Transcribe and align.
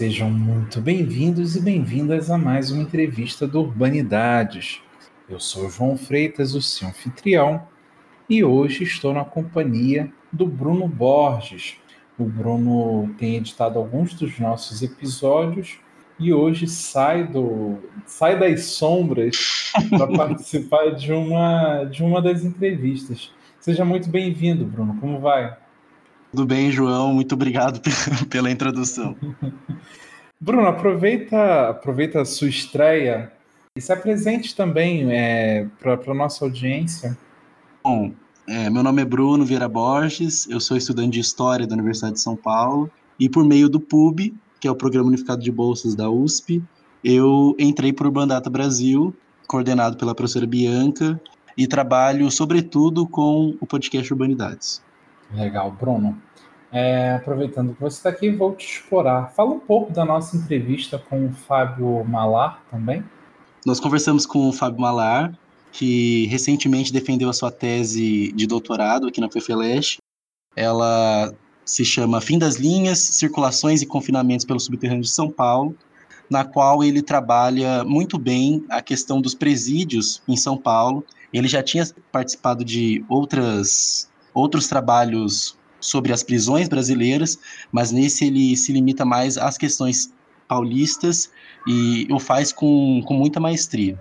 Sejam 0.00 0.30
muito 0.30 0.80
bem-vindos 0.80 1.56
e 1.56 1.60
bem-vindas 1.60 2.30
a 2.30 2.38
mais 2.38 2.70
uma 2.70 2.80
entrevista 2.80 3.46
do 3.46 3.60
Urbanidades. 3.60 4.80
Eu 5.28 5.38
sou 5.38 5.68
João 5.68 5.94
Freitas, 5.94 6.54
o 6.54 6.62
seu 6.62 6.88
anfitrião, 6.88 7.68
e 8.26 8.42
hoje 8.42 8.82
estou 8.82 9.12
na 9.12 9.26
companhia 9.26 10.10
do 10.32 10.46
Bruno 10.46 10.88
Borges. 10.88 11.76
O 12.18 12.24
Bruno 12.24 13.14
tem 13.18 13.36
editado 13.36 13.78
alguns 13.78 14.14
dos 14.14 14.38
nossos 14.38 14.80
episódios 14.80 15.78
e 16.18 16.32
hoje 16.32 16.66
sai 16.66 17.26
do 17.26 17.76
sai 18.06 18.38
das 18.38 18.64
sombras 18.68 19.70
para 19.90 20.06
participar 20.06 20.94
de 20.94 21.12
uma 21.12 21.84
de 21.84 22.02
uma 22.02 22.22
das 22.22 22.42
entrevistas. 22.42 23.30
Seja 23.60 23.84
muito 23.84 24.08
bem-vindo, 24.08 24.64
Bruno. 24.64 24.96
Como 24.98 25.20
vai? 25.20 25.54
Tudo 26.30 26.46
bem, 26.46 26.70
João? 26.70 27.12
Muito 27.12 27.34
obrigado 27.34 27.80
pela 28.30 28.50
introdução. 28.50 29.16
Bruno, 30.40 30.66
aproveita, 30.66 31.70
aproveita 31.70 32.22
a 32.22 32.24
sua 32.24 32.48
estreia 32.48 33.30
e 33.76 33.80
se 33.80 33.92
apresente 33.92 34.56
também 34.56 35.12
é, 35.12 35.66
para 35.78 35.94
a 35.94 36.14
nossa 36.14 36.44
audiência. 36.44 37.18
Bom, 37.84 38.12
é, 38.48 38.70
meu 38.70 38.82
nome 38.82 39.02
é 39.02 39.04
Bruno 39.04 39.44
Vieira 39.44 39.68
Borges, 39.68 40.48
eu 40.48 40.58
sou 40.58 40.76
estudante 40.76 41.10
de 41.10 41.20
História 41.20 41.66
da 41.66 41.74
Universidade 41.74 42.14
de 42.14 42.20
São 42.20 42.36
Paulo 42.36 42.90
e 43.18 43.28
por 43.28 43.44
meio 43.44 43.68
do 43.68 43.78
PUB, 43.78 44.34
que 44.58 44.66
é 44.66 44.70
o 44.70 44.74
Programa 44.74 45.08
Unificado 45.08 45.42
de 45.42 45.52
Bolsas 45.52 45.94
da 45.94 46.08
USP, 46.08 46.62
eu 47.04 47.54
entrei 47.58 47.92
para 47.92 48.08
o 48.08 48.10
Bandata 48.10 48.48
Brasil, 48.50 49.14
coordenado 49.46 49.96
pela 49.96 50.14
professora 50.14 50.46
Bianca, 50.46 51.20
e 51.56 51.66
trabalho 51.66 52.30
sobretudo 52.30 53.06
com 53.06 53.56
o 53.60 53.66
podcast 53.66 54.12
Urbanidades. 54.12 54.82
Legal, 55.32 55.70
Bruno. 55.72 56.20
É, 56.72 57.14
aproveitando 57.14 57.74
que 57.74 57.80
você 57.80 57.96
está 57.96 58.10
aqui, 58.10 58.30
vou 58.30 58.54
te 58.54 58.64
explorar. 58.64 59.32
Fala 59.34 59.50
um 59.50 59.58
pouco 59.58 59.92
da 59.92 60.04
nossa 60.04 60.36
entrevista 60.36 60.98
com 60.98 61.26
o 61.26 61.32
Fábio 61.32 62.04
Malar 62.04 62.62
também. 62.70 63.02
Nós 63.66 63.80
conversamos 63.80 64.24
com 64.24 64.48
o 64.48 64.52
Fábio 64.52 64.80
Malar, 64.80 65.36
que 65.72 66.26
recentemente 66.26 66.92
defendeu 66.92 67.28
a 67.28 67.32
sua 67.32 67.50
tese 67.50 68.32
de 68.32 68.46
doutorado 68.46 69.08
aqui 69.08 69.20
na 69.20 69.30
FEFELESH. 69.30 69.98
Ela 70.56 71.32
se 71.64 71.84
chama 71.84 72.20
Fim 72.20 72.38
das 72.38 72.56
Linhas, 72.56 72.98
Circulações 72.98 73.82
e 73.82 73.86
Confinamentos 73.86 74.44
pelo 74.44 74.58
Subterrâneo 74.58 75.02
de 75.02 75.10
São 75.10 75.30
Paulo, 75.30 75.76
na 76.28 76.44
qual 76.44 76.82
ele 76.82 77.02
trabalha 77.02 77.84
muito 77.84 78.18
bem 78.18 78.64
a 78.68 78.80
questão 78.80 79.20
dos 79.20 79.34
presídios 79.34 80.22
em 80.26 80.36
São 80.36 80.56
Paulo. 80.56 81.04
Ele 81.32 81.46
já 81.46 81.62
tinha 81.62 81.84
participado 82.10 82.64
de 82.64 83.04
outras 83.08 84.09
outros 84.34 84.68
trabalhos 84.68 85.58
sobre 85.80 86.12
as 86.12 86.22
prisões 86.22 86.68
brasileiras, 86.68 87.38
mas 87.72 87.90
nesse 87.90 88.26
ele 88.26 88.56
se 88.56 88.72
limita 88.72 89.04
mais 89.04 89.38
às 89.38 89.56
questões 89.56 90.12
paulistas 90.46 91.30
e 91.66 92.06
o 92.10 92.18
faz 92.18 92.52
com, 92.52 93.02
com 93.06 93.14
muita 93.14 93.40
maestria. 93.40 94.00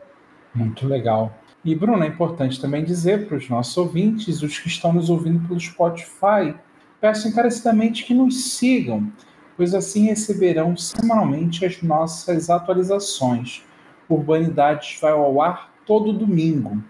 Muito 0.53 0.87
legal. 0.87 1.37
E, 1.63 1.75
Bruno, 1.75 2.03
é 2.03 2.07
importante 2.07 2.59
também 2.59 2.83
dizer 2.83 3.27
para 3.27 3.37
os 3.37 3.49
nossos 3.49 3.75
ouvintes, 3.77 4.41
os 4.41 4.57
que 4.57 4.67
estão 4.67 4.93
nos 4.93 5.09
ouvindo 5.09 5.45
pelo 5.47 5.59
Spotify, 5.59 6.55
peço 6.99 7.27
encarecidamente 7.27 8.05
que 8.05 8.13
nos 8.13 8.55
sigam, 8.55 9.11
pois 9.55 9.73
assim 9.75 10.05
receberão 10.05 10.75
semanalmente 10.75 11.65
as 11.65 11.81
nossas 11.81 12.49
atualizações. 12.49 13.61
Urbanidades 14.09 14.97
vai 15.01 15.11
ao 15.11 15.41
ar 15.41 15.71
todo 15.85 16.13
domingo. 16.13 16.81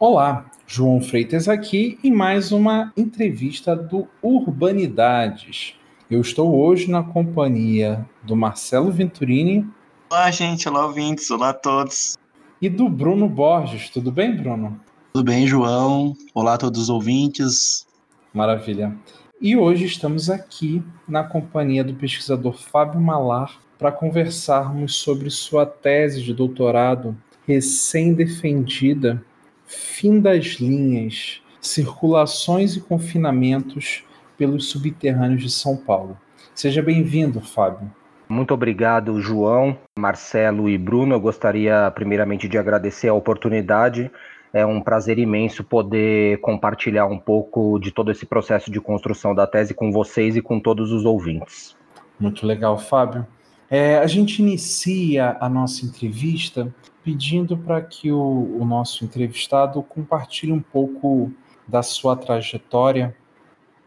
Olá, 0.00 0.48
João 0.64 1.00
Freitas 1.00 1.48
aqui 1.48 1.98
em 2.04 2.12
mais 2.12 2.52
uma 2.52 2.92
entrevista 2.96 3.74
do 3.74 4.06
Urbanidades. 4.22 5.74
Eu 6.08 6.20
estou 6.20 6.56
hoje 6.56 6.88
na 6.88 7.02
companhia 7.02 8.08
do 8.22 8.36
Marcelo 8.36 8.92
Venturini. 8.92 9.66
Olá, 10.08 10.30
gente. 10.30 10.68
Olá, 10.68 10.86
ouvintes. 10.86 11.28
Olá 11.32 11.48
a 11.48 11.52
todos. 11.52 12.16
E 12.62 12.68
do 12.68 12.88
Bruno 12.88 13.28
Borges. 13.28 13.90
Tudo 13.90 14.12
bem, 14.12 14.36
Bruno? 14.36 14.80
Tudo 15.12 15.24
bem, 15.24 15.48
João. 15.48 16.16
Olá 16.32 16.54
a 16.54 16.58
todos 16.58 16.82
os 16.82 16.88
ouvintes. 16.88 17.84
Maravilha. 18.32 18.96
E 19.40 19.56
hoje 19.56 19.84
estamos 19.86 20.30
aqui 20.30 20.80
na 21.08 21.24
companhia 21.24 21.82
do 21.82 21.94
pesquisador 21.94 22.56
Fábio 22.56 23.00
Malar 23.00 23.58
para 23.76 23.90
conversarmos 23.90 24.94
sobre 24.94 25.28
sua 25.28 25.66
tese 25.66 26.22
de 26.22 26.32
doutorado 26.32 27.16
recém-defendida 27.48 29.24
fim 29.68 30.18
das 30.18 30.56
linhas, 30.58 31.42
circulações 31.60 32.74
e 32.74 32.80
confinamentos 32.80 34.02
pelos 34.36 34.70
subterrâneos 34.70 35.42
de 35.42 35.50
São 35.50 35.76
Paulo. 35.76 36.16
Seja 36.54 36.82
bem-vindo, 36.82 37.40
Fábio. 37.40 37.90
Muito 38.28 38.52
obrigado, 38.54 39.20
João, 39.20 39.76
Marcelo 39.98 40.68
e 40.68 40.78
Bruno. 40.78 41.14
Eu 41.14 41.20
gostaria, 41.20 41.90
primeiramente, 41.94 42.48
de 42.48 42.58
agradecer 42.58 43.08
a 43.08 43.14
oportunidade. 43.14 44.10
É 44.52 44.64
um 44.64 44.80
prazer 44.80 45.18
imenso 45.18 45.62
poder 45.62 46.38
compartilhar 46.40 47.06
um 47.06 47.18
pouco 47.18 47.78
de 47.78 47.90
todo 47.90 48.10
esse 48.10 48.24
processo 48.24 48.70
de 48.70 48.80
construção 48.80 49.34
da 49.34 49.46
tese 49.46 49.74
com 49.74 49.92
vocês 49.92 50.36
e 50.36 50.42
com 50.42 50.58
todos 50.58 50.92
os 50.92 51.04
ouvintes. 51.04 51.76
Muito 52.18 52.46
legal, 52.46 52.78
Fábio. 52.78 53.26
É, 53.70 53.98
a 53.98 54.06
gente 54.06 54.40
inicia 54.40 55.36
a 55.40 55.48
nossa 55.48 55.84
entrevista 55.84 56.74
pedindo 57.04 57.56
para 57.56 57.82
que 57.82 58.10
o, 58.10 58.56
o 58.58 58.64
nosso 58.64 59.04
entrevistado 59.04 59.82
compartilhe 59.82 60.52
um 60.52 60.60
pouco 60.60 61.30
da 61.66 61.82
sua 61.82 62.16
trajetória. 62.16 63.14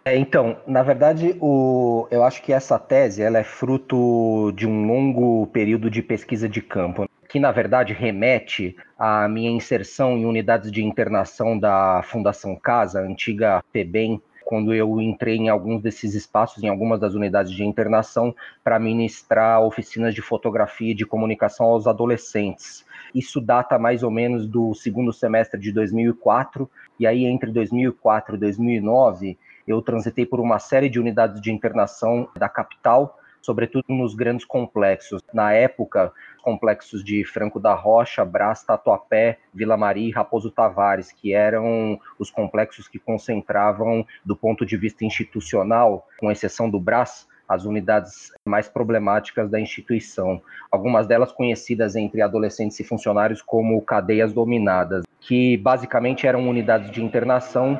É, 0.05 0.15
então, 0.15 0.57
na 0.67 0.83
verdade, 0.83 1.35
o, 1.39 2.07
eu 2.11 2.23
acho 2.23 2.43
que 2.43 2.53
essa 2.53 2.77
tese 2.77 3.23
ela 3.23 3.39
é 3.39 3.43
fruto 3.43 4.51
de 4.55 4.67
um 4.67 4.85
longo 4.85 5.47
período 5.47 5.89
de 5.89 6.01
pesquisa 6.01 6.47
de 6.47 6.61
campo, 6.61 7.07
que 7.27 7.39
na 7.39 7.51
verdade 7.51 7.93
remete 7.93 8.75
à 8.97 9.27
minha 9.27 9.49
inserção 9.49 10.17
em 10.17 10.25
unidades 10.25 10.71
de 10.71 10.83
internação 10.83 11.57
da 11.57 12.03
Fundação 12.03 12.55
Casa, 12.55 13.01
antiga 13.01 13.63
FEBEM, 13.71 14.21
quando 14.51 14.73
eu 14.73 14.99
entrei 14.99 15.37
em 15.37 15.47
alguns 15.47 15.81
desses 15.81 16.13
espaços, 16.13 16.61
em 16.61 16.67
algumas 16.67 16.99
das 16.99 17.13
unidades 17.13 17.53
de 17.53 17.63
internação, 17.63 18.35
para 18.61 18.77
ministrar 18.77 19.61
oficinas 19.63 20.13
de 20.13 20.21
fotografia 20.21 20.91
e 20.91 20.93
de 20.93 21.05
comunicação 21.05 21.67
aos 21.67 21.87
adolescentes. 21.87 22.85
Isso 23.15 23.39
data 23.39 23.79
mais 23.79 24.03
ou 24.03 24.11
menos 24.11 24.45
do 24.45 24.73
segundo 24.73 25.13
semestre 25.13 25.57
de 25.57 25.71
2004, 25.71 26.69
e 26.99 27.07
aí 27.07 27.23
entre 27.23 27.49
2004 27.49 28.35
e 28.35 28.39
2009 28.39 29.37
eu 29.65 29.81
transitei 29.81 30.25
por 30.25 30.41
uma 30.41 30.59
série 30.59 30.89
de 30.89 30.99
unidades 30.99 31.39
de 31.39 31.49
internação 31.49 32.27
da 32.35 32.49
capital, 32.49 33.17
sobretudo 33.41 33.85
nos 33.87 34.13
grandes 34.13 34.43
complexos. 34.43 35.21
Na 35.33 35.53
época, 35.53 36.11
complexos 36.41 37.03
de 37.03 37.23
Franco 37.23 37.59
da 37.59 37.73
Rocha, 37.73 38.25
Brás, 38.25 38.63
Tatuapé, 38.63 39.37
Vila 39.53 39.77
Maria 39.77 40.07
e 40.07 40.11
Raposo 40.11 40.51
Tavares, 40.51 41.11
que 41.11 41.33
eram 41.33 41.99
os 42.19 42.29
complexos 42.29 42.87
que 42.87 42.99
concentravam, 42.99 44.05
do 44.25 44.35
ponto 44.35 44.65
de 44.65 44.75
vista 44.75 45.05
institucional, 45.05 46.07
com 46.19 46.31
exceção 46.31 46.69
do 46.69 46.79
Brás, 46.79 47.27
as 47.47 47.65
unidades 47.65 48.31
mais 48.45 48.69
problemáticas 48.69 49.49
da 49.49 49.59
instituição. 49.59 50.41
Algumas 50.71 51.05
delas 51.05 51.33
conhecidas 51.33 51.97
entre 51.97 52.21
adolescentes 52.21 52.79
e 52.79 52.83
funcionários 52.83 53.41
como 53.41 53.81
cadeias 53.81 54.31
dominadas, 54.31 55.03
que 55.19 55.57
basicamente 55.57 56.25
eram 56.25 56.47
unidades 56.47 56.89
de 56.89 57.03
internação 57.03 57.77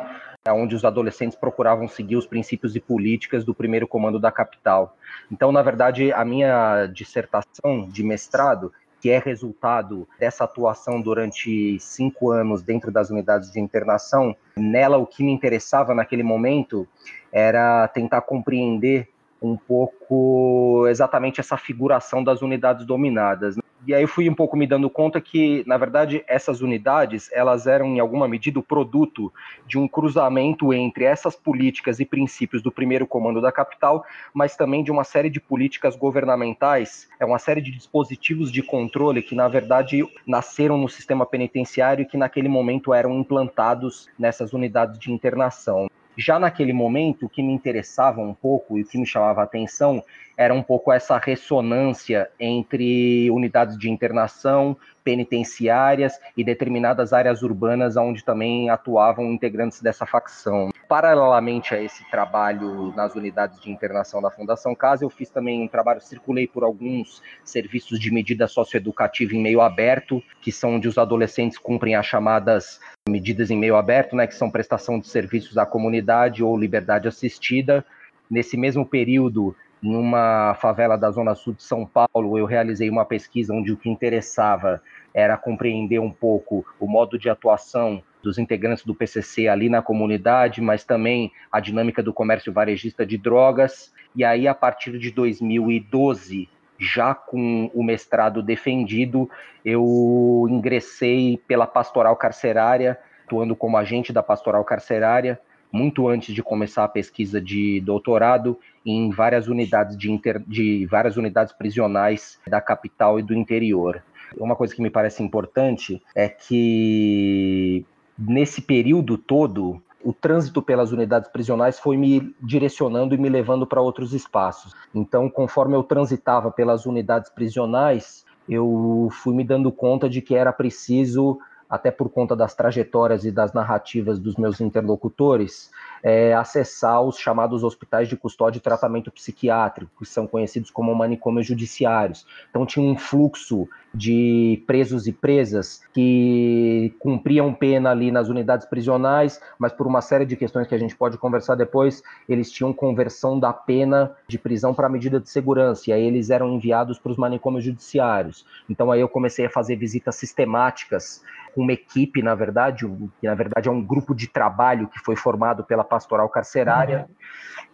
onde 0.49 0.75
os 0.75 0.83
adolescentes 0.83 1.37
procuravam 1.37 1.87
seguir 1.87 2.15
os 2.15 2.25
princípios 2.25 2.75
e 2.75 2.79
políticas 2.79 3.45
do 3.45 3.53
primeiro 3.53 3.87
comando 3.87 4.19
da 4.19 4.31
capital. 4.31 4.97
Então, 5.31 5.51
na 5.51 5.61
verdade, 5.61 6.11
a 6.11 6.25
minha 6.25 6.87
dissertação 6.87 7.87
de 7.87 8.03
mestrado 8.03 8.71
que 8.99 9.09
é 9.09 9.17
resultado 9.17 10.07
dessa 10.19 10.43
atuação 10.43 11.01
durante 11.01 11.79
cinco 11.79 12.29
anos 12.29 12.61
dentro 12.61 12.91
das 12.91 13.09
unidades 13.09 13.51
de 13.51 13.59
internação, 13.59 14.35
nela 14.55 14.97
o 14.97 15.07
que 15.07 15.23
me 15.23 15.31
interessava 15.31 15.95
naquele 15.95 16.21
momento 16.21 16.87
era 17.31 17.87
tentar 17.87 18.21
compreender 18.21 19.09
um 19.41 19.57
pouco 19.57 20.85
exatamente 20.87 21.39
essa 21.39 21.57
figuração 21.57 22.23
das 22.23 22.43
unidades 22.43 22.85
dominadas. 22.85 23.55
E 23.87 23.95
aí 23.95 24.03
eu 24.03 24.07
fui 24.07 24.29
um 24.29 24.35
pouco 24.35 24.55
me 24.55 24.67
dando 24.67 24.87
conta 24.91 25.19
que, 25.19 25.63
na 25.65 25.75
verdade, 25.75 26.23
essas 26.27 26.61
unidades, 26.61 27.31
elas 27.33 27.65
eram 27.65 27.87
em 27.87 27.99
alguma 27.99 28.27
medida 28.27 28.59
o 28.59 28.63
produto 28.63 29.33
de 29.65 29.79
um 29.79 29.87
cruzamento 29.87 30.71
entre 30.71 31.03
essas 31.03 31.35
políticas 31.35 31.99
e 31.99 32.05
princípios 32.05 32.61
do 32.61 32.71
primeiro 32.71 33.07
comando 33.07 33.41
da 33.41 33.51
capital, 33.51 34.05
mas 34.33 34.55
também 34.55 34.83
de 34.83 34.91
uma 34.91 35.03
série 35.03 35.31
de 35.31 35.39
políticas 35.39 35.95
governamentais, 35.95 37.09
é 37.19 37.25
uma 37.25 37.39
série 37.39 37.59
de 37.59 37.71
dispositivos 37.71 38.51
de 38.51 38.61
controle 38.61 39.23
que, 39.23 39.33
na 39.33 39.47
verdade, 39.47 40.07
nasceram 40.27 40.77
no 40.77 40.87
sistema 40.87 41.25
penitenciário 41.25 42.03
e 42.03 42.05
que 42.05 42.17
naquele 42.17 42.47
momento 42.47 42.93
eram 42.93 43.17
implantados 43.19 44.07
nessas 44.17 44.53
unidades 44.53 44.99
de 44.99 45.11
internação. 45.11 45.89
Já 46.17 46.37
naquele 46.37 46.73
momento, 46.73 47.25
o 47.25 47.29
que 47.29 47.41
me 47.41 47.53
interessava 47.53 48.21
um 48.21 48.33
pouco 48.33 48.77
e 48.77 48.81
o 48.81 48.85
que 48.85 48.97
me 48.97 49.07
chamava 49.07 49.41
a 49.41 49.45
atenção 49.45 50.03
era 50.41 50.55
um 50.55 50.63
pouco 50.63 50.91
essa 50.91 51.19
ressonância 51.19 52.27
entre 52.39 53.29
unidades 53.29 53.77
de 53.77 53.91
internação, 53.91 54.75
penitenciárias 55.03 56.19
e 56.35 56.43
determinadas 56.43 57.13
áreas 57.13 57.43
urbanas 57.43 57.95
onde 57.95 58.25
também 58.25 58.67
atuavam 58.67 59.31
integrantes 59.31 59.83
dessa 59.83 60.03
facção. 60.03 60.71
Paralelamente 60.89 61.75
a 61.75 61.81
esse 61.81 62.03
trabalho 62.09 62.91
nas 62.95 63.13
unidades 63.13 63.61
de 63.61 63.69
internação 63.69 64.19
da 64.19 64.31
Fundação 64.31 64.73
Casa, 64.73 65.05
eu 65.05 65.11
fiz 65.11 65.29
também 65.29 65.61
um 65.61 65.67
trabalho, 65.67 66.01
circulei 66.01 66.47
por 66.47 66.63
alguns 66.63 67.21
serviços 67.43 67.99
de 67.99 68.11
medida 68.11 68.47
socioeducativa 68.47 69.35
em 69.35 69.41
meio 69.43 69.61
aberto, 69.61 70.23
que 70.41 70.51
são 70.51 70.73
onde 70.75 70.87
os 70.87 70.97
adolescentes 70.97 71.59
cumprem 71.59 71.93
as 71.93 72.07
chamadas 72.07 72.79
medidas 73.07 73.51
em 73.51 73.57
meio 73.57 73.75
aberto, 73.75 74.15
né, 74.15 74.25
que 74.25 74.33
são 74.33 74.49
prestação 74.49 74.99
de 74.99 75.07
serviços 75.07 75.55
à 75.59 75.67
comunidade 75.67 76.43
ou 76.43 76.57
liberdade 76.57 77.07
assistida. 77.07 77.85
Nesse 78.29 78.57
mesmo 78.57 78.85
período, 78.85 79.55
em 79.83 79.95
uma 79.95 80.53
favela 80.55 80.97
da 80.97 81.09
Zona 81.09 81.33
Sul 81.33 81.53
de 81.53 81.63
São 81.63 81.85
Paulo, 81.85 82.37
eu 82.37 82.45
realizei 82.45 82.89
uma 82.89 83.05
pesquisa 83.05 83.53
onde 83.53 83.71
o 83.71 83.77
que 83.77 83.89
interessava 83.89 84.81
era 85.13 85.37
compreender 85.37 85.99
um 85.99 86.11
pouco 86.11 86.65
o 86.79 86.87
modo 86.87 87.17
de 87.17 87.29
atuação 87.29 88.01
dos 88.21 88.37
integrantes 88.37 88.85
do 88.85 88.93
PCC 88.93 89.47
ali 89.47 89.69
na 89.69 89.81
comunidade, 89.81 90.61
mas 90.61 90.83
também 90.83 91.31
a 91.51 91.59
dinâmica 91.59 92.03
do 92.03 92.13
comércio 92.13 92.53
varejista 92.53 93.05
de 93.05 93.17
drogas. 93.17 93.91
E 94.15 94.23
aí, 94.23 94.47
a 94.47 94.53
partir 94.53 94.97
de 94.99 95.09
2012, 95.11 96.47
já 96.77 97.13
com 97.15 97.69
o 97.73 97.83
mestrado 97.83 98.43
defendido, 98.43 99.29
eu 99.65 100.47
ingressei 100.49 101.41
pela 101.47 101.65
pastoral 101.65 102.15
carcerária, 102.15 102.99
atuando 103.25 103.55
como 103.55 103.77
agente 103.77 104.11
da 104.11 104.21
pastoral 104.21 104.63
carcerária, 104.63 105.39
muito 105.71 106.07
antes 106.07 106.33
de 106.33 106.43
começar 106.43 106.83
a 106.83 106.89
pesquisa 106.89 107.39
de 107.39 107.79
doutorado, 107.81 108.59
em 108.85 109.09
várias 109.09 109.47
unidades 109.47 109.97
de, 109.97 110.11
inter... 110.11 110.41
de 110.45 110.85
várias 110.85 111.17
unidades 111.17 111.53
prisionais 111.53 112.39
da 112.47 112.59
capital 112.59 113.19
e 113.19 113.23
do 113.23 113.33
interior. 113.33 114.03
Uma 114.37 114.55
coisa 114.55 114.73
que 114.75 114.81
me 114.81 114.89
parece 114.89 115.21
importante 115.21 116.01
é 116.15 116.27
que 116.29 117.85
nesse 118.17 118.61
período 118.61 119.17
todo 119.17 119.81
o 120.03 120.13
trânsito 120.13 120.61
pelas 120.61 120.91
unidades 120.91 121.29
prisionais 121.29 121.79
foi 121.79 121.95
me 121.95 122.33
direcionando 122.41 123.13
e 123.13 123.17
me 123.17 123.29
levando 123.29 123.67
para 123.67 123.81
outros 123.81 124.13
espaços. 124.13 124.73
Então, 124.93 125.29
conforme 125.29 125.75
eu 125.75 125.83
transitava 125.83 126.51
pelas 126.51 126.85
unidades 126.85 127.29
prisionais, 127.29 128.25
eu 128.49 129.09
fui 129.11 129.35
me 129.35 129.43
dando 129.43 129.71
conta 129.71 130.09
de 130.09 130.21
que 130.21 130.35
era 130.35 130.51
preciso, 130.51 131.39
até 131.71 131.89
por 131.89 132.09
conta 132.09 132.35
das 132.35 132.53
trajetórias 132.53 133.23
e 133.23 133.31
das 133.31 133.53
narrativas 133.53 134.19
dos 134.19 134.35
meus 134.35 134.59
interlocutores, 134.59 135.71
é, 136.03 136.33
acessar 136.33 137.01
os 137.01 137.17
chamados 137.17 137.63
hospitais 137.63 138.09
de 138.09 138.17
custódia 138.17 138.57
e 138.57 138.61
tratamento 138.61 139.09
psiquiátrico, 139.09 139.89
que 139.99 140.05
são 140.05 140.27
conhecidos 140.27 140.69
como 140.69 140.93
manicômios 140.93 141.47
judiciários. 141.47 142.27
Então 142.49 142.65
tinha 142.65 142.85
um 142.85 142.97
fluxo 142.97 143.69
de 143.93 144.63
presos 144.65 145.05
e 145.05 145.11
presas 145.11 145.81
que 145.93 146.93
cumpriam 146.99 147.53
pena 147.53 147.91
ali 147.91 148.11
nas 148.11 148.29
unidades 148.29 148.65
prisionais, 148.65 149.41
mas 149.59 149.73
por 149.73 149.85
uma 149.85 150.01
série 150.01 150.25
de 150.25 150.35
questões 150.35 150.67
que 150.67 150.75
a 150.75 150.77
gente 150.77 150.95
pode 150.95 151.17
conversar 151.17 151.55
depois, 151.55 152.01
eles 152.27 152.51
tinham 152.51 152.71
conversão 152.71 153.39
da 153.39 153.51
pena 153.51 154.11
de 154.27 154.37
prisão 154.37 154.73
para 154.73 154.87
medida 154.87 155.19
de 155.19 155.29
segurança, 155.29 155.89
e 155.89 155.93
aí 155.93 156.03
eles 156.03 156.29
eram 156.29 156.53
enviados 156.53 156.97
para 156.97 157.11
os 157.11 157.17
manicômios 157.17 157.63
judiciários. 157.63 158.45
Então 158.69 158.91
aí 158.91 159.01
eu 159.01 159.09
comecei 159.09 159.45
a 159.45 159.49
fazer 159.49 159.75
visitas 159.75 160.15
sistemáticas 160.15 161.21
com 161.53 161.61
uma 161.61 161.73
equipe, 161.73 162.21
na 162.21 162.33
verdade, 162.33 162.87
que 163.19 163.27
na 163.27 163.35
verdade 163.35 163.67
é 163.67 163.71
um 163.71 163.83
grupo 163.83 164.15
de 164.15 164.27
trabalho 164.27 164.87
que 164.87 164.99
foi 164.99 165.15
formado 165.15 165.63
pela 165.63 165.83
pastoral 165.83 166.29
carcerária, 166.29 167.07
uhum. 167.09 167.15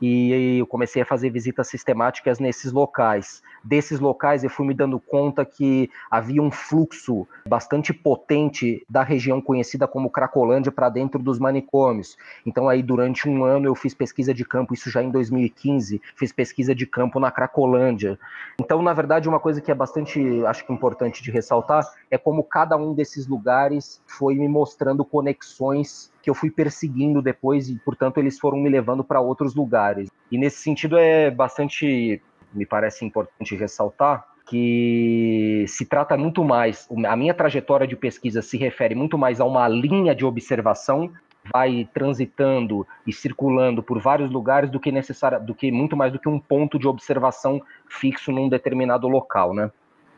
e 0.02 0.58
eu 0.60 0.68
comecei 0.68 1.02
a 1.02 1.06
fazer 1.06 1.30
visitas 1.30 1.68
sistemáticas 1.68 2.40
nesses 2.40 2.72
locais. 2.72 3.42
Desses 3.64 4.00
locais 4.00 4.44
eu 4.44 4.50
fui 4.50 4.66
me 4.66 4.74
dando 4.74 5.00
conta 5.00 5.46
que 5.46 5.90
havia 6.10 6.42
um 6.42 6.52
fluxo 6.52 7.28
bastante 7.48 7.94
potente 7.94 8.86
da 8.90 9.04
região 9.04 9.42
conhecida 9.42 9.88
como 9.88 10.10
Cracolândia 10.10 10.72
para 10.72 10.90
dentro 10.90 11.22
dos 11.22 11.40
manicômios. 11.40 12.18
Então 12.46 12.70
aí 12.70 12.82
durante 12.82 13.28
um 13.28 13.44
ano 13.44 13.68
eu 13.68 13.76
fiz 13.76 13.94
pesquisa 13.94 14.34
de 14.34 14.46
campo, 14.46 14.74
isso 14.74 14.90
já 14.90 15.04
em 15.04 15.12
2015, 15.12 16.02
fiz 16.16 16.32
pesquisa 16.32 16.74
de 16.74 16.86
campo 16.86 17.20
na 17.20 17.32
Cracolândia. 17.32 18.18
Então, 18.60 18.82
na 18.82 18.94
verdade, 18.94 19.28
uma 19.28 19.40
coisa 19.40 19.62
que 19.62 19.72
é 19.72 19.76
bastante, 19.76 20.20
acho 20.46 20.66
que 20.66 20.74
importante 20.78 21.22
de 21.22 21.32
ressaltar 21.32 21.84
é 22.10 22.18
como 22.18 22.44
cada 22.44 22.78
um 22.78 22.94
desses 22.94 23.28
lugares 23.28 24.02
foi 24.06 24.36
me 24.36 24.48
mostrando 24.48 25.04
conexões 25.04 26.12
que 26.22 26.30
eu 26.30 26.36
fui 26.36 26.52
perseguindo 26.52 27.22
depois 27.22 27.70
e, 27.70 27.76
portanto, 27.78 28.18
eles 28.20 28.40
foram 28.40 28.58
me 28.58 28.70
levando 28.70 29.04
para 29.04 29.20
outros 29.20 29.56
lugares. 29.56 30.10
E 30.32 30.38
nesse 30.38 30.58
sentido 30.58 30.98
é 30.98 31.32
bastante, 31.32 32.22
me 32.54 32.66
parece 32.66 33.06
importante 33.06 33.56
ressaltar 33.56 34.26
que 34.48 35.66
se 35.68 35.86
trata 35.86 36.18
muito 36.18 36.44
mais, 36.44 36.88
a 37.06 37.16
minha 37.16 37.34
trajetória 37.34 37.86
de 37.86 37.96
pesquisa 37.96 38.42
se 38.42 38.58
refere 38.58 38.96
muito 38.96 39.18
mais 39.18 39.40
a 39.40 39.46
uma 39.46 39.68
linha 39.68 40.16
de 40.16 40.26
observação 40.26 41.12
vai 41.52 41.88
transitando 41.94 42.86
e 43.06 43.14
circulando 43.14 43.82
por 43.82 44.00
vários 44.00 44.30
lugares 44.30 44.70
do 44.70 44.80
que 44.80 44.92
necessário, 44.92 45.44
do 45.46 45.56
que 45.56 45.72
muito 45.72 45.96
mais 45.96 46.12
do 46.12 46.20
que 46.20 46.28
um 46.28 46.40
ponto 46.40 46.78
de 46.78 46.88
observação 46.88 47.62
fixo 47.88 48.32
num 48.32 48.50
determinado 48.50 49.08
local, 49.08 49.54
né? 49.54 49.72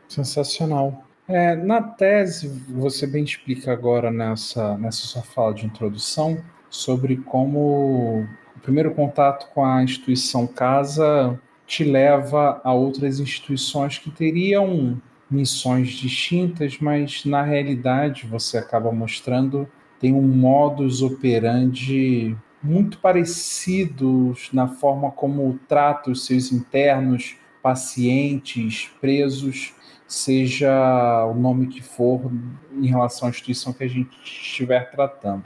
Sensacional. 0.08 1.04
É, 1.28 1.54
na 1.54 1.80
tese, 1.80 2.48
você 2.68 3.06
bem 3.06 3.22
explica 3.22 3.72
agora 3.72 4.10
nessa, 4.10 4.76
nessa 4.76 5.06
sua 5.06 5.22
fala 5.22 5.54
de 5.54 5.66
introdução 5.66 6.42
sobre 6.68 7.16
como 7.16 8.26
o 8.56 8.60
primeiro 8.60 8.92
contato 8.92 9.48
com 9.54 9.64
a 9.64 9.82
instituição 9.82 10.46
casa 10.46 11.38
te 11.70 11.84
leva 11.84 12.60
a 12.64 12.72
outras 12.72 13.20
instituições 13.20 13.96
que 13.96 14.10
teriam 14.10 15.00
missões 15.30 15.90
distintas, 15.90 16.78
mas 16.80 17.24
na 17.24 17.44
realidade 17.44 18.26
você 18.26 18.58
acaba 18.58 18.90
mostrando 18.90 19.68
tem 20.00 20.12
um 20.12 20.22
modus 20.22 21.00
operandi 21.00 22.36
muito 22.60 22.98
parecidos 22.98 24.48
na 24.52 24.66
forma 24.66 25.12
como 25.12 25.60
trata 25.68 26.10
os 26.10 26.26
seus 26.26 26.50
internos, 26.50 27.36
pacientes, 27.62 28.90
presos 29.00 29.72
seja 30.08 31.24
o 31.26 31.34
nome 31.34 31.68
que 31.68 31.82
for 31.82 32.32
em 32.72 32.86
relação 32.88 33.28
à 33.28 33.30
instituição 33.30 33.72
que 33.72 33.84
a 33.84 33.88
gente 33.88 34.10
estiver 34.24 34.90
tratando. 34.90 35.44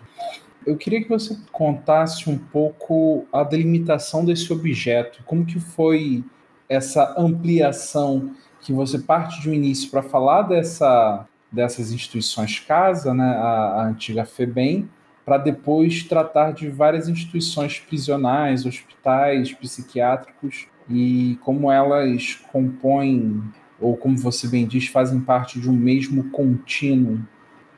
Eu 0.67 0.77
queria 0.77 1.03
que 1.03 1.09
você 1.09 1.37
contasse 1.53 2.29
um 2.29 2.39
pouco 2.39 3.27
a 3.33 3.43
delimitação 3.45 4.25
desse 4.25 4.53
objeto, 4.53 5.23
como 5.25 5.45
que 5.45 5.61
foi 5.61 6.25
essa 6.69 7.15
ampliação 7.19 8.35
que 8.61 8.73
você 8.73 8.99
parte 8.99 9.43
de 9.43 9.51
um 9.51 9.53
início 9.53 9.91
para 9.91 10.03
falar 10.03 10.43
dessa, 10.43 11.27
dessas 11.53 11.93
instituições 11.93 12.61
casa, 12.61 13.13
né, 13.13 13.37
a, 13.37 13.83
a 13.83 13.89
antiga 13.89 14.25
FEBEM, 14.25 14.89
para 15.25 15.39
depois 15.39 16.03
tratar 16.03 16.53
de 16.53 16.69
várias 16.69 17.09
instituições 17.09 17.79
prisionais, 17.79 18.65
hospitais, 18.65 19.53
psiquiátricos 19.53 20.67
e 20.89 21.39
como 21.43 21.71
elas 21.71 22.35
compõem 22.53 23.43
ou 23.81 23.97
como 23.97 24.17
você 24.17 24.49
bem 24.49 24.67
diz, 24.67 24.87
fazem 24.87 25.21
parte 25.21 25.61
de 25.61 25.69
um 25.69 25.75
mesmo 25.75 26.31
contínuo? 26.31 27.21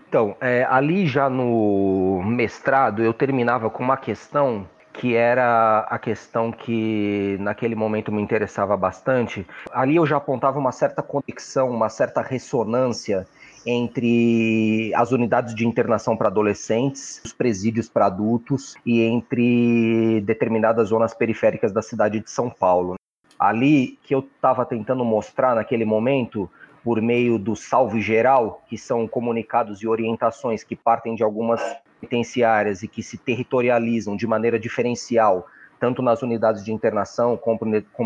Então, 0.09 0.37
é, 0.41 0.67
ali 0.69 1.07
já 1.07 1.29
no 1.29 2.23
mestrado 2.25 3.03
eu 3.03 3.13
terminava 3.13 3.69
com 3.69 3.83
uma 3.83 3.97
questão 3.97 4.67
que 4.93 5.15
era 5.15 5.81
a 5.91 5.99
questão 5.99 6.51
que 6.51 7.37
naquele 7.41 7.75
momento 7.75 8.11
me 8.11 8.23
interessava 8.23 8.77
bastante. 8.77 9.47
Ali 9.71 9.97
eu 9.97 10.07
já 10.07 10.17
apontava 10.17 10.59
uma 10.59 10.73
certa 10.73 11.03
conexão, 11.03 11.71
uma 11.71 11.89
certa 11.91 12.23
ressonância 12.23 13.27
entre 13.67 14.93
as 14.95 15.11
unidades 15.11 15.55
de 15.55 15.67
internação 15.67 16.17
para 16.17 16.29
adolescentes, 16.29 17.21
os 17.25 17.33
presídios 17.33 17.89
para 17.89 18.07
adultos 18.07 18.75
e 18.87 19.03
entre 19.03 20.21
determinadas 20.23 20.89
zonas 20.89 21.13
periféricas 21.13 21.73
da 21.73 21.83
cidade 21.83 22.21
de 22.21 22.31
São 22.31 22.49
Paulo. 22.49 22.95
Ali 23.39 23.99
que 24.05 24.15
eu 24.15 24.21
estava 24.21 24.65
tentando 24.65 25.05
mostrar 25.05 25.57
naquele 25.57 25.85
momento, 25.85 26.49
por 26.87 27.03
meio 27.03 27.37
do 27.37 27.57
salve 27.57 28.01
geral, 28.01 28.63
que 28.69 28.79
são 28.79 29.09
comunicados 29.09 29.83
e 29.83 29.89
orientações 29.89 30.63
que 30.63 30.77
partem 30.77 31.17
de 31.17 31.25
algumas 31.25 31.61
penitenciárias 32.01 32.81
e 32.85 32.87
que 32.87 33.03
se 33.03 33.19
territorializam 33.19 34.15
de 34.15 34.25
maneira 34.25 34.57
diferencial, 34.57 35.49
tanto 35.81 36.01
nas 36.01 36.23
unidades 36.23 36.65
de 36.65 36.73
internação 36.73 37.37
como, 37.37 37.59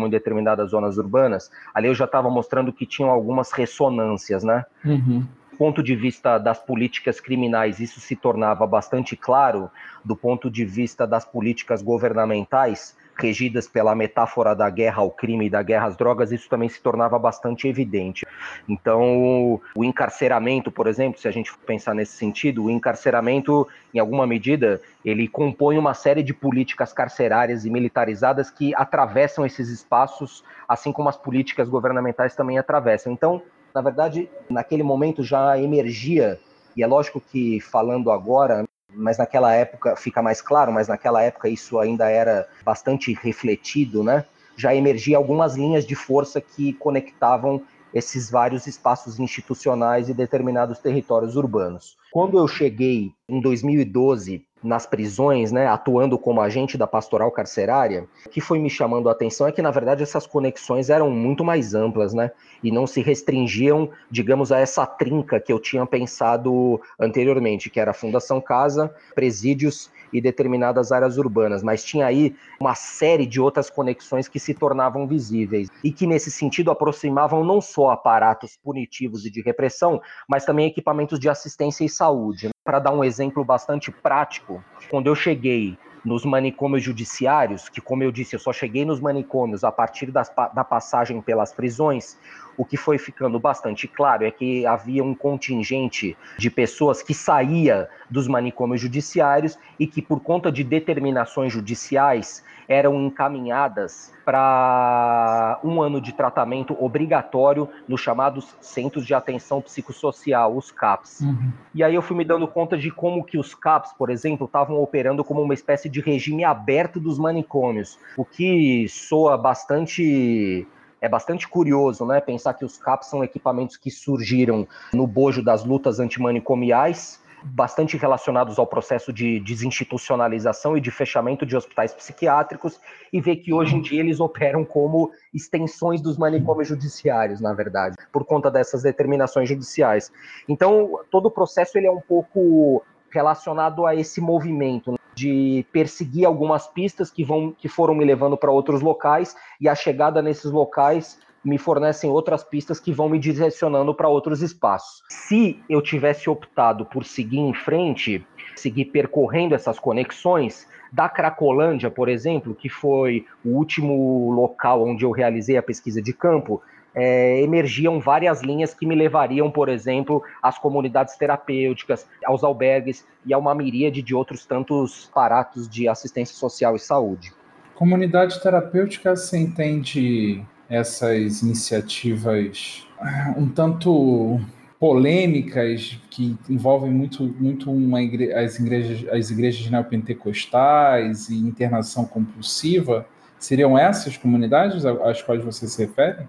em 0.07 0.09
determinadas 0.09 0.71
zonas 0.71 0.97
urbanas, 0.97 1.51
ali 1.75 1.89
eu 1.89 1.93
já 1.93 2.05
estava 2.05 2.27
mostrando 2.27 2.73
que 2.73 2.87
tinham 2.87 3.11
algumas 3.11 3.51
ressonâncias, 3.51 4.43
né? 4.43 4.65
Uhum. 4.83 5.27
Do 5.51 5.57
ponto 5.59 5.83
de 5.83 5.95
vista 5.95 6.39
das 6.39 6.57
políticas 6.57 7.19
criminais, 7.19 7.79
isso 7.79 7.99
se 7.99 8.15
tornava 8.15 8.65
bastante 8.65 9.15
claro, 9.15 9.69
do 10.03 10.15
ponto 10.15 10.49
de 10.49 10.65
vista 10.65 11.05
das 11.05 11.23
políticas 11.23 11.83
governamentais, 11.83 12.97
regidas 13.17 13.67
pela 13.67 13.93
metáfora 13.93 14.55
da 14.55 14.69
guerra 14.69 15.01
ao 15.01 15.11
crime 15.11 15.45
e 15.45 15.49
da 15.49 15.61
guerra 15.61 15.87
às 15.87 15.97
drogas, 15.97 16.31
isso 16.31 16.49
também 16.49 16.69
se 16.69 16.81
tornava 16.81 17.17
bastante 17.19 17.67
evidente. 17.67 18.25
Então, 18.67 19.61
o 19.75 19.83
encarceramento, 19.83 20.71
por 20.71 20.87
exemplo, 20.87 21.19
se 21.19 21.27
a 21.27 21.31
gente 21.31 21.55
pensar 21.65 21.93
nesse 21.93 22.13
sentido, 22.13 22.65
o 22.65 22.69
encarceramento, 22.69 23.67
em 23.93 23.99
alguma 23.99 24.25
medida, 24.25 24.81
ele 25.03 25.27
compõe 25.27 25.77
uma 25.77 25.93
série 25.93 26.23
de 26.23 26.33
políticas 26.33 26.93
carcerárias 26.93 27.65
e 27.65 27.69
militarizadas 27.69 28.49
que 28.49 28.73
atravessam 28.75 29.45
esses 29.45 29.69
espaços, 29.69 30.43
assim 30.67 30.91
como 30.91 31.09
as 31.09 31.17
políticas 31.17 31.69
governamentais 31.69 32.35
também 32.35 32.57
atravessam. 32.57 33.11
Então, 33.13 33.41
na 33.73 33.81
verdade, 33.81 34.29
naquele 34.49 34.83
momento 34.83 35.23
já 35.23 35.57
emergia, 35.59 36.39
e 36.75 36.83
é 36.83 36.87
lógico 36.87 37.21
que 37.21 37.59
falando 37.59 38.11
agora, 38.11 38.63
mas 38.93 39.17
naquela 39.17 39.53
época 39.53 39.95
fica 39.95 40.21
mais 40.21 40.41
claro, 40.41 40.71
mas 40.71 40.87
naquela 40.87 41.21
época 41.21 41.49
isso 41.49 41.79
ainda 41.79 42.09
era 42.09 42.47
bastante 42.63 43.13
refletido, 43.13 44.03
né? 44.03 44.25
Já 44.55 44.75
emergia 44.75 45.17
algumas 45.17 45.55
linhas 45.55 45.85
de 45.85 45.95
força 45.95 46.41
que 46.41 46.73
conectavam 46.73 47.61
esses 47.93 48.29
vários 48.29 48.67
espaços 48.67 49.19
institucionais 49.19 50.09
e 50.09 50.13
determinados 50.13 50.79
territórios 50.79 51.35
urbanos. 51.35 51.97
Quando 52.11 52.37
eu 52.37 52.45
cheguei 52.45 53.13
em 53.29 53.39
2012 53.39 54.45
nas 54.61 54.85
prisões, 54.85 55.51
né, 55.51 55.65
atuando 55.65 56.19
como 56.19 56.41
agente 56.41 56.77
da 56.77 56.85
pastoral 56.85 57.31
carcerária, 57.31 58.05
o 58.25 58.29
que 58.29 58.41
foi 58.41 58.59
me 58.59 58.69
chamando 58.69 59.07
a 59.09 59.13
atenção 59.13 59.47
é 59.47 59.51
que, 59.51 59.61
na 59.61 59.71
verdade, 59.71 60.03
essas 60.03 60.27
conexões 60.27 60.89
eram 60.89 61.09
muito 61.09 61.43
mais 61.43 61.73
amplas, 61.73 62.13
né, 62.13 62.31
e 62.61 62.69
não 62.69 62.85
se 62.85 63.01
restringiam, 63.01 63.89
digamos, 64.09 64.51
a 64.51 64.59
essa 64.59 64.85
trinca 64.85 65.39
que 65.39 65.51
eu 65.51 65.59
tinha 65.59 65.85
pensado 65.85 66.79
anteriormente, 66.99 67.69
que 67.69 67.79
era 67.79 67.93
Fundação 67.93 68.39
Casa, 68.41 68.93
presídios 69.15 69.89
e 70.11 70.21
determinadas 70.21 70.91
áreas 70.91 71.17
urbanas, 71.17 71.63
mas 71.63 71.83
tinha 71.83 72.05
aí 72.05 72.35
uma 72.59 72.75
série 72.75 73.25
de 73.25 73.39
outras 73.39 73.69
conexões 73.69 74.27
que 74.27 74.39
se 74.39 74.53
tornavam 74.53 75.07
visíveis 75.07 75.69
e 75.83 75.91
que, 75.91 76.07
nesse 76.07 76.31
sentido, 76.31 76.71
aproximavam 76.71 77.43
não 77.43 77.61
só 77.61 77.91
aparatos 77.91 78.57
punitivos 78.57 79.25
e 79.25 79.31
de 79.31 79.41
repressão, 79.41 80.01
mas 80.27 80.45
também 80.45 80.67
equipamentos 80.67 81.19
de 81.19 81.29
assistência 81.29 81.85
e 81.85 81.89
saúde. 81.89 82.49
Para 82.63 82.79
dar 82.79 82.91
um 82.91 83.03
exemplo 83.03 83.43
bastante 83.43 83.91
prático, 83.91 84.63
quando 84.89 85.07
eu 85.07 85.15
cheguei 85.15 85.77
nos 86.03 86.25
manicômios 86.25 86.83
judiciários, 86.83 87.69
que, 87.69 87.79
como 87.79 88.03
eu 88.03 88.11
disse, 88.11 88.35
eu 88.35 88.39
só 88.39 88.51
cheguei 88.51 88.83
nos 88.83 88.99
manicômios 88.99 89.63
a 89.63 89.71
partir 89.71 90.11
das, 90.11 90.31
da 90.53 90.63
passagem 90.63 91.21
pelas 91.21 91.53
prisões, 91.53 92.17
o 92.57 92.65
que 92.65 92.77
foi 92.77 92.97
ficando 92.97 93.39
bastante 93.39 93.87
claro 93.87 94.25
é 94.25 94.31
que 94.31 94.65
havia 94.65 95.03
um 95.03 95.15
contingente 95.15 96.17
de 96.37 96.49
pessoas 96.49 97.01
que 97.01 97.13
saía 97.13 97.89
dos 98.09 98.27
manicômios 98.27 98.81
judiciários 98.81 99.57
e 99.79 99.87
que, 99.87 100.01
por 100.01 100.19
conta 100.19 100.51
de 100.51 100.63
determinações 100.63 101.51
judiciais, 101.51 102.43
eram 102.67 102.95
encaminhadas 103.01 104.13
para 104.23 105.59
um 105.63 105.81
ano 105.81 105.99
de 105.99 106.13
tratamento 106.13 106.75
obrigatório 106.79 107.67
nos 107.87 107.99
chamados 107.99 108.55
Centros 108.61 109.05
de 109.05 109.13
Atenção 109.13 109.61
Psicossocial, 109.61 110.55
os 110.55 110.71
CAPs. 110.71 111.21
Uhum. 111.21 111.51
E 111.73 111.83
aí 111.83 111.95
eu 111.95 112.01
fui 112.01 112.15
me 112.15 112.23
dando 112.23 112.47
conta 112.47 112.77
de 112.77 112.89
como 112.89 113.25
que 113.25 113.37
os 113.37 113.53
CAPs, 113.53 113.93
por 113.93 114.09
exemplo, 114.09 114.45
estavam 114.45 114.81
operando 114.81 115.23
como 115.23 115.41
uma 115.41 115.53
espécie 115.53 115.89
de 115.89 115.99
regime 115.99 116.43
aberto 116.45 116.99
dos 116.99 117.19
manicômios, 117.19 117.99
o 118.15 118.23
que 118.23 118.87
soa 118.87 119.37
bastante 119.37 120.65
é 121.01 121.09
bastante 121.09 121.47
curioso, 121.47 122.05
né? 122.05 122.21
Pensar 122.21 122.53
que 122.53 122.63
os 122.63 122.77
CAPs 122.77 123.09
são 123.09 123.23
equipamentos 123.23 123.75
que 123.75 123.89
surgiram 123.89 124.67
no 124.93 125.07
bojo 125.07 125.43
das 125.43 125.65
lutas 125.65 125.99
antimanicomiais, 125.99 127.19
bastante 127.43 127.97
relacionados 127.97 128.59
ao 128.59 128.67
processo 128.67 129.11
de 129.11 129.39
desinstitucionalização 129.39 130.77
e 130.77 130.81
de 130.81 130.91
fechamento 130.91 131.43
de 131.43 131.57
hospitais 131.57 131.91
psiquiátricos, 131.91 132.79
e 133.11 133.19
ver 133.19 133.37
que 133.37 133.51
hoje 133.51 133.75
em 133.75 133.81
dia 133.81 133.99
eles 133.99 134.19
operam 134.19 134.63
como 134.63 135.11
extensões 135.33 136.01
dos 136.01 136.19
manicômios 136.19 136.67
judiciários, 136.67 137.41
na 137.41 137.51
verdade, 137.51 137.95
por 138.11 138.23
conta 138.23 138.51
dessas 138.51 138.83
determinações 138.83 139.49
judiciais. 139.49 140.11
Então, 140.47 140.99
todo 141.09 141.25
o 141.25 141.31
processo 141.31 141.79
ele 141.79 141.87
é 141.87 141.91
um 141.91 142.01
pouco 142.01 142.83
relacionado 143.09 143.87
a 143.87 143.95
esse 143.95 144.21
movimento 144.21 145.00
de 145.13 145.65
perseguir 145.71 146.25
algumas 146.25 146.67
pistas 146.67 147.11
que 147.11 147.23
vão 147.23 147.53
que 147.57 147.67
foram 147.67 147.93
me 147.93 148.05
levando 148.05 148.37
para 148.37 148.51
outros 148.51 148.81
locais 148.81 149.35
e 149.59 149.67
a 149.67 149.75
chegada 149.75 150.21
nesses 150.21 150.51
locais 150.51 151.19
me 151.43 151.57
fornecem 151.57 152.09
outras 152.09 152.43
pistas 152.43 152.79
que 152.79 152.93
vão 152.93 153.09
me 153.09 153.17
direcionando 153.17 153.93
para 153.95 154.07
outros 154.07 154.41
espaços. 154.41 155.03
Se 155.09 155.59
eu 155.67 155.81
tivesse 155.81 156.29
optado 156.29 156.85
por 156.85 157.03
seguir 157.03 157.39
em 157.39 157.53
frente, 157.53 158.25
seguir 158.55 158.85
percorrendo 158.85 159.55
essas 159.55 159.79
conexões, 159.79 160.67
da 160.91 161.07
Cracolândia, 161.07 161.89
por 161.89 162.09
exemplo, 162.09 162.53
que 162.53 162.67
foi 162.67 163.25
o 163.45 163.49
último 163.49 164.29
local 164.31 164.85
onde 164.85 165.05
eu 165.05 165.11
realizei 165.11 165.55
a 165.55 165.63
pesquisa 165.63 166.01
de 166.01 166.11
campo, 166.11 166.61
é, 166.93 167.41
emergiam 167.41 167.99
várias 167.99 168.41
linhas 168.41 168.73
que 168.73 168.85
me 168.85 168.95
levariam, 168.95 169.49
por 169.49 169.69
exemplo, 169.69 170.21
às 170.41 170.57
comunidades 170.57 171.15
terapêuticas, 171.15 172.05
aos 172.25 172.43
albergues 172.43 173.05
e 173.25 173.33
a 173.33 173.37
uma 173.37 173.55
miríade 173.55 174.01
de 174.01 174.13
outros 174.13 174.45
tantos 174.45 175.09
aparatos 175.11 175.69
de 175.69 175.87
assistência 175.87 176.35
social 176.35 176.75
e 176.75 176.79
saúde. 176.79 177.31
Comunidade 177.75 178.41
terapêutica 178.41 179.15
se 179.15 179.37
entende 179.37 180.43
essas 180.69 181.41
iniciativas 181.41 182.87
ah, 182.99 183.33
um 183.35 183.49
tanto 183.49 184.39
polêmicas 184.79 185.99
que 186.09 186.35
envolvem 186.49 186.91
muito, 186.91 187.23
muito 187.39 187.71
igre 187.99 188.33
as, 188.33 188.59
igrejas, 188.59 189.07
as 189.09 189.29
igrejas 189.29 189.69
neopentecostais 189.69 191.29
e 191.29 191.37
internação 191.37 192.05
compulsiva, 192.05 193.05
seriam 193.37 193.77
essas 193.77 194.17
comunidades 194.17 194.85
às 194.85 195.21
quais 195.21 195.43
você 195.43 195.67
se 195.67 195.85
refere? 195.85 196.27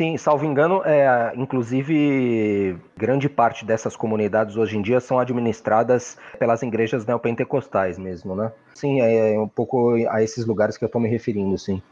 Sim, 0.00 0.16
salvo 0.16 0.44
engano, 0.44 0.80
é, 0.84 1.32
inclusive 1.36 2.78
grande 2.96 3.28
parte 3.28 3.64
dessas 3.64 3.96
comunidades 3.96 4.54
hoje 4.54 4.78
em 4.78 4.82
dia 4.82 5.00
são 5.00 5.18
administradas 5.18 6.16
pelas 6.38 6.62
igrejas 6.62 7.04
neopentecostais 7.04 7.98
mesmo, 7.98 8.36
né? 8.36 8.52
Sim, 8.76 9.00
é, 9.00 9.34
é 9.34 9.40
um 9.40 9.48
pouco 9.48 9.96
a 10.08 10.22
esses 10.22 10.46
lugares 10.46 10.76
que 10.76 10.84
eu 10.84 10.86
estou 10.86 11.00
me 11.00 11.08
referindo, 11.08 11.58
sim. 11.58 11.82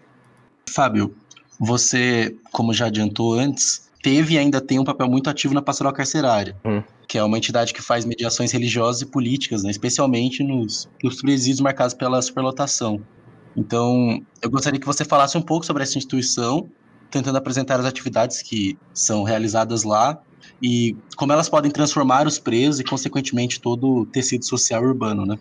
Fábio, 0.71 1.17
você, 1.59 2.37
como 2.53 2.73
já 2.73 2.87
adiantou 2.87 3.35
antes, 3.35 3.91
teve 4.01 4.35
e 4.35 4.39
ainda 4.39 4.61
tem 4.61 4.79
um 4.79 4.85
papel 4.85 5.09
muito 5.09 5.29
ativo 5.29 5.53
na 5.53 5.61
pastoral 5.61 5.93
carcerária, 5.93 6.55
hum. 6.65 6.85
que 7.09 7.19
é 7.19 7.25
uma 7.25 7.37
entidade 7.37 7.75
que 7.75 7.83
faz 7.83 8.05
mediações 8.05 8.53
religiosas 8.53 9.03
e 9.03 9.07
políticas, 9.07 9.65
né, 9.65 9.71
especialmente 9.73 10.45
nos, 10.45 10.89
nos 11.03 11.21
presídios 11.21 11.61
marcados 11.61 11.93
pela 11.93 12.23
superlotação. 12.23 13.01
Então, 13.57 14.23
eu 14.41 14.49
gostaria 14.49 14.79
que 14.79 14.87
você 14.87 15.05
falasse 15.05 15.37
um 15.37 15.43
pouco 15.43 15.67
sobre 15.67 15.83
essa 15.83 15.99
instituição 15.99 16.71
tentando 17.11 17.37
apresentar 17.37 17.79
as 17.79 17.87
atividades 17.87 18.43
que 18.43 18.79
são 18.93 19.23
realizadas 19.23 19.85
lá 19.85 20.19
e 20.63 20.97
como 21.17 21.33
elas 21.33 21.49
podem 21.49 21.71
transformar 21.71 22.27
os 22.27 22.39
presos 22.39 22.81
e, 22.81 22.85
consequentemente, 22.85 23.61
todo 23.61 23.89
o 23.89 24.07
tecido 24.07 24.45
social 24.45 24.83
urbano, 24.83 25.27
né? 25.27 25.39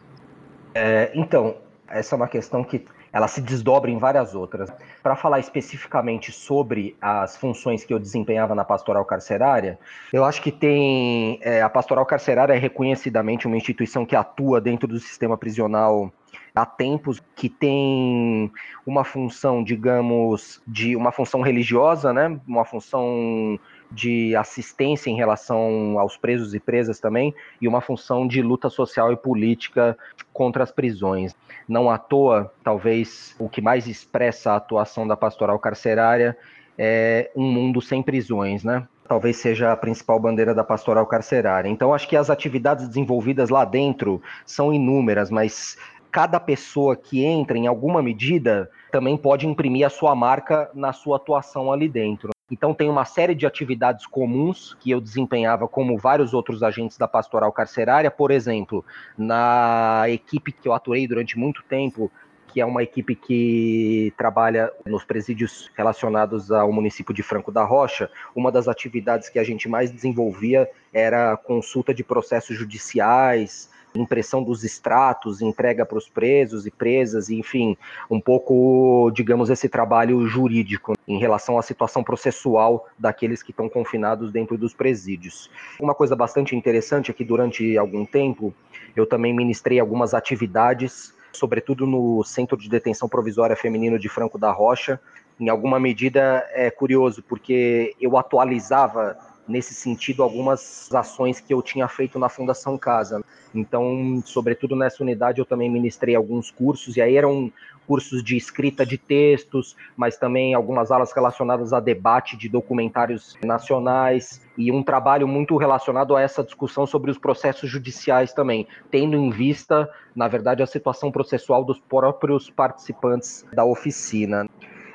É, 0.73 1.11
então, 1.15 1.55
essa 1.87 2.15
é 2.15 2.17
uma 2.17 2.27
questão 2.27 2.63
que 2.63 2.85
ela 3.15 3.29
se 3.29 3.39
desdobra 3.39 3.89
em 3.89 3.97
várias 3.97 4.35
outras. 4.35 4.69
Para 5.01 5.15
falar 5.15 5.39
especificamente 5.39 6.33
sobre 6.33 6.97
as 7.01 7.37
funções 7.37 7.85
que 7.85 7.93
eu 7.93 7.97
desempenhava 7.97 8.53
na 8.53 8.65
pastoral 8.65 9.05
carcerária, 9.05 9.79
eu 10.11 10.25
acho 10.25 10.41
que 10.41 10.51
tem. 10.51 11.39
É, 11.41 11.61
a 11.61 11.69
pastoral 11.69 12.05
carcerária 12.05 12.51
é 12.51 12.57
reconhecidamente 12.57 13.47
uma 13.47 13.55
instituição 13.55 14.05
que 14.05 14.17
atua 14.17 14.59
dentro 14.59 14.85
do 14.85 14.99
sistema 14.99 15.37
prisional 15.37 16.11
há 16.55 16.65
tempos 16.65 17.21
que 17.35 17.49
tem 17.49 18.51
uma 18.85 19.03
função, 19.03 19.63
digamos, 19.63 20.61
de 20.65 20.95
uma 20.95 21.11
função 21.11 21.41
religiosa, 21.41 22.13
né? 22.13 22.39
Uma 22.47 22.63
função 22.63 23.59
de 23.91 24.35
assistência 24.35 25.09
em 25.09 25.15
relação 25.15 25.99
aos 25.99 26.17
presos 26.17 26.53
e 26.53 26.59
presas 26.59 26.99
também, 26.99 27.33
e 27.61 27.67
uma 27.67 27.81
função 27.81 28.27
de 28.27 28.41
luta 28.41 28.69
social 28.69 29.11
e 29.11 29.17
política 29.17 29.97
contra 30.33 30.63
as 30.63 30.71
prisões. 30.71 31.35
Não 31.67 31.89
à 31.89 31.97
toa, 31.97 32.51
talvez 32.63 33.35
o 33.39 33.47
que 33.49 33.61
mais 33.61 33.87
expressa 33.87 34.51
a 34.51 34.55
atuação 34.55 35.07
da 35.07 35.15
pastoral 35.15 35.59
carcerária 35.59 36.37
é 36.77 37.31
um 37.35 37.49
mundo 37.49 37.81
sem 37.81 38.01
prisões, 38.01 38.63
né? 38.63 38.87
Talvez 39.07 39.37
seja 39.37 39.71
a 39.71 39.77
principal 39.77 40.19
bandeira 40.19 40.53
da 40.53 40.63
pastoral 40.63 41.05
carcerária. 41.05 41.69
Então, 41.69 41.93
acho 41.93 42.07
que 42.07 42.17
as 42.17 42.31
atividades 42.31 42.87
desenvolvidas 42.87 43.49
lá 43.51 43.63
dentro 43.63 44.19
são 44.45 44.73
inúmeras, 44.73 45.29
mas 45.29 45.77
cada 46.15 46.39
pessoa 46.39 46.95
que 46.95 47.25
entra, 47.25 47.57
em 47.57 47.67
alguma 47.67 48.01
medida, 48.01 48.71
também 48.89 49.17
pode 49.17 49.45
imprimir 49.45 49.85
a 49.85 49.89
sua 49.89 50.15
marca 50.15 50.71
na 50.73 50.93
sua 50.93 51.17
atuação 51.17 51.73
ali 51.73 51.89
dentro. 51.89 52.29
Então, 52.49 52.73
tem 52.73 52.89
uma 52.89 53.03
série 53.03 53.35
de 53.35 53.45
atividades 53.45 54.07
comuns 54.07 54.77
que 54.79 54.89
eu 54.89 55.01
desempenhava 55.01 55.67
como 55.67 55.97
vários 55.97 56.33
outros 56.33 56.63
agentes 56.63 56.97
da 56.97 57.05
pastoral 57.05 57.51
carcerária. 57.51 58.09
Por 58.09 58.31
exemplo, 58.31 58.85
na 59.17 60.05
equipe 60.07 60.53
que 60.53 60.69
eu 60.69 60.73
atuei 60.73 61.05
durante 61.05 61.37
muito 61.37 61.61
tempo, 61.63 62.09
que 62.47 62.61
é 62.61 62.65
uma 62.65 62.81
equipe 62.81 63.13
que 63.13 64.13
trabalha 64.15 64.71
nos 64.85 65.03
presídios 65.03 65.69
relacionados 65.75 66.49
ao 66.49 66.71
município 66.71 67.13
de 67.13 67.21
Franco 67.21 67.51
da 67.51 67.65
Rocha, 67.65 68.09
uma 68.33 68.49
das 68.49 68.69
atividades 68.69 69.27
que 69.27 69.37
a 69.37 69.43
gente 69.43 69.67
mais 69.67 69.91
desenvolvia 69.91 70.69
era 70.93 71.35
consulta 71.35 71.93
de 71.93 72.05
processos 72.05 72.57
judiciais, 72.57 73.69
impressão 73.95 74.43
dos 74.43 74.63
extratos, 74.63 75.41
entrega 75.41 75.85
para 75.85 75.97
os 75.97 76.07
presos 76.07 76.65
e 76.65 76.71
presas, 76.71 77.29
enfim, 77.29 77.77
um 78.09 78.19
pouco, 78.19 79.11
digamos, 79.11 79.49
esse 79.49 79.69
trabalho 79.69 80.25
jurídico 80.27 80.93
em 81.07 81.17
relação 81.17 81.57
à 81.57 81.61
situação 81.61 82.03
processual 82.03 82.87
daqueles 82.97 83.41
que 83.41 83.51
estão 83.51 83.69
confinados 83.69 84.31
dentro 84.31 84.57
dos 84.57 84.73
presídios. 84.73 85.49
Uma 85.79 85.93
coisa 85.93 86.15
bastante 86.15 86.55
interessante 86.55 87.11
é 87.11 87.13
que 87.13 87.23
durante 87.23 87.77
algum 87.77 88.05
tempo 88.05 88.53
eu 88.95 89.05
também 89.05 89.33
ministrei 89.33 89.79
algumas 89.79 90.13
atividades 90.13 91.15
sobretudo 91.35 91.85
no 91.85 92.23
Centro 92.23 92.57
de 92.57 92.69
Detenção 92.69 93.07
Provisória 93.07 93.55
Feminino 93.55 93.99
de 93.99 94.09
Franco 94.09 94.37
da 94.37 94.51
Rocha. 94.51 94.99
Em 95.39 95.49
alguma 95.49 95.79
medida 95.79 96.47
é 96.53 96.71
curioso, 96.71 97.21
porque 97.21 97.93
eu 97.99 98.17
atualizava 98.17 99.17
nesse 99.47 99.73
sentido 99.73 100.23
algumas 100.23 100.93
ações 100.93 101.39
que 101.39 101.53
eu 101.53 101.61
tinha 101.61 101.87
feito 101.87 102.17
na 102.17 102.29
Fundação 102.29 102.77
Casa. 102.77 103.23
Então, 103.53 104.21
sobretudo 104.25 104.75
nessa 104.75 105.01
unidade, 105.01 105.39
eu 105.39 105.45
também 105.45 105.69
ministrei 105.69 106.15
alguns 106.15 106.51
cursos, 106.51 106.97
e 106.97 107.01
aí 107.01 107.15
eram 107.15 107.51
cursos 107.85 108.23
de 108.23 108.35
escrita 108.35 108.85
de 108.85 108.97
textos, 108.97 109.75
mas 109.95 110.17
também 110.17 110.53
algumas 110.53 110.91
aulas 110.91 111.11
relacionadas 111.11 111.71
a 111.71 111.79
debate 111.79 112.35
de 112.35 112.49
documentários 112.49 113.37
nacionais 113.43 114.41
e 114.57 114.71
um 114.71 114.83
trabalho 114.83 115.27
muito 115.27 115.55
relacionado 115.57 116.15
a 116.15 116.21
essa 116.21 116.43
discussão 116.43 116.85
sobre 116.85 117.11
os 117.11 117.17
processos 117.17 117.69
judiciais 117.69 118.33
também, 118.33 118.67
tendo 118.89 119.15
em 119.15 119.29
vista, 119.29 119.89
na 120.15 120.27
verdade, 120.27 120.63
a 120.63 120.67
situação 120.67 121.11
processual 121.11 121.63
dos 121.63 121.79
próprios 121.79 122.49
participantes 122.49 123.45
da 123.53 123.63
oficina. 123.63 124.47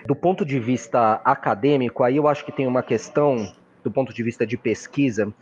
Do 0.07 0.17
ponto 0.17 0.45
de 0.45 0.59
vista 0.59 1.21
acadêmico, 1.25 2.03
aí 2.03 2.17
eu 2.17 2.27
acho 2.27 2.45
que 2.45 2.53
tem 2.53 2.67
uma 2.67 2.83
questão 2.83 3.53
do 3.83 3.91
ponto 3.91 4.13
de 4.13 4.23
vista 4.23 4.47
de 4.47 4.57
pesquisa 4.57 5.33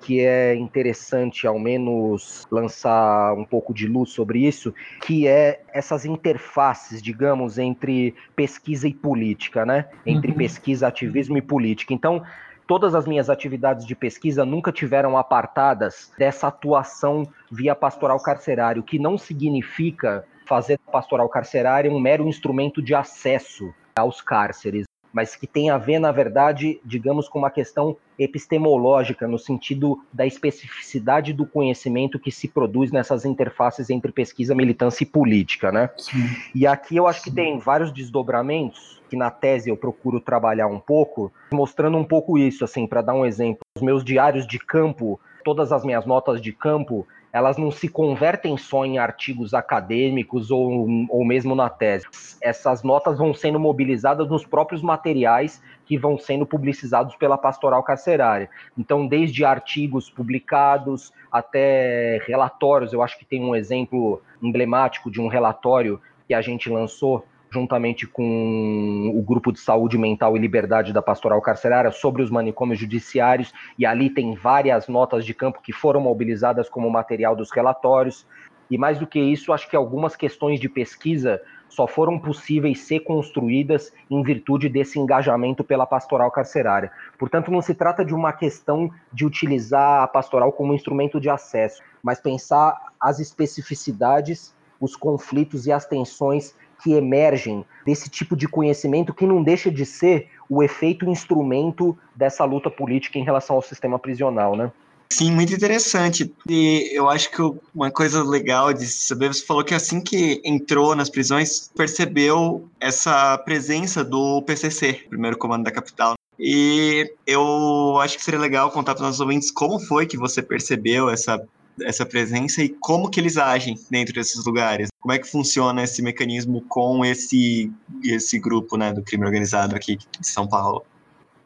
que 0.00 0.20
é 0.20 0.54
interessante, 0.54 1.46
ao 1.46 1.58
menos, 1.58 2.46
lançar 2.50 3.34
um 3.34 3.44
pouco 3.44 3.74
de 3.74 3.86
luz 3.86 4.10
sobre 4.10 4.46
isso, 4.46 4.72
que 5.02 5.26
é 5.26 5.60
essas 5.72 6.04
interfaces, 6.04 7.02
digamos, 7.02 7.58
entre 7.58 8.14
pesquisa 8.36 8.86
e 8.86 8.94
política, 8.94 9.66
né? 9.66 9.88
Entre 10.06 10.30
uhum. 10.30 10.36
pesquisa, 10.36 10.86
ativismo 10.86 11.36
e 11.36 11.42
política. 11.42 11.92
Então, 11.92 12.22
todas 12.66 12.94
as 12.94 13.06
minhas 13.06 13.28
atividades 13.28 13.86
de 13.86 13.94
pesquisa 13.94 14.44
nunca 14.44 14.70
tiveram 14.70 15.16
apartadas 15.16 16.12
dessa 16.18 16.48
atuação 16.48 17.26
via 17.50 17.74
pastoral 17.74 18.20
carcerário, 18.20 18.82
que 18.82 18.98
não 18.98 19.18
significa 19.18 20.24
fazer 20.46 20.78
pastoral 20.90 21.28
carcerária 21.28 21.90
um 21.90 22.00
mero 22.00 22.26
instrumento 22.26 22.80
de 22.80 22.94
acesso 22.94 23.74
aos 23.94 24.20
cárceres 24.20 24.86
mas 25.12 25.34
que 25.34 25.46
tem 25.46 25.70
a 25.70 25.78
ver, 25.78 25.98
na 25.98 26.12
verdade, 26.12 26.80
digamos, 26.84 27.28
com 27.28 27.38
uma 27.38 27.50
questão 27.50 27.96
epistemológica, 28.18 29.26
no 29.28 29.38
sentido 29.38 30.02
da 30.12 30.26
especificidade 30.26 31.32
do 31.32 31.46
conhecimento 31.46 32.18
que 32.18 32.30
se 32.30 32.48
produz 32.48 32.90
nessas 32.90 33.24
interfaces 33.24 33.90
entre 33.90 34.12
pesquisa, 34.12 34.54
militância 34.54 35.04
e 35.04 35.06
política, 35.06 35.70
né? 35.70 35.90
Sim. 35.96 36.28
E 36.54 36.66
aqui 36.66 36.96
eu 36.96 37.06
acho 37.06 37.22
que 37.22 37.30
tem 37.30 37.58
vários 37.58 37.92
desdobramentos 37.92 38.98
que 39.08 39.16
na 39.16 39.30
tese 39.30 39.70
eu 39.70 39.76
procuro 39.76 40.20
trabalhar 40.20 40.66
um 40.66 40.78
pouco, 40.78 41.32
mostrando 41.50 41.96
um 41.96 42.04
pouco 42.04 42.36
isso, 42.36 42.64
assim, 42.64 42.86
para 42.86 43.00
dar 43.00 43.14
um 43.14 43.24
exemplo. 43.24 43.60
Os 43.76 43.82
meus 43.82 44.04
diários 44.04 44.46
de 44.46 44.58
campo, 44.58 45.18
todas 45.44 45.72
as 45.72 45.84
minhas 45.84 46.04
notas 46.04 46.42
de 46.42 46.52
campo, 46.52 47.06
elas 47.32 47.56
não 47.56 47.70
se 47.70 47.88
convertem 47.88 48.56
só 48.56 48.84
em 48.84 48.98
artigos 48.98 49.54
acadêmicos 49.54 50.50
ou, 50.50 50.86
ou 51.08 51.24
mesmo 51.24 51.54
na 51.54 51.68
tese. 51.68 52.06
Essas 52.40 52.82
notas 52.82 53.18
vão 53.18 53.34
sendo 53.34 53.60
mobilizadas 53.60 54.28
nos 54.28 54.44
próprios 54.44 54.82
materiais 54.82 55.62
que 55.84 55.98
vão 55.98 56.18
sendo 56.18 56.46
publicizados 56.46 57.16
pela 57.16 57.38
pastoral 57.38 57.82
carcerária. 57.82 58.50
Então, 58.76 59.06
desde 59.06 59.44
artigos 59.44 60.10
publicados 60.10 61.12
até 61.30 62.22
relatórios, 62.26 62.92
eu 62.92 63.02
acho 63.02 63.18
que 63.18 63.24
tem 63.24 63.42
um 63.42 63.54
exemplo 63.54 64.22
emblemático 64.42 65.10
de 65.10 65.20
um 65.20 65.28
relatório 65.28 66.00
que 66.26 66.34
a 66.34 66.40
gente 66.42 66.68
lançou 66.68 67.24
juntamente 67.50 68.06
com 68.06 69.12
o 69.14 69.22
grupo 69.22 69.52
de 69.52 69.60
saúde 69.60 69.96
mental 69.96 70.36
e 70.36 70.40
liberdade 70.40 70.92
da 70.92 71.02
pastoral 71.02 71.40
carcerária 71.40 71.90
sobre 71.90 72.22
os 72.22 72.30
manicômios 72.30 72.78
judiciários, 72.78 73.52
e 73.78 73.86
ali 73.86 74.10
tem 74.10 74.34
várias 74.34 74.88
notas 74.88 75.24
de 75.24 75.34
campo 75.34 75.62
que 75.62 75.72
foram 75.72 76.00
mobilizadas 76.00 76.68
como 76.68 76.90
material 76.90 77.34
dos 77.34 77.50
relatórios. 77.50 78.26
E 78.70 78.76
mais 78.76 78.98
do 78.98 79.06
que 79.06 79.18
isso, 79.18 79.52
acho 79.52 79.68
que 79.68 79.76
algumas 79.76 80.14
questões 80.14 80.60
de 80.60 80.68
pesquisa 80.68 81.40
só 81.68 81.86
foram 81.86 82.18
possíveis 82.18 82.80
ser 82.80 83.00
construídas 83.00 83.92
em 84.10 84.22
virtude 84.22 84.68
desse 84.68 84.98
engajamento 84.98 85.62
pela 85.64 85.86
pastoral 85.86 86.30
carcerária. 86.30 86.90
Portanto, 87.18 87.50
não 87.50 87.62
se 87.62 87.74
trata 87.74 88.04
de 88.04 88.14
uma 88.14 88.32
questão 88.32 88.90
de 89.12 89.24
utilizar 89.24 90.02
a 90.02 90.06
pastoral 90.06 90.52
como 90.52 90.74
instrumento 90.74 91.20
de 91.20 91.30
acesso, 91.30 91.82
mas 92.02 92.20
pensar 92.20 92.76
as 93.00 93.20
especificidades, 93.20 94.54
os 94.80 94.96
conflitos 94.96 95.66
e 95.66 95.72
as 95.72 95.86
tensões 95.86 96.54
que 96.82 96.92
emergem 96.92 97.64
desse 97.84 98.08
tipo 98.08 98.36
de 98.36 98.46
conhecimento 98.46 99.14
que 99.14 99.26
não 99.26 99.42
deixa 99.42 99.70
de 99.70 99.84
ser 99.84 100.28
o 100.48 100.62
efeito 100.62 101.08
instrumento 101.08 101.96
dessa 102.14 102.44
luta 102.44 102.70
política 102.70 103.18
em 103.18 103.24
relação 103.24 103.56
ao 103.56 103.62
sistema 103.62 103.98
prisional, 103.98 104.56
né? 104.56 104.70
Sim, 105.10 105.32
muito 105.32 105.54
interessante. 105.54 106.32
E 106.48 106.90
eu 106.92 107.08
acho 107.08 107.30
que 107.30 107.40
uma 107.74 107.90
coisa 107.90 108.22
legal 108.22 108.72
de 108.72 108.86
saber, 108.86 109.28
você 109.28 109.44
falou 109.44 109.64
que 109.64 109.74
assim 109.74 110.00
que 110.00 110.40
entrou 110.44 110.94
nas 110.94 111.08
prisões, 111.08 111.70
percebeu 111.74 112.68
essa 112.78 113.38
presença 113.38 114.04
do 114.04 114.42
PCC, 114.42 115.06
primeiro 115.08 115.38
comando 115.38 115.64
da 115.64 115.70
capital. 115.70 116.14
E 116.38 117.10
eu 117.26 117.98
acho 118.00 118.16
que 118.16 118.22
seria 118.22 118.38
legal 118.38 118.70
contar 118.70 118.94
para 118.94 119.02
os 119.02 119.06
nossos 119.08 119.20
ouvintes 119.20 119.50
como 119.50 119.80
foi 119.80 120.06
que 120.06 120.16
você 120.16 120.40
percebeu 120.40 121.10
essa 121.10 121.42
essa 121.82 122.04
presença 122.04 122.62
e 122.62 122.68
como 122.68 123.10
que 123.10 123.20
eles 123.20 123.36
agem 123.36 123.76
dentro 123.90 124.14
desses 124.14 124.44
lugares. 124.44 124.88
Como 125.00 125.12
é 125.12 125.18
que 125.18 125.28
funciona 125.28 125.82
esse 125.82 126.02
mecanismo 126.02 126.62
com 126.68 127.04
esse, 127.04 127.72
esse 128.04 128.38
grupo 128.38 128.76
né, 128.76 128.92
do 128.92 129.02
crime 129.02 129.24
organizado 129.24 129.74
aqui 129.74 129.96
de 129.96 130.26
São 130.26 130.46
Paulo? 130.46 130.84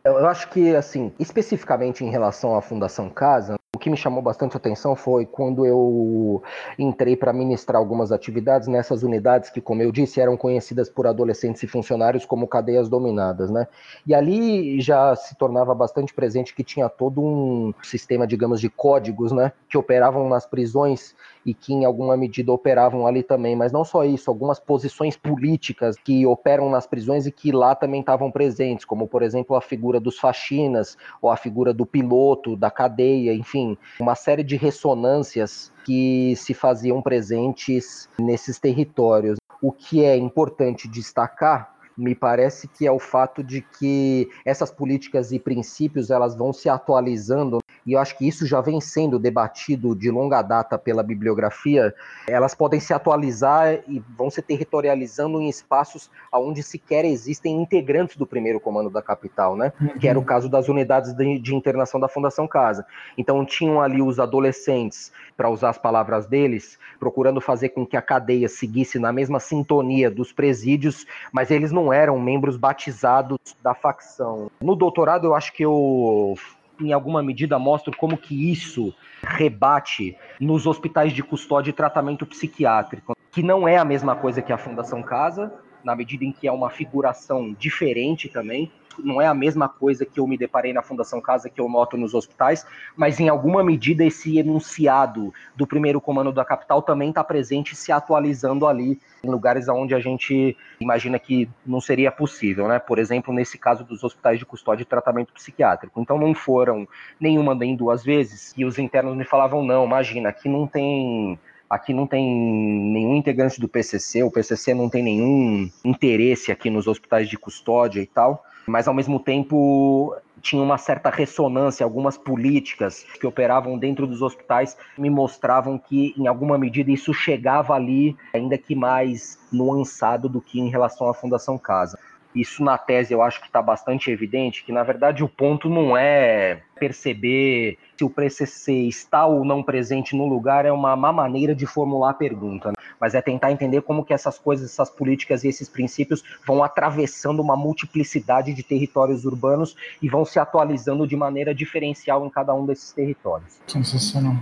Eu 0.04 0.26
acho 0.26 0.50
que, 0.50 0.74
assim, 0.74 1.12
especificamente 1.18 2.04
em 2.04 2.10
relação 2.10 2.56
à 2.56 2.62
Fundação 2.62 3.08
Casa, 3.08 3.54
o 3.74 3.78
que 3.78 3.88
me 3.88 3.96
chamou 3.96 4.20
bastante 4.20 4.54
atenção 4.54 4.94
foi 4.94 5.24
quando 5.24 5.64
eu 5.64 6.42
entrei 6.78 7.16
para 7.16 7.32
ministrar 7.32 7.80
algumas 7.80 8.12
atividades 8.12 8.68
nessas 8.68 9.02
unidades 9.02 9.48
que, 9.48 9.62
como 9.62 9.80
eu 9.80 9.90
disse, 9.90 10.20
eram 10.20 10.36
conhecidas 10.36 10.90
por 10.90 11.06
adolescentes 11.06 11.62
e 11.62 11.66
funcionários 11.66 12.26
como 12.26 12.46
cadeias 12.46 12.86
dominadas, 12.90 13.50
né? 13.50 13.66
E 14.06 14.14
ali 14.14 14.78
já 14.78 15.16
se 15.16 15.34
tornava 15.36 15.74
bastante 15.74 16.12
presente 16.12 16.54
que 16.54 16.62
tinha 16.62 16.86
todo 16.86 17.22
um 17.22 17.72
sistema, 17.82 18.26
digamos, 18.26 18.60
de 18.60 18.68
códigos, 18.68 19.32
né, 19.32 19.52
que 19.70 19.78
operavam 19.78 20.28
nas 20.28 20.44
prisões 20.44 21.16
e 21.44 21.54
que 21.54 21.72
em 21.72 21.84
alguma 21.86 22.14
medida 22.14 22.52
operavam 22.52 23.06
ali 23.06 23.22
também, 23.22 23.56
mas 23.56 23.72
não 23.72 23.84
só 23.84 24.04
isso, 24.04 24.30
algumas 24.30 24.60
posições 24.60 25.16
políticas 25.16 25.96
que 25.96 26.26
operam 26.26 26.68
nas 26.70 26.86
prisões 26.86 27.26
e 27.26 27.32
que 27.32 27.50
lá 27.50 27.74
também 27.74 28.00
estavam 28.00 28.30
presentes, 28.30 28.84
como 28.84 29.08
por 29.08 29.22
exemplo 29.22 29.56
a 29.56 29.60
figura 29.60 29.98
dos 29.98 30.18
faxinas 30.18 30.96
ou 31.20 31.30
a 31.30 31.36
figura 31.36 31.72
do 31.72 31.86
piloto 31.86 32.54
da 32.54 32.70
cadeia, 32.70 33.32
enfim, 33.34 33.61
uma 34.00 34.14
série 34.14 34.42
de 34.42 34.56
ressonâncias 34.56 35.72
que 35.84 36.34
se 36.36 36.54
faziam 36.54 37.02
presentes 37.02 38.08
nesses 38.18 38.58
territórios. 38.58 39.38
O 39.60 39.72
que 39.72 40.04
é 40.04 40.16
importante 40.16 40.88
destacar 40.88 41.72
me 41.96 42.14
parece 42.14 42.68
que 42.68 42.86
é 42.86 42.92
o 42.92 42.98
fato 42.98 43.42
de 43.42 43.60
que 43.60 44.28
essas 44.44 44.70
políticas 44.70 45.32
e 45.32 45.38
princípios 45.38 46.10
elas 46.10 46.34
vão 46.34 46.52
se 46.52 46.68
atualizando 46.68 47.58
e 47.86 47.92
eu 47.92 47.98
acho 47.98 48.16
que 48.16 48.26
isso 48.26 48.46
já 48.46 48.60
vem 48.60 48.80
sendo 48.80 49.18
debatido 49.18 49.94
de 49.94 50.10
longa 50.10 50.42
data 50.42 50.78
pela 50.78 51.02
bibliografia, 51.02 51.94
elas 52.28 52.54
podem 52.54 52.80
se 52.80 52.94
atualizar 52.94 53.80
e 53.88 54.02
vão 54.16 54.30
se 54.30 54.40
territorializando 54.40 55.40
em 55.40 55.48
espaços 55.48 56.10
onde 56.32 56.62
sequer 56.62 57.04
existem 57.04 57.60
integrantes 57.60 58.16
do 58.16 58.26
primeiro 58.26 58.60
comando 58.60 58.90
da 58.90 59.02
capital, 59.02 59.56
né? 59.56 59.72
Uhum. 59.80 59.98
Que 59.98 60.08
era 60.08 60.18
o 60.18 60.24
caso 60.24 60.48
das 60.48 60.68
unidades 60.68 61.12
de, 61.12 61.38
de 61.38 61.54
internação 61.54 61.98
da 61.98 62.08
Fundação 62.08 62.46
Casa. 62.46 62.86
Então 63.18 63.44
tinham 63.44 63.80
ali 63.80 64.00
os 64.00 64.20
adolescentes, 64.20 65.12
para 65.36 65.50
usar 65.50 65.70
as 65.70 65.78
palavras 65.78 66.26
deles, 66.26 66.78
procurando 67.00 67.40
fazer 67.40 67.70
com 67.70 67.86
que 67.86 67.96
a 67.96 68.02
cadeia 68.02 68.48
seguisse 68.48 68.98
na 68.98 69.12
mesma 69.12 69.40
sintonia 69.40 70.10
dos 70.10 70.32
presídios, 70.32 71.06
mas 71.32 71.50
eles 71.50 71.72
não 71.72 71.92
eram 71.92 72.20
membros 72.20 72.56
batizados 72.56 73.38
da 73.62 73.74
facção. 73.74 74.50
No 74.60 74.76
doutorado 74.76 75.26
eu 75.26 75.34
acho 75.34 75.52
que 75.52 75.64
eu 75.64 76.36
em 76.82 76.92
alguma 76.92 77.22
medida 77.22 77.58
mostro 77.58 77.96
como 77.96 78.16
que 78.16 78.50
isso 78.50 78.94
rebate 79.22 80.16
nos 80.40 80.66
hospitais 80.66 81.12
de 81.12 81.22
custódia 81.22 81.70
e 81.70 81.74
tratamento 81.74 82.26
psiquiátrico, 82.26 83.16
que 83.30 83.42
não 83.42 83.66
é 83.66 83.76
a 83.78 83.84
mesma 83.84 84.14
coisa 84.14 84.42
que 84.42 84.52
a 84.52 84.58
Fundação 84.58 85.02
Casa, 85.02 85.52
na 85.84 85.96
medida 85.96 86.24
em 86.24 86.32
que 86.32 86.46
é 86.46 86.52
uma 86.52 86.70
figuração 86.70 87.52
diferente 87.54 88.28
também, 88.28 88.70
não 88.98 89.20
é 89.20 89.26
a 89.26 89.34
mesma 89.34 89.68
coisa 89.68 90.04
que 90.04 90.20
eu 90.20 90.26
me 90.26 90.36
deparei 90.36 90.72
na 90.72 90.82
Fundação 90.82 91.20
Casa 91.20 91.48
que 91.48 91.60
eu 91.60 91.68
noto 91.68 91.96
nos 91.96 92.14
hospitais, 92.14 92.66
mas 92.96 93.20
em 93.20 93.28
alguma 93.28 93.62
medida 93.62 94.04
esse 94.04 94.38
enunciado 94.38 95.32
do 95.56 95.66
primeiro 95.66 96.00
comando 96.00 96.32
da 96.32 96.44
capital 96.44 96.82
também 96.82 97.10
está 97.10 97.22
presente 97.22 97.74
se 97.76 97.92
atualizando 97.92 98.66
ali 98.66 99.00
em 99.22 99.30
lugares 99.30 99.68
onde 99.68 99.94
a 99.94 100.00
gente 100.00 100.56
imagina 100.80 101.18
que 101.18 101.48
não 101.64 101.80
seria 101.80 102.10
possível, 102.10 102.66
né? 102.68 102.78
Por 102.78 102.98
exemplo, 102.98 103.32
nesse 103.32 103.56
caso 103.56 103.84
dos 103.84 104.02
hospitais 104.02 104.38
de 104.38 104.46
custódia 104.46 104.82
e 104.82 104.86
tratamento 104.86 105.32
psiquiátrico. 105.32 106.00
Então 106.00 106.18
não 106.18 106.34
foram 106.34 106.86
nenhuma 107.20 107.54
nem 107.54 107.76
duas 107.76 108.02
vezes 108.04 108.52
e 108.56 108.64
os 108.64 108.78
internos 108.78 109.16
me 109.16 109.24
falavam 109.24 109.64
não, 109.64 109.84
imagina, 109.84 110.28
aqui 110.28 110.48
não 110.48 110.66
tem 110.66 111.38
aqui 111.68 111.94
não 111.94 112.06
tem 112.06 112.22
nenhum 112.22 113.16
integrante 113.16 113.58
do 113.58 113.66
PCC, 113.66 114.22
o 114.22 114.30
PCC 114.30 114.74
não 114.74 114.90
tem 114.90 115.02
nenhum 115.02 115.70
interesse 115.82 116.52
aqui 116.52 116.68
nos 116.68 116.86
hospitais 116.86 117.28
de 117.28 117.38
custódia 117.38 118.02
e 118.02 118.06
tal 118.06 118.44
mas 118.66 118.86
ao 118.88 118.94
mesmo 118.94 119.18
tempo 119.18 120.16
tinha 120.40 120.62
uma 120.62 120.76
certa 120.76 121.08
ressonância, 121.08 121.84
algumas 121.84 122.18
políticas 122.18 123.06
que 123.20 123.26
operavam 123.26 123.78
dentro 123.78 124.06
dos 124.06 124.22
hospitais 124.22 124.76
me 124.98 125.08
mostravam 125.08 125.78
que, 125.78 126.12
em 126.18 126.26
alguma 126.26 126.58
medida, 126.58 126.90
isso 126.90 127.14
chegava 127.14 127.74
ali, 127.74 128.16
ainda 128.34 128.58
que 128.58 128.74
mais 128.74 129.38
nuançado 129.52 130.28
do 130.28 130.40
que 130.40 130.58
em 130.58 130.68
relação 130.68 131.08
à 131.08 131.14
Fundação 131.14 131.56
Casa. 131.56 131.98
Isso 132.34 132.62
na 132.64 132.78
tese 132.78 133.12
eu 133.12 133.22
acho 133.22 133.40
que 133.40 133.46
está 133.46 133.60
bastante 133.60 134.10
evidente, 134.10 134.64
que 134.64 134.72
na 134.72 134.82
verdade 134.82 135.22
o 135.22 135.28
ponto 135.28 135.68
não 135.68 135.96
é 135.96 136.62
perceber 136.78 137.78
se 137.96 138.04
o 138.04 138.10
PCC 138.10 138.72
está 138.72 139.24
ou 139.26 139.44
não 139.44 139.62
presente 139.62 140.16
no 140.16 140.26
lugar, 140.26 140.66
é 140.66 140.72
uma 140.72 140.96
má 140.96 141.12
maneira 141.12 141.54
de 141.54 141.66
formular 141.66 142.10
a 142.10 142.14
pergunta, 142.14 142.68
né? 142.70 142.74
mas 142.98 143.14
é 143.14 143.22
tentar 143.22 143.52
entender 143.52 143.82
como 143.82 144.04
que 144.04 144.12
essas 144.12 144.38
coisas, 144.38 144.70
essas 144.70 144.90
políticas 144.90 145.44
e 145.44 145.48
esses 145.48 145.68
princípios 145.68 146.22
vão 146.46 146.62
atravessando 146.64 147.40
uma 147.40 147.56
multiplicidade 147.56 148.52
de 148.52 148.62
territórios 148.62 149.24
urbanos 149.24 149.76
e 150.00 150.08
vão 150.08 150.24
se 150.24 150.38
atualizando 150.38 151.06
de 151.06 151.16
maneira 151.16 151.54
diferencial 151.54 152.26
em 152.26 152.30
cada 152.30 152.54
um 152.54 152.66
desses 152.66 152.92
territórios. 152.92 153.60
Sensacional. 153.66 154.36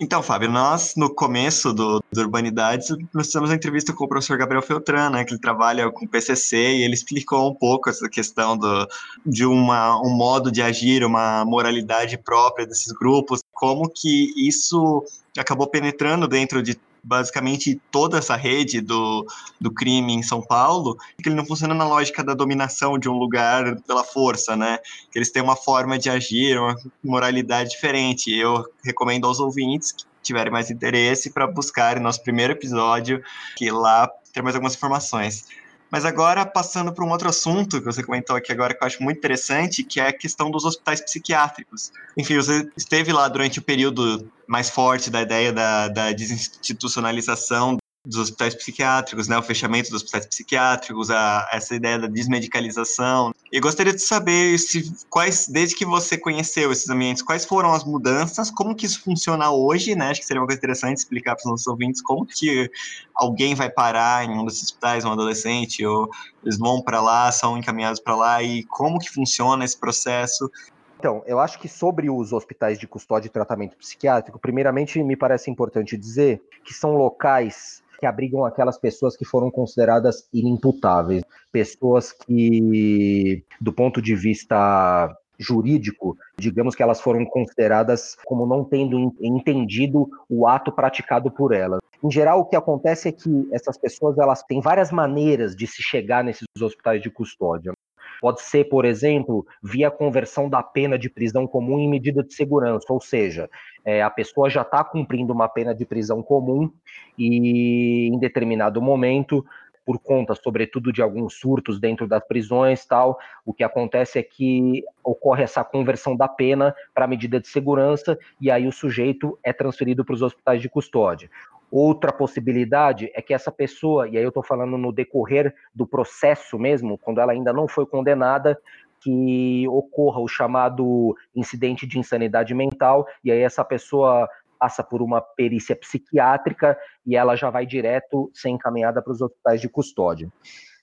Então, 0.00 0.22
Fábio, 0.22 0.48
nós, 0.48 0.94
no 0.96 1.12
começo 1.12 1.72
do, 1.72 2.00
do 2.12 2.20
Urbanidades, 2.20 2.88
nós 3.12 3.26
fizemos 3.26 3.50
uma 3.50 3.56
entrevista 3.56 3.92
com 3.92 4.04
o 4.04 4.08
professor 4.08 4.38
Gabriel 4.38 4.62
Feltran, 4.62 5.10
né, 5.10 5.24
que 5.24 5.32
ele 5.32 5.40
trabalha 5.40 5.90
com 5.90 6.06
PCC, 6.06 6.56
e 6.56 6.84
ele 6.84 6.94
explicou 6.94 7.50
um 7.50 7.54
pouco 7.54 7.90
essa 7.90 8.08
questão 8.08 8.56
do, 8.56 8.88
de 9.26 9.44
uma, 9.44 10.00
um 10.00 10.10
modo 10.10 10.52
de 10.52 10.62
agir, 10.62 11.04
uma 11.04 11.44
moralidade 11.44 12.16
própria 12.16 12.64
desses 12.64 12.92
grupos, 12.92 13.42
como 13.52 13.90
que 13.90 14.32
isso 14.36 15.04
acabou 15.36 15.66
penetrando 15.66 16.28
dentro 16.28 16.62
de 16.62 16.78
basicamente 17.02 17.80
toda 17.90 18.18
essa 18.18 18.36
rede 18.36 18.80
do, 18.80 19.26
do 19.60 19.72
crime 19.72 20.12
em 20.12 20.22
São 20.22 20.42
Paulo, 20.42 20.96
que 21.22 21.28
ele 21.28 21.36
não 21.36 21.46
funciona 21.46 21.74
na 21.74 21.86
lógica 21.86 22.22
da 22.22 22.34
dominação 22.34 22.98
de 22.98 23.08
um 23.08 23.14
lugar 23.14 23.80
pela 23.82 24.04
força, 24.04 24.56
né? 24.56 24.78
Que 25.10 25.18
eles 25.18 25.30
têm 25.30 25.42
uma 25.42 25.56
forma 25.56 25.98
de 25.98 26.10
agir, 26.10 26.58
uma 26.58 26.76
moralidade 27.02 27.70
diferente. 27.70 28.34
Eu 28.34 28.64
recomendo 28.84 29.26
aos 29.26 29.40
ouvintes 29.40 29.92
que 29.92 30.04
tiverem 30.22 30.52
mais 30.52 30.70
interesse 30.70 31.30
para 31.30 31.46
buscarem 31.46 32.02
nosso 32.02 32.22
primeiro 32.22 32.52
episódio, 32.52 33.22
que 33.56 33.70
lá 33.70 34.08
tem 34.32 34.42
mais 34.42 34.54
algumas 34.54 34.74
informações. 34.74 35.46
Mas 35.90 36.04
agora, 36.04 36.44
passando 36.44 36.92
para 36.92 37.04
um 37.04 37.10
outro 37.10 37.28
assunto 37.28 37.78
que 37.78 37.86
você 37.86 38.02
comentou 38.02 38.36
aqui 38.36 38.52
agora, 38.52 38.74
que 38.74 38.82
eu 38.82 38.86
acho 38.86 39.02
muito 39.02 39.18
interessante, 39.18 39.82
que 39.82 40.00
é 40.00 40.08
a 40.08 40.12
questão 40.12 40.50
dos 40.50 40.64
hospitais 40.64 41.00
psiquiátricos. 41.00 41.90
Enfim, 42.16 42.36
você 42.36 42.68
esteve 42.76 43.12
lá 43.12 43.26
durante 43.28 43.58
o 43.58 43.62
período 43.62 44.30
mais 44.46 44.68
forte 44.68 45.10
da 45.10 45.22
ideia 45.22 45.52
da, 45.52 45.88
da 45.88 46.12
desinstitucionalização 46.12 47.78
dos 48.04 48.18
hospitais 48.18 48.54
psiquiátricos, 48.54 49.28
né, 49.28 49.36
o 49.36 49.42
fechamento 49.42 49.90
dos 49.90 50.02
hospitais 50.02 50.26
psiquiátricos, 50.26 51.10
a, 51.10 51.48
essa 51.52 51.74
ideia 51.74 51.98
da 51.98 52.06
desmedicalização. 52.06 53.34
E 53.50 53.60
gostaria 53.60 53.94
de 53.94 54.02
saber 54.02 54.58
se 54.58 54.92
quais, 55.08 55.48
desde 55.48 55.74
que 55.74 55.84
você 55.84 56.18
conheceu 56.18 56.70
esses 56.70 56.88
ambientes, 56.90 57.22
quais 57.22 57.46
foram 57.46 57.72
as 57.72 57.82
mudanças, 57.82 58.50
como 58.50 58.74
que 58.74 58.84
isso 58.84 59.02
funciona 59.02 59.50
hoje, 59.50 59.94
né? 59.94 60.10
Acho 60.10 60.20
que 60.20 60.26
seria 60.26 60.40
uma 60.40 60.46
coisa 60.46 60.58
interessante 60.58 60.98
explicar 60.98 61.34
para 61.34 61.44
os 61.44 61.50
nossos 61.50 61.66
ouvintes 61.66 62.02
como 62.02 62.26
que 62.26 62.70
alguém 63.14 63.54
vai 63.54 63.70
parar 63.70 64.24
em 64.24 64.38
um 64.38 64.44
desses 64.44 64.64
hospitais, 64.64 65.04
um 65.04 65.12
adolescente, 65.12 65.84
ou 65.84 66.10
eles 66.42 66.58
vão 66.58 66.82
para 66.82 67.00
lá, 67.00 67.32
são 67.32 67.56
encaminhados 67.56 68.00
para 68.00 68.14
lá 68.14 68.42
e 68.42 68.64
como 68.64 68.98
que 68.98 69.08
funciona 69.08 69.64
esse 69.64 69.78
processo. 69.78 70.50
Então, 70.98 71.22
eu 71.26 71.38
acho 71.38 71.58
que 71.58 71.68
sobre 71.68 72.10
os 72.10 72.32
hospitais 72.32 72.78
de 72.78 72.86
custódia 72.86 73.28
e 73.28 73.30
tratamento 73.30 73.76
psiquiátrico, 73.76 74.38
primeiramente 74.38 75.02
me 75.02 75.16
parece 75.16 75.50
importante 75.50 75.96
dizer 75.96 76.42
que 76.64 76.74
são 76.74 76.96
locais 76.96 77.82
que 77.98 78.06
abrigam 78.06 78.44
aquelas 78.44 78.78
pessoas 78.78 79.16
que 79.16 79.24
foram 79.24 79.50
consideradas 79.50 80.28
inimputáveis, 80.32 81.22
pessoas 81.50 82.12
que, 82.12 83.44
do 83.60 83.72
ponto 83.72 84.00
de 84.00 84.14
vista 84.14 85.12
jurídico, 85.38 86.16
digamos 86.36 86.74
que 86.74 86.82
elas 86.82 87.00
foram 87.00 87.24
consideradas 87.24 88.16
como 88.24 88.46
não 88.46 88.64
tendo 88.64 89.14
entendido 89.20 90.08
o 90.28 90.46
ato 90.46 90.72
praticado 90.72 91.30
por 91.30 91.52
elas. 91.52 91.80
Em 92.02 92.10
geral, 92.10 92.40
o 92.40 92.44
que 92.44 92.56
acontece 92.56 93.08
é 93.08 93.12
que 93.12 93.48
essas 93.52 93.76
pessoas 93.76 94.18
elas 94.18 94.42
têm 94.44 94.60
várias 94.60 94.90
maneiras 94.90 95.54
de 95.54 95.66
se 95.66 95.82
chegar 95.82 96.22
nesses 96.22 96.46
hospitais 96.60 97.02
de 97.02 97.10
custódia. 97.10 97.72
Pode 98.20 98.42
ser, 98.42 98.64
por 98.64 98.84
exemplo, 98.84 99.46
via 99.62 99.90
conversão 99.90 100.48
da 100.48 100.62
pena 100.62 100.98
de 100.98 101.08
prisão 101.08 101.46
comum 101.46 101.78
em 101.78 101.88
medida 101.88 102.22
de 102.22 102.34
segurança, 102.34 102.92
ou 102.92 103.00
seja, 103.00 103.48
é, 103.84 104.02
a 104.02 104.10
pessoa 104.10 104.50
já 104.50 104.62
está 104.62 104.82
cumprindo 104.82 105.32
uma 105.32 105.48
pena 105.48 105.74
de 105.74 105.84
prisão 105.84 106.22
comum 106.22 106.70
e 107.16 108.08
em 108.08 108.18
determinado 108.18 108.82
momento 108.82 109.44
por 109.88 109.98
conta, 109.98 110.34
sobretudo, 110.34 110.92
de 110.92 111.00
alguns 111.00 111.32
surtos 111.40 111.80
dentro 111.80 112.06
das 112.06 112.22
prisões, 112.22 112.84
tal, 112.84 113.18
o 113.42 113.54
que 113.54 113.64
acontece 113.64 114.18
é 114.18 114.22
que 114.22 114.84
ocorre 115.02 115.44
essa 115.44 115.64
conversão 115.64 116.14
da 116.14 116.28
pena 116.28 116.74
para 116.92 117.06
medida 117.06 117.40
de 117.40 117.48
segurança 117.48 118.18
e 118.38 118.50
aí 118.50 118.66
o 118.66 118.72
sujeito 118.72 119.38
é 119.42 119.50
transferido 119.50 120.04
para 120.04 120.14
os 120.14 120.20
hospitais 120.20 120.60
de 120.60 120.68
custódia. 120.68 121.30
Outra 121.70 122.12
possibilidade 122.12 123.10
é 123.14 123.20
que 123.20 123.34
essa 123.34 123.52
pessoa, 123.52 124.08
e 124.08 124.16
aí 124.16 124.22
eu 124.22 124.28
estou 124.28 124.42
falando 124.42 124.78
no 124.78 124.90
decorrer 124.90 125.54
do 125.74 125.86
processo 125.86 126.58
mesmo, 126.58 126.96
quando 126.96 127.20
ela 127.20 127.32
ainda 127.32 127.52
não 127.52 127.68
foi 127.68 127.84
condenada, 127.84 128.58
que 129.00 129.66
ocorra 129.68 130.20
o 130.20 130.28
chamado 130.28 131.16
incidente 131.34 131.86
de 131.86 131.98
insanidade 131.98 132.54
mental, 132.54 133.06
e 133.22 133.30
aí 133.30 133.40
essa 133.40 133.64
pessoa 133.64 134.28
passa 134.58 134.82
por 134.82 135.00
uma 135.00 135.20
perícia 135.20 135.76
psiquiátrica 135.76 136.76
e 137.06 137.14
ela 137.14 137.36
já 137.36 137.48
vai 137.48 137.64
direto 137.64 138.30
ser 138.34 138.48
encaminhada 138.48 139.00
para 139.00 139.12
os 139.12 139.20
hospitais 139.20 139.60
de 139.60 139.68
custódia. 139.68 140.28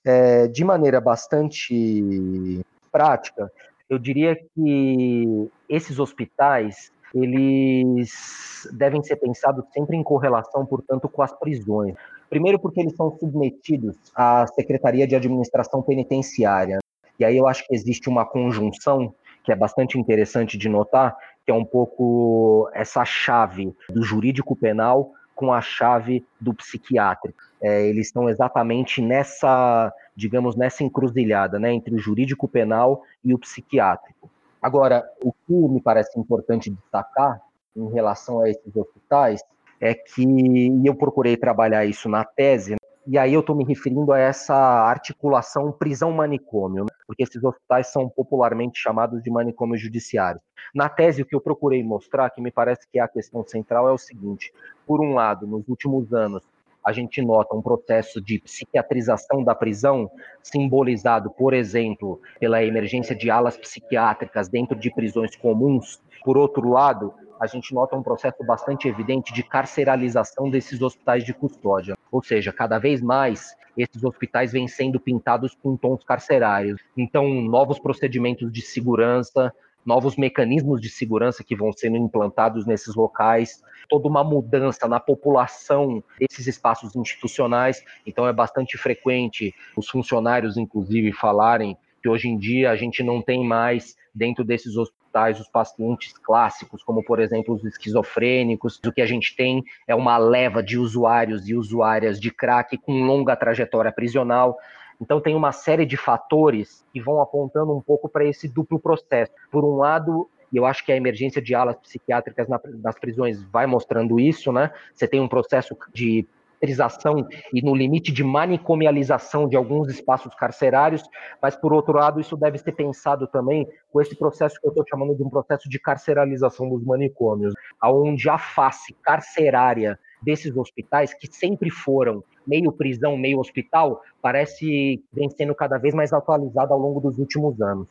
É, 0.03 0.47
de 0.47 0.63
maneira 0.63 1.01
bastante 1.01 2.61
prática, 2.91 3.51
eu 3.89 3.99
diria 3.99 4.35
que 4.35 5.49
esses 5.67 5.99
hospitais 5.99 6.91
eles 7.13 8.67
devem 8.73 9.03
ser 9.03 9.17
pensados 9.17 9.65
sempre 9.73 9.95
em 9.95 10.03
correlação, 10.03 10.65
portanto, 10.65 11.07
com 11.07 11.21
as 11.21 11.31
prisões. 11.37 11.95
Primeiro, 12.29 12.59
porque 12.59 12.81
eles 12.81 12.95
são 12.95 13.15
submetidos 13.17 13.95
à 14.15 14.45
Secretaria 14.47 15.07
de 15.07 15.15
Administração 15.15 15.81
Penitenciária. 15.81 16.79
E 17.19 17.23
aí 17.23 17.37
eu 17.37 17.47
acho 17.47 17.65
que 17.65 17.73
existe 17.73 18.09
uma 18.09 18.25
conjunção 18.25 19.13
que 19.43 19.51
é 19.51 19.55
bastante 19.55 19.97
interessante 19.99 20.57
de 20.57 20.67
notar, 20.67 21.15
que 21.45 21.51
é 21.51 21.53
um 21.53 21.63
pouco 21.63 22.69
essa 22.73 23.05
chave 23.05 23.73
do 23.89 24.01
jurídico 24.01 24.55
penal 24.55 25.11
com 25.35 25.53
a 25.53 25.61
chave 25.61 26.25
do 26.41 26.53
psiquiátrico. 26.53 27.37
É, 27.61 27.87
eles 27.87 28.07
estão 28.07 28.27
exatamente 28.27 29.01
nessa, 29.01 29.93
digamos, 30.15 30.55
nessa 30.55 30.83
encruzilhada, 30.83 31.59
né, 31.59 31.73
entre 31.73 31.93
o 31.93 31.99
jurídico 31.99 32.47
penal 32.47 33.03
e 33.23 33.33
o 33.33 33.39
psiquiátrico. 33.39 34.29
Agora, 34.65 35.07
o 35.23 35.31
que 35.31 35.53
me 35.53 35.79
parece 35.79 36.19
importante 36.19 36.71
destacar 36.71 37.39
em 37.77 37.87
relação 37.91 38.41
a 38.41 38.49
esses 38.49 38.75
hospitais 38.75 39.39
é 39.79 39.93
que, 39.93 40.23
e 40.23 40.87
eu 40.87 40.95
procurei 40.95 41.37
trabalhar 41.37 41.85
isso 41.85 42.09
na 42.09 42.25
tese, 42.25 42.75
E 43.05 43.15
aí 43.15 43.31
eu 43.31 43.41
estou 43.41 43.55
me 43.55 43.63
referindo 43.63 44.11
a 44.11 44.17
essa 44.17 44.55
articulação 44.55 45.71
prisão-manicômio, 45.71 46.85
né? 46.85 46.89
porque 47.05 47.21
esses 47.21 47.43
hospitais 47.43 47.91
são 47.91 48.09
popularmente 48.09 48.79
chamados 48.79 49.21
de 49.21 49.29
manicômios 49.29 49.79
judiciários. 49.79 50.41
Na 50.73 50.89
tese, 50.89 51.21
o 51.21 51.25
que 51.27 51.35
eu 51.35 51.41
procurei 51.41 51.83
mostrar, 51.83 52.31
que 52.31 52.41
me 52.41 52.49
parece 52.49 52.87
que 52.91 52.97
é 52.97 53.03
a 53.03 53.07
questão 53.07 53.45
central, 53.45 53.87
é 53.87 53.91
o 53.91 53.99
seguinte: 53.99 54.51
por 54.87 54.99
um 54.99 55.13
lado, 55.13 55.45
nos 55.45 55.69
últimos 55.69 56.11
anos, 56.11 56.41
a 56.85 56.91
gente 56.93 57.19
nota 57.21 57.55
um 57.55 57.61
processo 57.61 58.21
de 58.21 58.39
psiquiatrização 58.39 59.43
da 59.43 59.55
prisão, 59.55 60.09
simbolizado, 60.43 61.31
por 61.31 61.53
exemplo, 61.53 62.21
pela 62.39 62.63
emergência 62.63 63.15
de 63.15 63.29
alas 63.29 63.57
psiquiátricas 63.57 64.47
dentro 64.47 64.77
de 64.77 64.93
prisões 64.93 65.35
comuns. 65.35 65.99
Por 66.23 66.37
outro 66.37 66.69
lado, 66.69 67.11
a 67.39 67.47
gente 67.47 67.73
nota 67.73 67.95
um 67.95 68.03
processo 68.03 68.43
bastante 68.45 68.87
evidente 68.87 69.33
de 69.33 69.41
carceralização 69.41 70.49
desses 70.49 70.81
hospitais 70.81 71.23
de 71.23 71.33
custódia. 71.33 71.97
Ou 72.11 72.23
seja, 72.23 72.53
cada 72.53 72.77
vez 72.77 73.01
mais 73.01 73.55
esses 73.75 74.03
hospitais 74.03 74.51
vêm 74.51 74.67
sendo 74.67 74.99
pintados 74.99 75.55
com 75.55 75.75
tons 75.75 76.03
carcerários. 76.03 76.79
Então, 76.95 77.27
novos 77.27 77.79
procedimentos 77.79 78.51
de 78.51 78.61
segurança, 78.61 79.51
novos 79.85 80.15
mecanismos 80.17 80.81
de 80.81 80.89
segurança 80.89 81.43
que 81.43 81.55
vão 81.55 81.71
sendo 81.71 81.97
implantados 81.97 82.65
nesses 82.65 82.95
locais, 82.95 83.61
toda 83.87 84.07
uma 84.07 84.23
mudança 84.23 84.87
na 84.87 84.99
população 84.99 86.03
desses 86.19 86.47
espaços 86.47 86.95
institucionais. 86.95 87.83
Então, 88.05 88.27
é 88.27 88.33
bastante 88.33 88.77
frequente 88.77 89.53
os 89.77 89.87
funcionários, 89.87 90.57
inclusive, 90.57 91.11
falarem 91.13 91.77
que 92.01 92.09
hoje 92.09 92.27
em 92.27 92.37
dia 92.37 92.71
a 92.71 92.75
gente 92.75 93.01
não 93.01 93.21
tem 93.21 93.45
mais 93.45 93.95
dentro 94.13 94.43
desses 94.43 94.75
hospitais 94.75 95.39
os 95.39 95.47
pacientes 95.47 96.13
clássicos, 96.17 96.83
como 96.83 97.03
por 97.03 97.19
exemplo 97.19 97.55
os 97.55 97.63
esquizofrênicos. 97.63 98.79
O 98.85 98.91
que 98.91 99.01
a 99.01 99.05
gente 99.05 99.35
tem 99.35 99.63
é 99.87 99.95
uma 99.95 100.17
leva 100.17 100.61
de 100.61 100.77
usuários 100.77 101.47
e 101.47 101.55
usuárias 101.55 102.19
de 102.19 102.29
crack 102.29 102.77
com 102.77 103.03
longa 103.03 103.35
trajetória 103.35 103.91
prisional. 103.91 104.57
Então 105.01 105.19
tem 105.19 105.35
uma 105.35 105.51
série 105.51 105.85
de 105.85 105.97
fatores 105.97 106.85
que 106.91 107.01
vão 107.01 107.21
apontando 107.21 107.75
um 107.75 107.81
pouco 107.81 108.07
para 108.07 108.25
esse 108.25 108.47
duplo 108.47 108.79
processo. 108.79 109.31
Por 109.51 109.63
um 109.63 109.75
lado, 109.75 110.29
e 110.51 110.57
eu 110.57 110.65
acho 110.65 110.85
que 110.85 110.91
a 110.91 110.95
emergência 110.95 111.41
de 111.41 111.53
alas 111.53 111.75
psiquiátricas 111.77 112.47
nas 112.81 112.97
prisões 112.97 113.43
vai 113.43 113.65
mostrando 113.65 114.19
isso, 114.19 114.51
né? 114.51 114.71
Você 114.93 115.07
tem 115.07 115.19
um 115.19 115.27
processo 115.27 115.77
de 115.93 116.25
carcerização 116.55 117.27
e 117.53 117.61
no 117.61 117.75
limite 117.75 118.11
de 118.11 118.23
manicomialização 118.23 119.47
de 119.47 119.55
alguns 119.55 119.89
espaços 119.89 120.33
carcerários, 120.35 121.03
mas 121.41 121.55
por 121.55 121.73
outro 121.73 121.93
lado 121.93 122.19
isso 122.19 122.35
deve 122.35 122.57
ser 122.57 122.71
pensado 122.71 123.27
também 123.27 123.67
com 123.91 124.01
esse 124.01 124.15
processo 124.15 124.59
que 124.59 124.67
eu 124.67 124.69
estou 124.69 124.85
chamando 124.87 125.15
de 125.15 125.23
um 125.23 125.29
processo 125.29 125.69
de 125.69 125.79
carceralização 125.79 126.69
dos 126.69 126.83
manicômios, 126.83 127.53
aonde 127.79 128.29
a 128.29 128.37
face 128.37 128.93
carcerária 129.03 129.99
desses 130.21 130.55
hospitais 130.57 131.13
que 131.13 131.27
sempre 131.27 131.69
foram 131.69 132.23
meio 132.47 132.71
prisão, 132.71 133.17
meio 133.17 133.39
hospital, 133.39 134.01
parece 134.21 135.03
vem 135.13 135.29
sendo 135.29 135.53
cada 135.53 135.77
vez 135.77 135.93
mais 135.93 136.13
atualizada 136.13 136.73
ao 136.73 136.79
longo 136.79 136.99
dos 136.99 137.17
últimos 137.19 137.61
anos. 137.61 137.87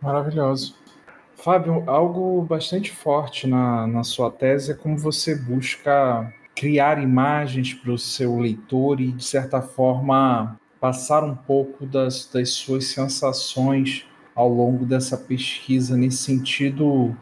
Maravilhoso. 0.00 0.76
Fábio, 1.36 1.82
algo 1.86 2.42
bastante 2.42 2.92
forte 2.92 3.46
na, 3.46 3.86
na 3.86 4.04
sua 4.04 4.30
tese 4.30 4.72
é 4.72 4.74
como 4.74 4.96
você 4.96 5.34
busca 5.34 6.32
criar 6.54 7.02
imagens 7.02 7.74
para 7.74 7.92
o 7.92 7.98
seu 7.98 8.38
leitor 8.38 9.00
e, 9.00 9.12
de 9.12 9.24
certa 9.24 9.60
forma, 9.60 10.58
passar 10.80 11.24
um 11.24 11.34
pouco 11.34 11.86
das, 11.86 12.28
das 12.32 12.50
suas 12.50 12.86
sensações 12.86 14.06
ao 14.34 14.48
longo 14.48 14.84
dessa 14.84 15.16
pesquisa. 15.16 15.96
Nesse 15.96 16.18
sentido, 16.18 17.16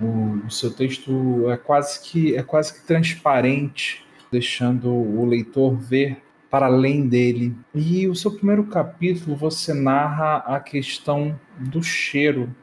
o, 0.00 0.42
o, 0.46 0.50
seu 0.50 0.72
texto 0.72 1.50
é 1.50 1.56
quase 1.56 2.00
que 2.00 2.36
é 2.36 2.42
quase 2.42 2.74
que 2.74 2.86
transparente, 2.86 4.04
deixando 4.30 4.90
o 4.90 5.24
leitor 5.24 5.76
ver 5.76 6.22
para 6.50 6.66
além 6.66 7.08
dele. 7.08 7.54
E 7.74 8.08
o 8.08 8.14
seu 8.14 8.30
primeiro 8.30 8.64
capítulo 8.64 9.36
você 9.36 9.74
narra 9.74 10.36
a 10.38 10.60
questão 10.60 11.38
do 11.58 11.82
cheiro. 11.82 12.54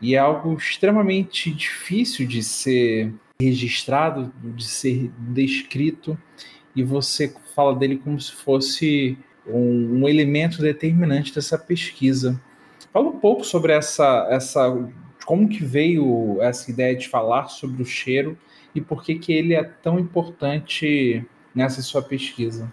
E 0.00 0.14
é 0.14 0.18
algo 0.18 0.54
extremamente 0.54 1.50
difícil 1.50 2.26
de 2.26 2.42
ser 2.42 3.14
registrado, 3.40 4.32
de 4.42 4.64
ser 4.64 5.10
descrito, 5.18 6.18
e 6.74 6.82
você 6.82 7.34
fala 7.54 7.74
dele 7.74 7.96
como 7.96 8.20
se 8.20 8.32
fosse 8.32 9.18
um, 9.46 10.02
um 10.02 10.08
elemento 10.08 10.60
determinante 10.60 11.34
dessa 11.34 11.58
pesquisa. 11.58 12.40
Fala 12.92 13.08
um 13.08 13.18
pouco 13.18 13.44
sobre 13.44 13.72
essa, 13.72 14.26
essa, 14.30 14.90
como 15.24 15.48
que 15.48 15.64
veio 15.64 16.40
essa 16.40 16.70
ideia 16.70 16.96
de 16.96 17.08
falar 17.08 17.48
sobre 17.48 17.82
o 17.82 17.86
cheiro 17.86 18.36
e 18.74 18.80
por 18.80 19.02
que 19.02 19.16
que 19.16 19.32
ele 19.32 19.54
é 19.54 19.62
tão 19.62 19.98
importante 19.98 21.24
nessa 21.54 21.80
sua 21.82 22.02
pesquisa. 22.02 22.70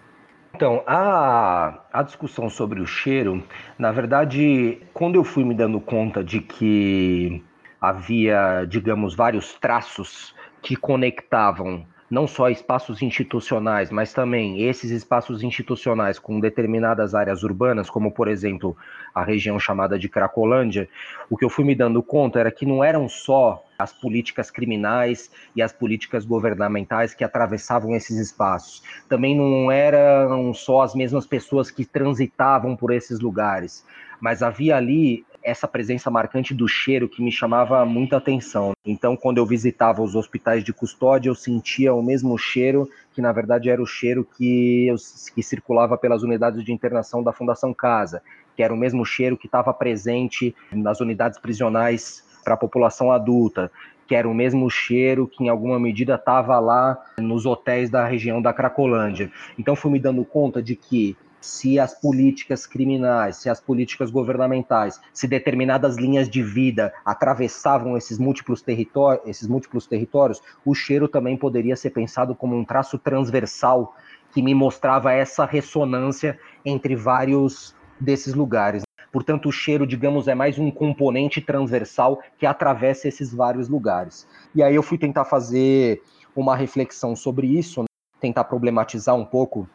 Então, 0.54 0.84
a, 0.86 1.82
a 1.92 2.02
discussão 2.02 2.48
sobre 2.48 2.80
o 2.80 2.86
cheiro, 2.86 3.42
na 3.78 3.90
verdade, 3.90 4.78
quando 4.92 5.16
eu 5.16 5.24
fui 5.24 5.44
me 5.44 5.54
dando 5.54 5.80
conta 5.80 6.22
de 6.22 6.40
que 6.40 7.42
havia, 7.80 8.64
digamos, 8.68 9.14
vários 9.14 9.54
traços 9.54 10.34
que 10.64 10.74
conectavam 10.74 11.84
não 12.10 12.26
só 12.26 12.48
espaços 12.48 13.02
institucionais, 13.02 13.90
mas 13.90 14.12
também 14.12 14.62
esses 14.62 14.90
espaços 14.90 15.42
institucionais 15.42 16.18
com 16.18 16.40
determinadas 16.40 17.14
áreas 17.14 17.42
urbanas, 17.42 17.90
como 17.90 18.10
por 18.10 18.28
exemplo 18.28 18.76
a 19.14 19.22
região 19.22 19.58
chamada 19.58 19.98
de 19.98 20.08
Cracolândia, 20.08 20.88
o 21.28 21.36
que 21.36 21.44
eu 21.44 21.50
fui 21.50 21.64
me 21.64 21.74
dando 21.74 22.02
conta 22.02 22.40
era 22.40 22.50
que 22.50 22.64
não 22.64 22.82
eram 22.82 23.08
só 23.08 23.62
as 23.78 23.92
políticas 23.92 24.50
criminais 24.50 25.30
e 25.54 25.60
as 25.60 25.72
políticas 25.72 26.24
governamentais 26.24 27.12
que 27.14 27.24
atravessavam 27.24 27.94
esses 27.94 28.16
espaços. 28.16 28.82
Também 29.08 29.36
não 29.36 29.70
eram 29.70 30.54
só 30.54 30.82
as 30.82 30.94
mesmas 30.94 31.26
pessoas 31.26 31.70
que 31.70 31.84
transitavam 31.84 32.76
por 32.76 32.92
esses 32.92 33.20
lugares, 33.20 33.84
mas 34.20 34.42
havia 34.42 34.76
ali 34.76 35.26
essa 35.44 35.68
presença 35.68 36.10
marcante 36.10 36.54
do 36.54 36.66
cheiro 36.66 37.08
que 37.08 37.22
me 37.22 37.30
chamava 37.30 37.84
muita 37.84 38.16
atenção. 38.16 38.72
Então, 38.84 39.14
quando 39.14 39.38
eu 39.38 39.46
visitava 39.46 40.02
os 40.02 40.16
hospitais 40.16 40.64
de 40.64 40.72
custódia, 40.72 41.28
eu 41.28 41.34
sentia 41.34 41.92
o 41.92 42.02
mesmo 42.02 42.36
cheiro, 42.38 42.88
que 43.12 43.20
na 43.20 43.30
verdade 43.30 43.68
era 43.68 43.80
o 43.80 43.86
cheiro 43.86 44.26
que, 44.36 44.86
eu, 44.86 44.96
que 45.34 45.42
circulava 45.42 45.98
pelas 45.98 46.22
unidades 46.22 46.64
de 46.64 46.72
internação 46.72 47.22
da 47.22 47.32
Fundação 47.32 47.74
Casa, 47.74 48.22
que 48.56 48.62
era 48.62 48.72
o 48.72 48.76
mesmo 48.76 49.04
cheiro 49.04 49.36
que 49.36 49.46
estava 49.46 49.72
presente 49.74 50.54
nas 50.72 51.00
unidades 51.00 51.38
prisionais 51.38 52.24
para 52.42 52.54
a 52.54 52.58
população 52.58 53.12
adulta, 53.12 53.70
que 54.06 54.14
era 54.14 54.28
o 54.28 54.34
mesmo 54.34 54.70
cheiro 54.70 55.26
que 55.26 55.44
em 55.44 55.48
alguma 55.48 55.78
medida 55.78 56.14
estava 56.14 56.58
lá 56.58 56.98
nos 57.18 57.46
hotéis 57.46 57.90
da 57.90 58.06
região 58.06 58.40
da 58.40 58.52
Cracolândia. 58.52 59.30
Então 59.58 59.76
fui 59.76 59.90
me 59.90 59.98
dando 59.98 60.24
conta 60.24 60.62
de 60.62 60.76
que 60.76 61.16
se 61.44 61.78
as 61.78 61.92
políticas 61.92 62.66
criminais, 62.66 63.36
se 63.36 63.50
as 63.50 63.60
políticas 63.60 64.10
governamentais, 64.10 64.98
se 65.12 65.28
determinadas 65.28 65.96
linhas 65.96 66.26
de 66.26 66.42
vida 66.42 66.92
atravessavam 67.04 67.98
esses 67.98 68.18
múltiplos, 68.18 68.62
territórios, 68.62 69.28
esses 69.28 69.46
múltiplos 69.46 69.86
territórios, 69.86 70.40
o 70.64 70.74
cheiro 70.74 71.06
também 71.06 71.36
poderia 71.36 71.76
ser 71.76 71.90
pensado 71.90 72.34
como 72.34 72.56
um 72.56 72.64
traço 72.64 72.98
transversal 72.98 73.94
que 74.32 74.40
me 74.40 74.54
mostrava 74.54 75.12
essa 75.12 75.44
ressonância 75.44 76.38
entre 76.64 76.96
vários 76.96 77.76
desses 78.00 78.32
lugares. 78.32 78.82
Portanto, 79.12 79.50
o 79.50 79.52
cheiro, 79.52 79.86
digamos, 79.86 80.26
é 80.26 80.34
mais 80.34 80.58
um 80.58 80.70
componente 80.70 81.42
transversal 81.42 82.20
que 82.38 82.46
atravessa 82.46 83.06
esses 83.06 83.34
vários 83.34 83.68
lugares. 83.68 84.26
E 84.54 84.62
aí 84.62 84.74
eu 84.74 84.82
fui 84.82 84.96
tentar 84.96 85.26
fazer 85.26 86.02
uma 86.34 86.56
reflexão 86.56 87.14
sobre 87.14 87.46
isso, 87.46 87.82
né? 87.82 87.86
tentar 88.18 88.44
problematizar 88.44 89.14
um 89.14 89.26
pouco 89.26 89.68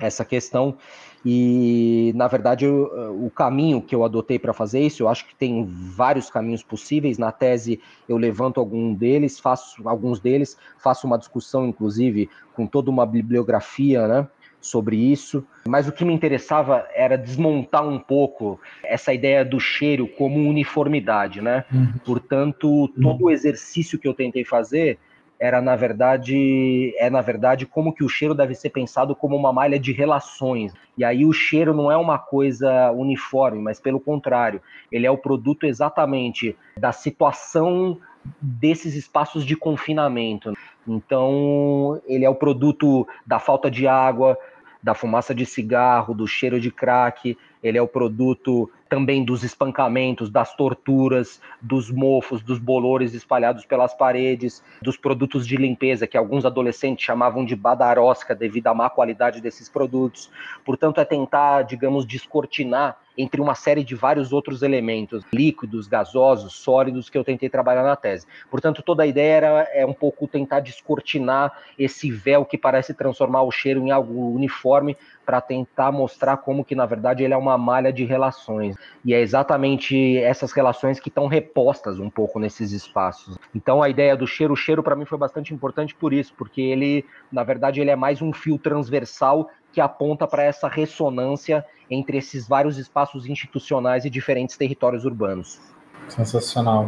essa 0.00 0.24
questão 0.24 0.76
e, 1.24 2.12
na 2.14 2.26
verdade, 2.26 2.64
eu, 2.64 2.84
o 3.22 3.30
caminho 3.30 3.82
que 3.82 3.94
eu 3.94 4.04
adotei 4.04 4.38
para 4.38 4.54
fazer 4.54 4.80
isso, 4.80 5.02
eu 5.02 5.08
acho 5.08 5.26
que 5.26 5.34
tem 5.34 5.64
vários 5.66 6.30
caminhos 6.30 6.62
possíveis. 6.62 7.18
Na 7.18 7.30
tese, 7.30 7.80
eu 8.08 8.16
levanto 8.16 8.58
algum 8.58 8.94
deles, 8.94 9.38
faço 9.38 9.86
alguns 9.86 10.18
deles, 10.18 10.56
faço 10.78 11.06
uma 11.06 11.18
discussão, 11.18 11.66
inclusive, 11.66 12.30
com 12.54 12.66
toda 12.66 12.90
uma 12.90 13.04
bibliografia, 13.04 14.06
né? 14.08 14.28
sobre 14.62 14.94
isso, 14.94 15.42
mas 15.66 15.88
o 15.88 15.92
que 15.92 16.04
me 16.04 16.12
interessava 16.12 16.86
era 16.94 17.16
desmontar 17.16 17.82
um 17.82 17.98
pouco 17.98 18.60
essa 18.84 19.10
ideia 19.10 19.42
do 19.42 19.58
cheiro 19.58 20.06
como 20.06 20.38
uniformidade, 20.46 21.40
né? 21.40 21.64
Uhum. 21.72 21.94
Portanto, 22.04 22.86
todo 23.00 23.24
o 23.24 23.30
exercício 23.30 23.98
que 23.98 24.06
eu 24.06 24.12
tentei 24.12 24.44
fazer 24.44 24.98
era 25.40 25.62
na 25.62 25.74
verdade 25.74 26.94
é 26.98 27.08
na 27.08 27.22
verdade 27.22 27.64
como 27.64 27.94
que 27.94 28.04
o 28.04 28.08
cheiro 28.08 28.34
deve 28.34 28.54
ser 28.54 28.68
pensado 28.68 29.16
como 29.16 29.34
uma 29.34 29.52
malha 29.52 29.80
de 29.80 29.90
relações. 29.90 30.74
E 30.98 31.02
aí 31.02 31.24
o 31.24 31.32
cheiro 31.32 31.72
não 31.72 31.90
é 31.90 31.96
uma 31.96 32.18
coisa 32.18 32.92
uniforme, 32.92 33.58
mas 33.58 33.80
pelo 33.80 33.98
contrário, 33.98 34.60
ele 34.92 35.06
é 35.06 35.10
o 35.10 35.16
produto 35.16 35.64
exatamente 35.64 36.54
da 36.76 36.92
situação 36.92 37.98
desses 38.38 38.94
espaços 38.94 39.46
de 39.46 39.56
confinamento. 39.56 40.52
Então, 40.86 42.00
ele 42.06 42.24
é 42.24 42.28
o 42.28 42.34
produto 42.34 43.08
da 43.26 43.38
falta 43.38 43.70
de 43.70 43.86
água, 43.86 44.36
da 44.82 44.94
fumaça 44.94 45.34
de 45.34 45.46
cigarro, 45.46 46.14
do 46.14 46.26
cheiro 46.26 46.60
de 46.60 46.70
crack, 46.70 47.36
ele 47.62 47.78
é 47.78 47.82
o 47.82 47.88
produto 47.88 48.70
também 48.88 49.24
dos 49.24 49.44
espancamentos, 49.44 50.28
das 50.28 50.54
torturas, 50.56 51.40
dos 51.62 51.90
mofos, 51.90 52.42
dos 52.42 52.58
bolores 52.58 53.14
espalhados 53.14 53.64
pelas 53.64 53.94
paredes, 53.94 54.64
dos 54.82 54.96
produtos 54.96 55.46
de 55.46 55.56
limpeza 55.56 56.08
que 56.08 56.16
alguns 56.16 56.44
adolescentes 56.44 57.04
chamavam 57.04 57.44
de 57.44 57.54
badarosca 57.54 58.34
devido 58.34 58.66
à 58.66 58.74
má 58.74 58.90
qualidade 58.90 59.40
desses 59.40 59.68
produtos. 59.68 60.28
Portanto, 60.64 61.00
é 61.00 61.04
tentar, 61.04 61.62
digamos, 61.62 62.04
descortinar 62.04 62.98
entre 63.16 63.40
uma 63.40 63.54
série 63.54 63.84
de 63.84 63.94
vários 63.94 64.32
outros 64.32 64.62
elementos, 64.62 65.24
líquidos, 65.32 65.86
gasosos, 65.86 66.54
sólidos, 66.54 67.10
que 67.10 67.18
eu 67.18 67.24
tentei 67.24 67.48
trabalhar 67.48 67.82
na 67.82 67.94
tese. 67.94 68.26
Portanto, 68.50 68.82
toda 68.82 69.02
a 69.02 69.06
ideia 69.06 69.32
era 69.34 69.68
é 69.72 69.86
um 69.86 69.92
pouco 69.92 70.26
tentar 70.26 70.60
descortinar 70.60 71.52
esse 71.78 72.10
véu 72.10 72.44
que 72.44 72.56
parece 72.56 72.94
transformar 72.94 73.42
o 73.42 73.50
cheiro 73.50 73.80
em 73.80 73.90
algo 73.90 74.34
uniforme 74.34 74.96
para 75.30 75.40
tentar 75.40 75.92
mostrar 75.92 76.38
como 76.38 76.64
que 76.64 76.74
na 76.74 76.84
verdade 76.84 77.22
ele 77.22 77.32
é 77.32 77.36
uma 77.36 77.56
malha 77.56 77.92
de 77.92 78.04
relações. 78.04 78.74
E 79.04 79.14
é 79.14 79.20
exatamente 79.20 80.18
essas 80.18 80.50
relações 80.50 80.98
que 80.98 81.08
estão 81.08 81.28
repostas 81.28 82.00
um 82.00 82.10
pouco 82.10 82.40
nesses 82.40 82.72
espaços. 82.72 83.38
Então 83.54 83.80
a 83.80 83.88
ideia 83.88 84.16
do 84.16 84.26
cheiro, 84.26 84.56
cheiro 84.56 84.82
para 84.82 84.96
mim 84.96 85.04
foi 85.04 85.16
bastante 85.16 85.54
importante 85.54 85.94
por 85.94 86.12
isso, 86.12 86.34
porque 86.36 86.60
ele, 86.60 87.04
na 87.30 87.44
verdade, 87.44 87.80
ele 87.80 87.90
é 87.90 87.94
mais 87.94 88.20
um 88.20 88.32
fio 88.32 88.58
transversal 88.58 89.48
que 89.72 89.80
aponta 89.80 90.26
para 90.26 90.42
essa 90.42 90.66
ressonância 90.66 91.64
entre 91.88 92.18
esses 92.18 92.48
vários 92.48 92.76
espaços 92.76 93.24
institucionais 93.24 94.04
e 94.04 94.10
diferentes 94.10 94.56
territórios 94.56 95.04
urbanos. 95.04 95.60
Sensacional. 96.08 96.86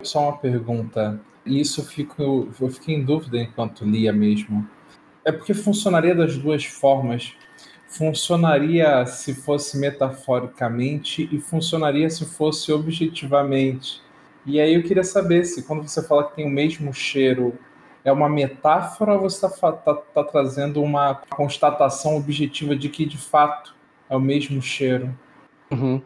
Só 0.00 0.28
uma 0.28 0.38
pergunta. 0.38 1.20
Isso 1.44 1.84
fico, 1.84 2.48
eu 2.60 2.68
fiquei 2.68 2.94
em 2.94 3.02
dúvida 3.02 3.36
enquanto 3.36 3.84
lia 3.84 4.12
mesmo. 4.12 4.64
É 5.24 5.32
porque 5.32 5.52
funcionaria 5.52 6.14
das 6.14 6.36
duas 6.38 6.64
formas. 6.64 7.34
Funcionaria 7.90 9.04
se 9.04 9.34
fosse 9.34 9.76
metaforicamente 9.76 11.28
e 11.32 11.40
funcionaria 11.40 12.08
se 12.08 12.24
fosse 12.24 12.72
objetivamente. 12.72 14.00
E 14.46 14.60
aí 14.60 14.74
eu 14.74 14.82
queria 14.82 15.02
saber 15.02 15.44
se 15.44 15.64
quando 15.64 15.86
você 15.86 16.02
fala 16.06 16.24
que 16.28 16.36
tem 16.36 16.46
o 16.46 16.50
mesmo 16.50 16.94
cheiro, 16.94 17.58
é 18.04 18.12
uma 18.12 18.28
metáfora 18.28 19.14
ou 19.14 19.20
você 19.20 19.44
está 19.44 19.72
tá, 19.72 19.94
tá 19.94 20.24
trazendo 20.24 20.82
uma 20.82 21.16
constatação 21.30 22.16
objetiva 22.16 22.74
de 22.76 22.88
que 22.88 23.04
de 23.04 23.18
fato 23.18 23.74
é 24.08 24.16
o 24.16 24.20
mesmo 24.20 24.62
cheiro? 24.62 25.12
Uhum. 25.70 26.00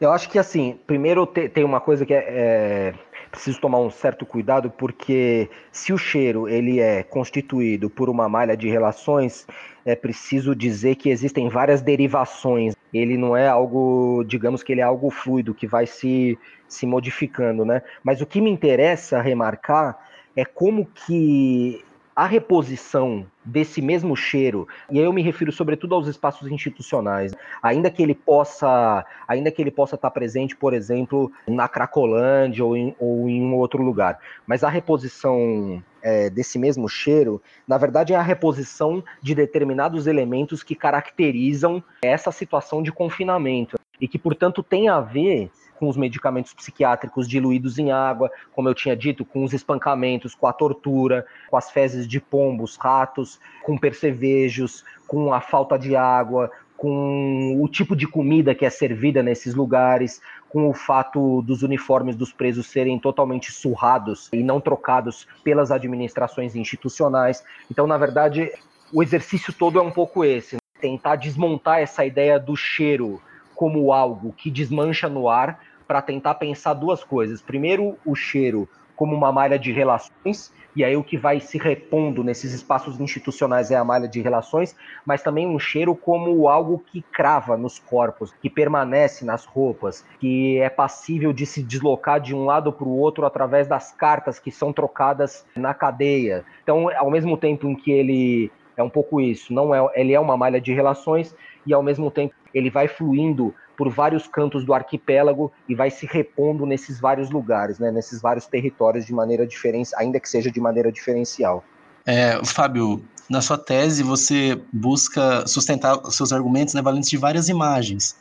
Eu 0.00 0.12
acho 0.12 0.30
que 0.30 0.38
assim, 0.38 0.78
primeiro 0.86 1.26
tem 1.26 1.64
uma 1.64 1.80
coisa 1.80 2.06
que 2.06 2.14
é, 2.14 2.24
é 2.28 2.94
preciso 3.30 3.60
tomar 3.60 3.78
um 3.78 3.90
certo 3.90 4.26
cuidado 4.26 4.70
porque 4.70 5.48
se 5.70 5.92
o 5.92 5.98
cheiro 5.98 6.48
ele 6.48 6.80
é 6.80 7.02
constituído 7.02 7.88
por 7.88 8.08
uma 8.08 8.28
malha 8.28 8.56
de 8.56 8.68
relações, 8.68 9.46
é 9.84 9.94
preciso 9.94 10.54
dizer 10.54 10.96
que 10.96 11.10
existem 11.10 11.48
várias 11.48 11.80
derivações. 11.80 12.74
Ele 12.92 13.16
não 13.16 13.36
é 13.36 13.48
algo, 13.48 14.24
digamos 14.26 14.62
que 14.62 14.72
ele 14.72 14.80
é 14.80 14.84
algo 14.84 15.10
fluido 15.10 15.54
que 15.54 15.66
vai 15.66 15.86
se, 15.86 16.38
se 16.68 16.86
modificando, 16.86 17.64
né? 17.64 17.82
Mas 18.02 18.20
o 18.20 18.26
que 18.26 18.40
me 18.40 18.50
interessa 18.50 19.20
remarcar 19.20 19.98
é 20.36 20.44
como 20.44 20.86
que 20.86 21.84
a 22.20 22.26
reposição 22.26 23.26
desse 23.42 23.80
mesmo 23.80 24.14
cheiro, 24.14 24.68
e 24.90 24.98
aí 24.98 25.04
eu 25.06 25.12
me 25.12 25.22
refiro 25.22 25.50
sobretudo 25.50 25.94
aos 25.94 26.06
espaços 26.06 26.52
institucionais, 26.52 27.32
ainda 27.62 27.90
que 27.90 28.02
ele 28.02 28.14
possa, 28.14 29.06
ainda 29.26 29.50
que 29.50 29.62
ele 29.62 29.70
possa 29.70 29.94
estar 29.94 30.10
presente, 30.10 30.54
por 30.54 30.74
exemplo, 30.74 31.32
na 31.48 31.66
Cracolândia 31.66 32.62
ou 32.62 32.76
em, 32.76 32.94
ou 33.00 33.26
em 33.26 33.40
um 33.40 33.54
outro 33.54 33.82
lugar, 33.82 34.18
mas 34.46 34.62
a 34.62 34.68
reposição 34.68 35.82
é, 36.02 36.28
desse 36.28 36.58
mesmo 36.58 36.90
cheiro, 36.90 37.40
na 37.66 37.78
verdade 37.78 38.12
é 38.12 38.16
a 38.16 38.22
reposição 38.22 39.02
de 39.22 39.34
determinados 39.34 40.06
elementos 40.06 40.62
que 40.62 40.74
caracterizam 40.74 41.82
essa 42.02 42.30
situação 42.30 42.82
de 42.82 42.92
confinamento 42.92 43.80
e 44.00 44.08
que, 44.08 44.18
portanto, 44.18 44.62
tem 44.62 44.88
a 44.88 45.00
ver 45.00 45.50
com 45.80 45.88
os 45.88 45.96
medicamentos 45.96 46.52
psiquiátricos 46.52 47.26
diluídos 47.26 47.78
em 47.78 47.90
água, 47.90 48.30
como 48.54 48.68
eu 48.68 48.74
tinha 48.74 48.94
dito, 48.94 49.24
com 49.24 49.42
os 49.42 49.54
espancamentos, 49.54 50.34
com 50.34 50.46
a 50.46 50.52
tortura, 50.52 51.26
com 51.48 51.56
as 51.56 51.70
fezes 51.70 52.06
de 52.06 52.20
pombos, 52.20 52.76
ratos, 52.76 53.40
com 53.62 53.78
percevejos, 53.78 54.84
com 55.08 55.32
a 55.32 55.40
falta 55.40 55.78
de 55.78 55.96
água, 55.96 56.50
com 56.76 57.58
o 57.62 57.68
tipo 57.68 57.96
de 57.96 58.06
comida 58.06 58.54
que 58.54 58.66
é 58.66 58.70
servida 58.70 59.22
nesses 59.22 59.54
lugares, 59.54 60.20
com 60.50 60.68
o 60.68 60.74
fato 60.74 61.40
dos 61.42 61.62
uniformes 61.62 62.14
dos 62.14 62.32
presos 62.32 62.66
serem 62.66 62.98
totalmente 62.98 63.50
surrados 63.50 64.28
e 64.32 64.42
não 64.42 64.60
trocados 64.60 65.26
pelas 65.42 65.70
administrações 65.70 66.54
institucionais. 66.54 67.42
Então, 67.70 67.86
na 67.86 67.96
verdade, 67.96 68.50
o 68.92 69.02
exercício 69.02 69.52
todo 69.52 69.78
é 69.78 69.82
um 69.82 69.90
pouco 69.90 70.24
esse, 70.24 70.56
né? 70.56 70.60
tentar 70.80 71.16
desmontar 71.16 71.80
essa 71.80 72.04
ideia 72.04 72.38
do 72.38 72.56
cheiro 72.56 73.20
como 73.60 73.92
algo 73.92 74.32
que 74.32 74.50
desmancha 74.50 75.06
no 75.06 75.28
ar 75.28 75.60
para 75.86 76.00
tentar 76.00 76.36
pensar 76.36 76.72
duas 76.72 77.04
coisas. 77.04 77.42
Primeiro, 77.42 77.94
o 78.06 78.14
cheiro 78.14 78.66
como 78.96 79.14
uma 79.14 79.30
malha 79.30 79.58
de 79.58 79.70
relações, 79.70 80.50
e 80.74 80.82
aí 80.82 80.96
o 80.96 81.04
que 81.04 81.18
vai 81.18 81.40
se 81.40 81.58
repondo 81.58 82.24
nesses 82.24 82.54
espaços 82.54 82.98
institucionais 82.98 83.70
é 83.70 83.76
a 83.76 83.84
malha 83.84 84.08
de 84.08 84.22
relações, 84.22 84.74
mas 85.04 85.22
também 85.22 85.46
um 85.46 85.58
cheiro 85.58 85.94
como 85.94 86.48
algo 86.48 86.82
que 86.90 87.02
crava 87.02 87.54
nos 87.54 87.78
corpos, 87.78 88.32
que 88.40 88.48
permanece 88.48 89.26
nas 89.26 89.44
roupas, 89.44 90.06
que 90.18 90.58
é 90.58 90.70
passível 90.70 91.30
de 91.30 91.44
se 91.44 91.62
deslocar 91.62 92.18
de 92.18 92.34
um 92.34 92.46
lado 92.46 92.72
para 92.72 92.88
o 92.88 92.96
outro 92.96 93.26
através 93.26 93.68
das 93.68 93.92
cartas 93.92 94.38
que 94.38 94.50
são 94.50 94.72
trocadas 94.72 95.44
na 95.54 95.74
cadeia. 95.74 96.46
Então, 96.62 96.88
ao 96.96 97.10
mesmo 97.10 97.36
tempo 97.36 97.68
em 97.68 97.74
que 97.74 97.92
ele 97.92 98.50
é 98.74 98.82
um 98.82 98.88
pouco 98.88 99.20
isso, 99.20 99.52
não 99.52 99.74
é, 99.74 99.86
ele 99.94 100.14
é 100.14 100.20
uma 100.20 100.36
malha 100.36 100.58
de 100.58 100.72
relações 100.72 101.36
e 101.66 101.72
ao 101.72 101.82
mesmo 101.82 102.10
tempo 102.10 102.34
ele 102.54 102.70
vai 102.70 102.88
fluindo 102.88 103.54
por 103.76 103.88
vários 103.88 104.26
cantos 104.26 104.64
do 104.64 104.74
arquipélago 104.74 105.50
e 105.68 105.74
vai 105.74 105.90
se 105.90 106.06
repondo 106.06 106.66
nesses 106.66 107.00
vários 107.00 107.30
lugares, 107.30 107.78
né, 107.78 107.90
nesses 107.90 108.20
vários 108.20 108.46
territórios 108.46 109.06
de 109.06 109.12
maneira 109.12 109.46
diferente, 109.46 109.90
ainda 109.96 110.20
que 110.20 110.28
seja 110.28 110.50
de 110.50 110.60
maneira 110.60 110.92
diferencial. 110.92 111.64
É, 112.04 112.40
Fábio, 112.44 113.02
na 113.28 113.40
sua 113.40 113.56
tese 113.56 114.02
você 114.02 114.60
busca 114.72 115.46
sustentar 115.46 115.98
seus 116.10 116.32
argumentos 116.32 116.74
né, 116.74 116.82
valentes 116.82 117.08
de 117.08 117.16
várias 117.16 117.48
imagens. 117.48 118.16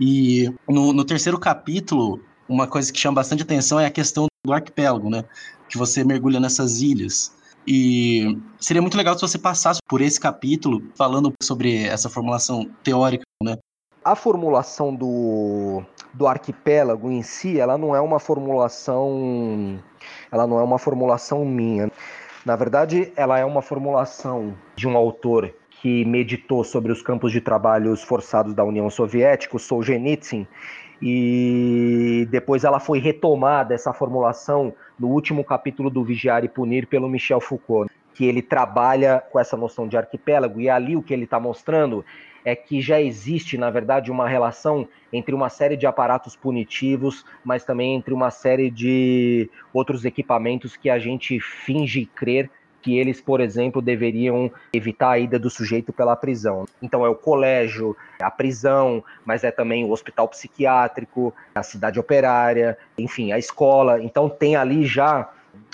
E 0.00 0.52
no, 0.68 0.92
no 0.92 1.04
terceiro 1.04 1.38
capítulo, 1.38 2.20
uma 2.48 2.66
coisa 2.66 2.92
que 2.92 2.98
chama 2.98 3.16
bastante 3.16 3.42
atenção 3.42 3.78
é 3.78 3.86
a 3.86 3.90
questão 3.90 4.26
do 4.44 4.52
arquipélago, 4.52 5.08
né? 5.08 5.24
Que 5.68 5.78
você 5.78 6.04
mergulha 6.04 6.40
nessas 6.40 6.80
ilhas. 6.80 7.32
E 7.66 8.38
seria 8.58 8.82
muito 8.82 8.96
legal 8.96 9.14
se 9.14 9.22
você 9.22 9.38
passasse 9.38 9.80
por 9.88 10.00
esse 10.00 10.20
capítulo 10.20 10.82
falando 10.94 11.32
sobre 11.42 11.84
essa 11.84 12.10
formulação 12.10 12.68
teórica, 12.82 13.24
né? 13.42 13.56
a 14.04 14.14
formulação 14.14 14.94
do, 14.94 15.82
do 16.12 16.26
arquipélago 16.26 17.10
em 17.10 17.22
si, 17.22 17.58
ela 17.58 17.78
não 17.78 17.96
é 17.96 18.00
uma 18.00 18.20
formulação, 18.20 19.80
ela 20.30 20.46
não 20.46 20.60
é 20.60 20.62
uma 20.62 20.78
formulação 20.78 21.44
minha. 21.44 21.90
Na 22.44 22.54
verdade, 22.54 23.10
ela 23.16 23.38
é 23.38 23.44
uma 23.44 23.62
formulação 23.62 24.54
de 24.76 24.86
um 24.86 24.96
autor 24.96 25.54
que 25.80 26.04
meditou 26.04 26.62
sobre 26.62 26.92
os 26.92 27.00
campos 27.00 27.32
de 27.32 27.40
trabalhos 27.40 28.02
forçados 28.02 28.52
da 28.52 28.62
União 28.62 28.90
Soviética, 28.90 29.56
o 29.56 29.58
Solzhenitsyn, 29.58 30.46
e 31.00 32.26
depois 32.30 32.64
ela 32.64 32.80
foi 32.80 32.98
retomada 32.98 33.74
essa 33.74 33.92
formulação 33.92 34.74
no 34.98 35.08
último 35.08 35.44
capítulo 35.44 35.90
do 35.90 36.04
Vigiar 36.04 36.44
e 36.44 36.48
Punir 36.48 36.86
pelo 36.86 37.08
Michel 37.08 37.40
Foucault, 37.40 37.92
que 38.14 38.24
ele 38.24 38.40
trabalha 38.40 39.22
com 39.30 39.38
essa 39.38 39.56
noção 39.56 39.88
de 39.88 39.96
arquipélago. 39.96 40.60
E 40.60 40.70
ali 40.70 40.96
o 40.96 41.02
que 41.02 41.12
ele 41.12 41.24
está 41.24 41.40
mostrando 41.40 42.04
é 42.44 42.54
que 42.54 42.80
já 42.80 43.00
existe, 43.00 43.56
na 43.56 43.70
verdade, 43.70 44.10
uma 44.10 44.28
relação 44.28 44.86
entre 45.12 45.34
uma 45.34 45.48
série 45.48 45.76
de 45.76 45.86
aparatos 45.86 46.36
punitivos, 46.36 47.24
mas 47.42 47.64
também 47.64 47.94
entre 47.94 48.12
uma 48.12 48.30
série 48.30 48.70
de 48.70 49.50
outros 49.72 50.04
equipamentos 50.04 50.76
que 50.76 50.90
a 50.90 50.98
gente 50.98 51.40
finge 51.40 52.04
crer 52.04 52.50
que 52.84 52.98
eles, 52.98 53.18
por 53.18 53.40
exemplo, 53.40 53.80
deveriam 53.80 54.52
evitar 54.70 55.12
a 55.12 55.18
ida 55.18 55.38
do 55.38 55.48
sujeito 55.48 55.90
pela 55.90 56.14
prisão. 56.14 56.66
Então 56.82 57.04
é 57.04 57.08
o 57.08 57.14
colégio, 57.14 57.96
a 58.20 58.30
prisão, 58.30 59.02
mas 59.24 59.42
é 59.42 59.50
também 59.50 59.86
o 59.86 59.90
hospital 59.90 60.28
psiquiátrico, 60.28 61.32
a 61.54 61.62
cidade 61.62 61.98
operária, 61.98 62.76
enfim, 62.98 63.32
a 63.32 63.38
escola. 63.38 64.02
Então 64.02 64.28
tem 64.28 64.54
ali 64.54 64.84
já 64.84 65.32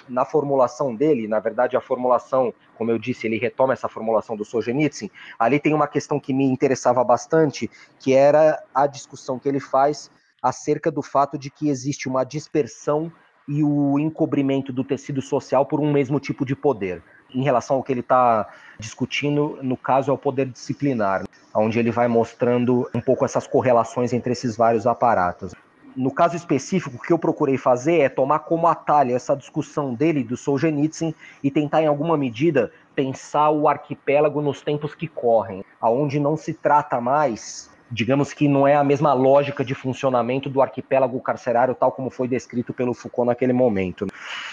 na 0.09 0.25
formulação 0.25 0.95
dele, 0.95 1.27
na 1.27 1.41
verdade 1.41 1.77
a 1.77 1.81
formulação, 1.81 2.55
como 2.79 2.93
eu 2.93 2.99
disse, 2.99 3.27
ele 3.27 3.39
retoma 3.39 3.73
essa 3.73 3.89
formulação 3.89 4.37
do 4.37 4.45
Solzhenitsyn, 4.45 5.11
ali 5.37 5.59
tem 5.59 5.75
uma 5.75 5.89
questão 5.89 6.21
que 6.21 6.33
me 6.33 6.45
interessava 6.45 7.03
bastante, 7.03 7.69
que 7.99 8.13
era 8.13 8.63
a 8.73 8.87
discussão 8.87 9.37
que 9.37 9.49
ele 9.49 9.61
faz 9.61 10.13
acerca 10.41 10.93
do 10.93 11.03
fato 11.03 11.37
de 11.37 11.51
que 11.51 11.69
existe 11.69 12.09
uma 12.09 12.23
dispersão 12.23 13.11
e 13.51 13.65
o 13.65 13.99
encobrimento 13.99 14.73
do 14.73 14.85
tecido 14.85 15.21
social 15.21 15.67
por 15.67 15.81
um 15.81 15.93
mesmo 15.93 16.21
tipo 16.21 16.47
de 16.47 16.55
poder. 16.55 17.03
Em 17.35 17.43
relação 17.43 17.77
ao 17.77 17.83
que 17.83 17.93
ele 17.93 18.01
está 18.01 18.49
discutindo, 18.79 19.59
no 19.61 19.77
caso, 19.77 20.11
é 20.11 20.15
o 20.15 20.19
poder 20.19 20.47
disciplinar, 20.47 21.25
onde 21.53 21.77
ele 21.77 21.91
vai 21.91 22.07
mostrando 22.07 22.89
um 22.95 23.01
pouco 23.01 23.25
essas 23.25 23.49
correlações 23.49 24.13
entre 24.13 24.33
esses 24.33 24.57
vários 24.57 24.87
aparatos 24.87 25.53
no 25.97 26.11
caso 26.11 26.37
específico, 26.37 26.97
o 26.97 27.01
que 27.01 27.13
eu 27.13 27.19
procurei 27.19 27.57
fazer 27.57 27.99
é 27.99 28.09
tomar 28.09 28.41
como 28.41 28.67
atalho 28.67 29.15
essa 29.15 29.35
discussão 29.35 29.95
dele, 29.95 30.23
do 30.23 30.37
Solzhenitsyn, 30.37 31.15
e 31.43 31.51
tentar, 31.51 31.83
em 31.83 31.87
alguma 31.87 32.17
medida, 32.17 32.73
pensar 32.95 33.51
o 33.51 33.69
arquipélago 33.69 34.41
nos 34.41 34.61
tempos 34.61 34.95
que 34.95 35.09
correm, 35.09 35.65
aonde 35.81 36.21
não 36.21 36.37
se 36.37 36.55
trata 36.55 37.01
mais 37.01 37.71
digamos 37.91 38.33
que 38.33 38.47
não 38.47 38.67
é 38.67 38.77
a 38.77 38.85
mesma 38.85 39.13
lógica 39.13 39.65
de 39.65 39.75
funcionamento 39.75 40.49
do 40.49 40.63
arquipélago 40.63 41.21
carcerário 41.21 41.75
tal 41.75 41.91
como 41.91 42.11
foi 42.11 42.29
descrito 42.29 42.73
pelo 42.73 42.95
Foucault 42.95 43.27
naquele 43.27 43.53
momento. 43.53 44.07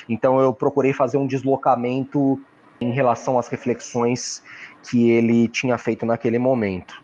Então 0.10 0.40
eu 0.40 0.54
procurei 0.54 0.94
fazer 0.94 1.18
um 1.18 1.28
deslocamento 1.28 2.42
em 2.80 2.92
relação 2.92 3.38
às 3.38 3.48
reflexões 3.48 4.44
que 4.90 5.10
ele 5.10 5.48
tinha 5.48 5.78
feito 5.78 6.06
naquele 6.06 6.40
momento. 6.40 7.02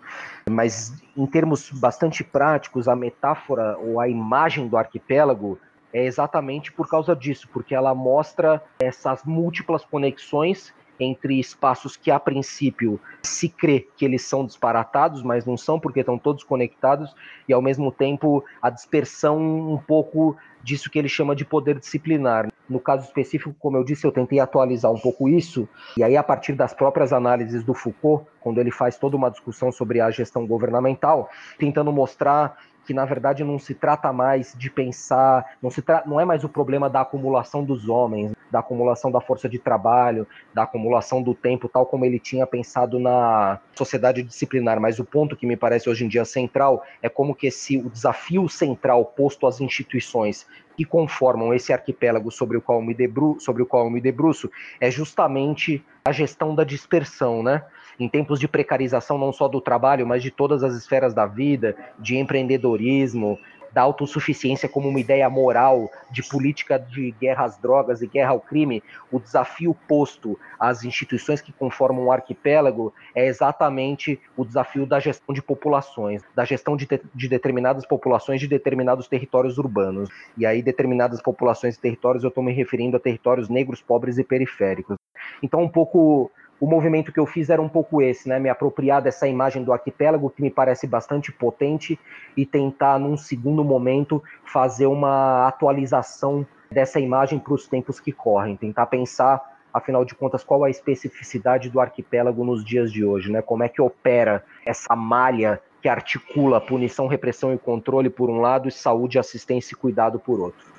Mas 0.50 0.94
em 1.16 1.26
termos 1.26 1.70
bastante 1.72 2.24
práticos, 2.24 2.88
a 2.88 2.96
metáfora 2.96 3.78
ou 3.78 4.00
a 4.00 4.08
imagem 4.10 4.68
do 4.68 4.78
arquipélago 4.78 5.60
é 5.92 6.06
exatamente 6.06 6.72
por 6.72 6.90
causa 6.90 7.16
disso, 7.16 7.48
porque 7.54 7.76
ela 7.76 7.94
mostra 7.94 8.62
essas 8.80 9.24
múltiplas 9.24 9.86
conexões 9.86 10.74
entre 11.00 11.40
espaços 11.40 11.98
que 11.98 12.12
a 12.12 12.20
princípio 12.20 13.00
se 13.22 13.50
crê 13.50 13.88
que 13.98 14.06
eles 14.06 14.24
são 14.24 14.46
disparatados, 14.46 15.24
mas 15.24 15.46
não 15.46 15.58
são 15.58 15.80
porque 15.80 16.02
estão 16.02 16.18
todos 16.18 16.44
conectados, 16.44 17.16
e 17.48 17.54
ao 17.54 17.62
mesmo 17.62 17.92
tempo 17.92 18.44
a 18.62 18.70
dispersão 18.70 19.40
um 19.40 19.78
pouco 19.78 20.36
disso 20.64 20.90
que 20.90 20.98
ele 20.98 21.10
chama 21.10 21.36
de 21.36 21.44
poder 21.44 21.78
disciplinar. 21.80 22.48
No 22.70 22.80
caso 22.80 23.06
específico, 23.06 23.54
como 23.60 23.76
eu 23.76 23.84
disse, 23.84 24.08
eu 24.08 24.12
tentei 24.12 24.40
atualizar 24.40 24.92
um 24.92 25.00
pouco 25.00 25.28
isso, 25.28 25.68
e 25.98 26.04
aí 26.04 26.16
a 26.16 26.24
partir 26.24 26.54
das 26.54 26.74
próprias 26.74 27.12
análises 27.12 27.64
do 27.64 27.74
Foucault, 27.74 28.26
quando 28.40 28.60
ele 28.60 28.72
faz 28.72 28.98
toda 28.98 29.18
uma 29.18 29.30
discussão 29.30 29.72
sobre 29.72 30.00
a 30.00 30.10
gestão 30.10 30.48
governamental, 30.48 31.30
tentando 31.58 31.92
mostrar 31.92 32.58
que 32.86 32.94
na 32.94 33.06
verdade 33.06 33.44
não 33.44 33.58
se 33.58 33.74
trata 33.74 34.12
mais 34.12 34.54
de 34.58 34.70
pensar, 34.70 35.56
não, 35.62 35.70
se 35.70 35.82
tra 35.82 36.04
não 36.06 36.20
é 36.20 36.26
mais 36.26 36.44
o 36.44 36.50
problema 36.50 36.90
da 36.90 37.02
acumulação 37.02 37.64
dos 37.64 37.88
homens, 37.88 38.34
da 38.52 38.60
acumulação 38.60 39.12
da 39.12 39.20
força 39.20 39.50
de 39.50 39.58
trabalho, 39.58 40.28
da 40.54 40.64
acumulação 40.64 41.22
do 41.22 41.34
tempo, 41.34 41.68
tal 41.68 41.86
como 41.86 42.06
ele 42.06 42.20
tinha 42.20 42.46
pensado 42.46 43.00
na 43.00 43.60
sociedade 43.76 44.22
disciplinar, 44.22 44.80
mas 44.80 45.00
o 45.00 45.06
ponto 45.06 45.36
que 45.36 45.48
me 45.48 45.58
parece 45.58 45.90
hoje 45.90 46.06
em 46.06 46.08
dia 46.08 46.26
central 46.26 46.84
é 47.02 47.10
como 47.10 47.34
que 47.34 47.48
esse 47.48 47.78
o 47.78 47.90
desafio 47.90 48.48
central 48.48 49.06
posto 49.06 49.48
às 49.48 49.60
instituições 49.60 50.46
que 50.76 50.86
conformam 50.86 51.54
esse 51.54 51.72
arquipélago 51.72 52.32
sobre 52.32 52.58
o 52.58 52.62
qual 52.62 52.82
me 52.82 52.94
debru 52.94 53.38
sobre 53.40 53.64
o 53.64 53.66
qual 53.66 53.90
me 53.90 54.02
debruço 54.02 54.50
é 54.80 54.90
justamente 54.90 55.84
a 56.06 56.12
gestão 56.12 56.54
da 56.54 56.64
dispersão, 56.64 57.42
né? 57.42 57.64
em 58.00 58.10
tempos 58.10 58.40
de 58.40 58.48
precarização 58.48 59.18
não 59.18 59.32
só 59.32 59.48
do 59.48 59.62
trabalho, 59.62 60.06
mas 60.06 60.24
de 60.24 60.32
todas 60.32 60.64
as 60.64 60.74
esferas 60.76 61.14
da 61.14 61.26
vida, 61.26 61.76
de 62.00 62.18
empreendedorismo, 62.18 63.40
da 63.74 63.82
autossuficiência 63.82 64.70
como 64.70 64.88
uma 64.88 65.00
ideia 65.00 65.30
moral 65.30 65.90
de 66.12 66.22
política 66.22 66.78
de 66.78 67.12
guerra 67.20 67.46
às 67.46 67.58
drogas 67.58 68.02
e 68.02 68.08
guerra 68.08 68.32
ao 68.32 68.40
crime, 68.40 68.84
o 69.12 69.20
desafio 69.20 69.76
posto 69.88 70.40
às 70.60 70.84
instituições 70.84 71.42
que 71.42 71.52
conformam 71.52 72.06
o 72.06 72.12
arquipélago 72.12 72.94
é 73.16 73.26
exatamente 73.26 74.20
o 74.38 74.46
desafio 74.46 74.86
da 74.86 75.00
gestão 75.00 75.34
de 75.34 75.42
populações, 75.42 76.22
da 76.36 76.46
gestão 76.46 76.78
de, 76.78 76.88
de 77.14 77.28
determinadas 77.28 77.86
populações 77.86 78.40
de 78.40 78.48
determinados 78.48 79.08
territórios 79.08 79.58
urbanos. 79.58 80.10
E 80.38 80.46
aí, 80.46 80.62
determinadas 80.62 81.22
populações 81.22 81.76
e 81.76 81.80
territórios, 81.80 82.24
eu 82.24 82.30
estou 82.30 82.44
me 82.44 82.54
referindo 82.54 82.98
a 82.98 83.00
territórios 83.00 83.50
negros, 83.50 83.82
pobres 83.82 84.18
e 84.18 84.24
periféricos. 84.24 84.96
Então, 85.42 85.62
um 85.62 85.70
pouco 85.70 86.32
o 86.64 86.66
movimento 86.66 87.12
que 87.12 87.20
eu 87.20 87.26
fiz 87.26 87.50
era 87.50 87.62
um 87.62 87.68
pouco 87.68 88.02
esse, 88.02 88.30
né? 88.30 88.40
Me 88.40 88.48
apropriar 88.48 89.02
dessa 89.02 89.28
imagem 89.28 89.66
do 89.66 89.74
arquipélago, 89.74 90.30
que 90.30 90.42
me 90.42 90.50
parece 90.50 90.88
bastante 90.88 91.30
potente, 91.30 92.00
e 92.38 92.46
tentar, 92.46 92.98
num 92.98 93.18
segundo 93.18 93.66
momento, 93.66 94.24
fazer 94.46 94.86
uma 94.86 95.46
atualização 95.46 96.48
dessa 96.72 97.02
imagem 97.02 97.38
para 97.38 97.54
os 97.54 97.68
tempos 97.68 98.00
que 98.00 98.14
correm. 98.14 98.56
Tentar 98.56 98.86
pensar, 98.86 99.42
afinal 99.74 100.06
de 100.06 100.16
contas, 100.16 100.42
qual 100.42 100.64
a 100.64 100.70
especificidade 100.70 101.70
do 101.70 101.82
arquipélago 101.82 102.46
nos 102.46 102.64
dias 102.64 102.90
de 102.94 103.04
hoje, 103.04 103.30
né? 103.30 103.42
Como 103.42 103.62
é 103.62 103.68
que 103.68 103.82
opera 103.82 104.42
essa 104.66 104.96
malha 104.96 105.62
que 105.82 105.90
articula 105.90 106.62
punição, 106.62 107.08
repressão 107.08 107.54
e 107.54 107.58
controle 107.58 108.10
por 108.10 108.30
um 108.30 108.40
lado 108.40 108.70
e 108.70 108.72
saúde, 108.72 109.20
assistência 109.20 109.76
e 109.76 109.78
cuidado 109.78 110.18
por 110.18 110.40
outro. 110.40 110.73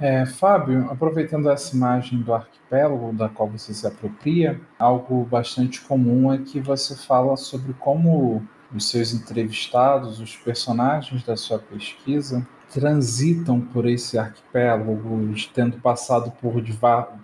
É, 0.00 0.24
Fábio, 0.24 0.88
aproveitando 0.90 1.50
essa 1.50 1.74
imagem 1.74 2.20
do 2.20 2.32
arquipélago 2.32 3.12
da 3.12 3.28
qual 3.28 3.48
você 3.48 3.74
se 3.74 3.84
apropria, 3.84 4.60
algo 4.78 5.24
bastante 5.24 5.80
comum 5.80 6.32
é 6.32 6.38
que 6.38 6.60
você 6.60 6.94
fala 6.94 7.36
sobre 7.36 7.72
como 7.74 8.46
os 8.72 8.88
seus 8.88 9.12
entrevistados, 9.12 10.20
os 10.20 10.36
personagens 10.36 11.24
da 11.24 11.36
sua 11.36 11.58
pesquisa, 11.58 12.46
transitam 12.72 13.60
por 13.60 13.86
esse 13.86 14.16
arquipélago, 14.16 15.34
tendo 15.52 15.80
passado 15.80 16.30
por, 16.40 16.62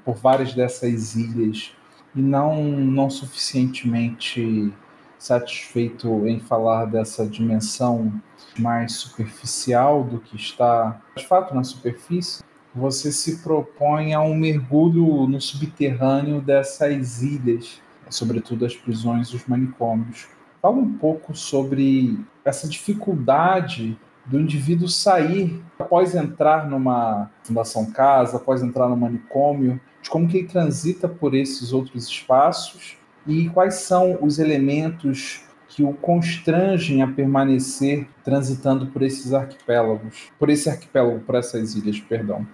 por 0.04 0.14
várias 0.16 0.52
dessas 0.52 1.14
ilhas 1.14 1.72
e 2.12 2.20
não, 2.20 2.60
não 2.62 3.08
suficientemente 3.08 4.72
satisfeito 5.16 6.26
em 6.26 6.40
falar 6.40 6.86
dessa 6.86 7.24
dimensão 7.24 8.12
mais 8.58 8.94
superficial 8.94 10.02
do 10.02 10.18
que 10.18 10.34
está 10.36 11.00
de 11.16 11.26
fato 11.26 11.54
na 11.54 11.62
superfície, 11.62 12.42
você 12.74 13.12
se 13.12 13.36
propõe 13.38 14.14
a 14.14 14.20
um 14.20 14.34
mergulho 14.34 15.26
no 15.28 15.40
subterrâneo 15.40 16.40
dessas 16.40 17.22
ilhas, 17.22 17.80
sobretudo 18.10 18.66
as 18.66 18.74
prisões 18.74 19.28
e 19.28 19.36
os 19.36 19.46
manicômios. 19.46 20.26
Fala 20.60 20.76
um 20.76 20.94
pouco 20.94 21.34
sobre 21.34 22.18
essa 22.44 22.68
dificuldade 22.68 23.96
do 24.26 24.40
indivíduo 24.40 24.88
sair 24.88 25.62
após 25.78 26.14
entrar 26.14 26.68
numa 26.68 27.30
fundação 27.42 27.90
casa, 27.90 28.38
após 28.38 28.62
entrar 28.62 28.88
no 28.88 28.96
manicômio, 28.96 29.80
de 30.02 30.10
como 30.10 30.26
que 30.26 30.38
ele 30.38 30.48
transita 30.48 31.08
por 31.08 31.34
esses 31.34 31.72
outros 31.72 32.08
espaços 32.08 32.96
e 33.26 33.48
quais 33.50 33.74
são 33.74 34.18
os 34.20 34.38
elementos 34.38 35.42
que 35.68 35.82
o 35.82 35.92
constrangem 35.92 37.02
a 37.02 37.06
permanecer 37.08 38.06
transitando 38.22 38.86
por 38.86 39.02
esses 39.02 39.32
arquipélagos, 39.32 40.30
por 40.38 40.48
esse 40.48 40.68
arquipélago, 40.68 41.20
por 41.20 41.34
essas 41.34 41.74
ilhas, 41.74 41.98
perdão. 42.00 42.46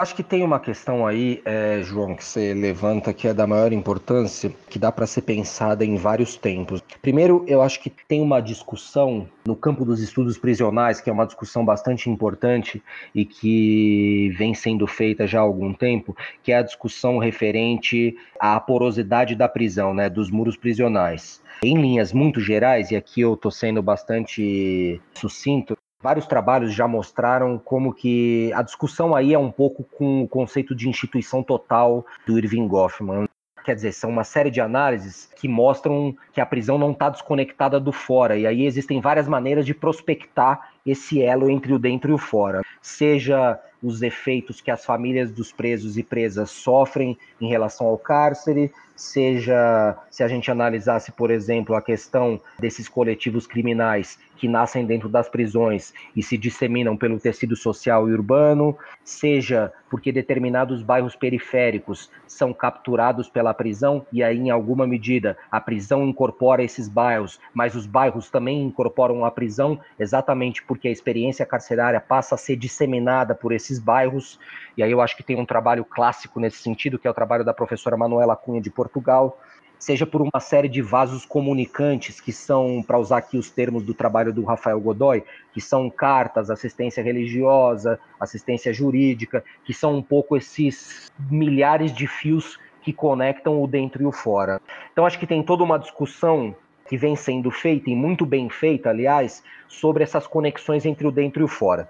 Acho 0.00 0.14
que 0.14 0.22
tem 0.22 0.42
uma 0.42 0.58
questão 0.58 1.06
aí, 1.06 1.42
é, 1.44 1.82
João, 1.82 2.14
que 2.14 2.24
você 2.24 2.54
levanta 2.54 3.12
que 3.12 3.28
é 3.28 3.34
da 3.34 3.46
maior 3.46 3.70
importância, 3.70 4.50
que 4.70 4.78
dá 4.78 4.90
para 4.90 5.06
ser 5.06 5.20
pensada 5.20 5.84
em 5.84 5.96
vários 5.96 6.38
tempos. 6.38 6.82
Primeiro, 7.02 7.44
eu 7.46 7.60
acho 7.60 7.82
que 7.82 7.90
tem 8.08 8.22
uma 8.22 8.40
discussão 8.40 9.28
no 9.46 9.54
campo 9.54 9.84
dos 9.84 10.00
estudos 10.00 10.38
prisionais, 10.38 11.02
que 11.02 11.10
é 11.10 11.12
uma 11.12 11.26
discussão 11.26 11.66
bastante 11.66 12.08
importante 12.08 12.82
e 13.14 13.26
que 13.26 14.34
vem 14.38 14.54
sendo 14.54 14.86
feita 14.86 15.26
já 15.26 15.40
há 15.40 15.42
algum 15.42 15.74
tempo, 15.74 16.16
que 16.42 16.50
é 16.50 16.56
a 16.56 16.62
discussão 16.62 17.18
referente 17.18 18.16
à 18.38 18.58
porosidade 18.58 19.34
da 19.34 19.50
prisão, 19.50 19.92
né, 19.92 20.08
dos 20.08 20.30
muros 20.30 20.56
prisionais. 20.56 21.42
Em 21.62 21.76
linhas 21.76 22.10
muito 22.10 22.40
gerais, 22.40 22.90
e 22.90 22.96
aqui 22.96 23.20
eu 23.20 23.34
estou 23.34 23.50
sendo 23.50 23.82
bastante 23.82 24.98
sucinto, 25.12 25.76
Vários 26.02 26.26
trabalhos 26.26 26.72
já 26.72 26.88
mostraram 26.88 27.58
como 27.58 27.92
que 27.92 28.50
a 28.54 28.62
discussão 28.62 29.14
aí 29.14 29.34
é 29.34 29.38
um 29.38 29.50
pouco 29.50 29.84
com 29.84 30.22
o 30.22 30.28
conceito 30.28 30.74
de 30.74 30.88
instituição 30.88 31.42
total 31.42 32.06
do 32.26 32.38
Irving 32.38 32.66
Goffman. 32.66 33.28
Quer 33.62 33.74
dizer, 33.74 33.92
são 33.92 34.08
uma 34.08 34.24
série 34.24 34.50
de 34.50 34.62
análises 34.62 35.28
que 35.36 35.46
mostram 35.46 36.16
que 36.32 36.40
a 36.40 36.46
prisão 36.46 36.78
não 36.78 36.92
está 36.92 37.10
desconectada 37.10 37.78
do 37.78 37.92
fora. 37.92 38.38
E 38.38 38.46
aí 38.46 38.64
existem 38.64 38.98
várias 38.98 39.28
maneiras 39.28 39.66
de 39.66 39.74
prospectar 39.74 40.70
esse 40.86 41.22
elo 41.22 41.50
entre 41.50 41.74
o 41.74 41.78
dentro 41.78 42.10
e 42.10 42.14
o 42.14 42.18
fora. 42.18 42.62
Seja 42.80 43.60
os 43.82 44.00
efeitos 44.00 44.62
que 44.62 44.70
as 44.70 44.84
famílias 44.84 45.30
dos 45.30 45.52
presos 45.52 45.98
e 45.98 46.02
presas 46.02 46.50
sofrem 46.50 47.18
em 47.38 47.48
relação 47.48 47.86
ao 47.86 47.98
cárcere, 47.98 48.72
seja 49.00 49.96
se 50.10 50.22
a 50.22 50.28
gente 50.28 50.50
analisasse, 50.50 51.10
por 51.10 51.30
exemplo, 51.30 51.74
a 51.74 51.80
questão 51.80 52.38
desses 52.58 52.86
coletivos 52.86 53.46
criminais 53.46 54.18
que 54.36 54.46
nascem 54.46 54.86
dentro 54.86 55.08
das 55.08 55.28
prisões 55.28 55.92
e 56.14 56.22
se 56.22 56.36
disseminam 56.36 56.96
pelo 56.96 57.18
tecido 57.18 57.56
social 57.56 58.08
e 58.08 58.12
urbano, 58.12 58.76
seja 59.04 59.72
porque 59.90 60.12
determinados 60.12 60.82
bairros 60.82 61.16
periféricos 61.16 62.10
são 62.26 62.52
capturados 62.52 63.28
pela 63.28 63.52
prisão 63.52 64.06
e 64.12 64.22
aí, 64.22 64.38
em 64.38 64.50
alguma 64.50 64.86
medida, 64.86 65.36
a 65.50 65.60
prisão 65.60 66.06
incorpora 66.06 66.62
esses 66.62 66.88
bairros, 66.88 67.40
mas 67.52 67.74
os 67.74 67.86
bairros 67.86 68.30
também 68.30 68.62
incorporam 68.62 69.24
a 69.24 69.30
prisão 69.30 69.78
exatamente 69.98 70.62
porque 70.62 70.88
a 70.88 70.92
experiência 70.92 71.44
carcerária 71.44 72.00
passa 72.00 72.34
a 72.34 72.38
ser 72.38 72.56
disseminada 72.56 73.34
por 73.34 73.52
esses 73.52 73.78
bairros. 73.78 74.38
E 74.80 74.82
aí 74.82 74.92
eu 74.92 75.02
acho 75.02 75.14
que 75.14 75.22
tem 75.22 75.36
um 75.36 75.44
trabalho 75.44 75.84
clássico 75.84 76.40
nesse 76.40 76.56
sentido, 76.56 76.98
que 76.98 77.06
é 77.06 77.10
o 77.10 77.12
trabalho 77.12 77.44
da 77.44 77.52
professora 77.52 77.98
Manuela 77.98 78.34
Cunha 78.34 78.62
de 78.62 78.70
Portugal, 78.70 79.38
seja 79.78 80.06
por 80.06 80.22
uma 80.22 80.40
série 80.40 80.70
de 80.70 80.80
vasos 80.80 81.26
comunicantes, 81.26 82.18
que 82.18 82.32
são, 82.32 82.82
para 82.82 82.98
usar 82.98 83.18
aqui 83.18 83.36
os 83.36 83.50
termos 83.50 83.82
do 83.82 83.92
trabalho 83.92 84.32
do 84.32 84.42
Rafael 84.42 84.80
Godoy, 84.80 85.22
que 85.52 85.60
são 85.60 85.90
cartas, 85.90 86.48
assistência 86.48 87.02
religiosa, 87.02 88.00
assistência 88.18 88.72
jurídica, 88.72 89.44
que 89.66 89.74
são 89.74 89.96
um 89.96 90.02
pouco 90.02 90.34
esses 90.34 91.12
milhares 91.30 91.92
de 91.92 92.06
fios 92.06 92.58
que 92.80 92.90
conectam 92.90 93.62
o 93.62 93.66
dentro 93.66 94.02
e 94.02 94.06
o 94.06 94.12
fora. 94.12 94.62
Então, 94.94 95.04
acho 95.04 95.18
que 95.18 95.26
tem 95.26 95.42
toda 95.42 95.62
uma 95.62 95.78
discussão 95.78 96.56
que 96.88 96.96
vem 96.96 97.14
sendo 97.16 97.50
feita, 97.50 97.90
e 97.90 97.94
muito 97.94 98.24
bem 98.24 98.48
feita, 98.48 98.88
aliás, 98.88 99.44
sobre 99.68 100.02
essas 100.02 100.26
conexões 100.26 100.86
entre 100.86 101.06
o 101.06 101.12
dentro 101.12 101.42
e 101.42 101.44
o 101.44 101.48
fora. 101.48 101.86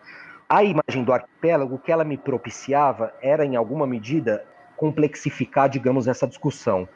A 0.52 0.64
imagem 0.64 1.04
do 1.04 1.12
arquipélago, 1.12 1.76
o 1.76 1.78
que 1.78 1.92
ela 1.92 2.02
me 2.02 2.18
propiciava 2.18 3.14
era, 3.22 3.46
em 3.46 3.54
alguma 3.54 3.86
medida, 3.86 4.44
complexificar, 4.76 5.68
digamos, 5.68 6.08
essa 6.08 6.26
discussão 6.26 6.88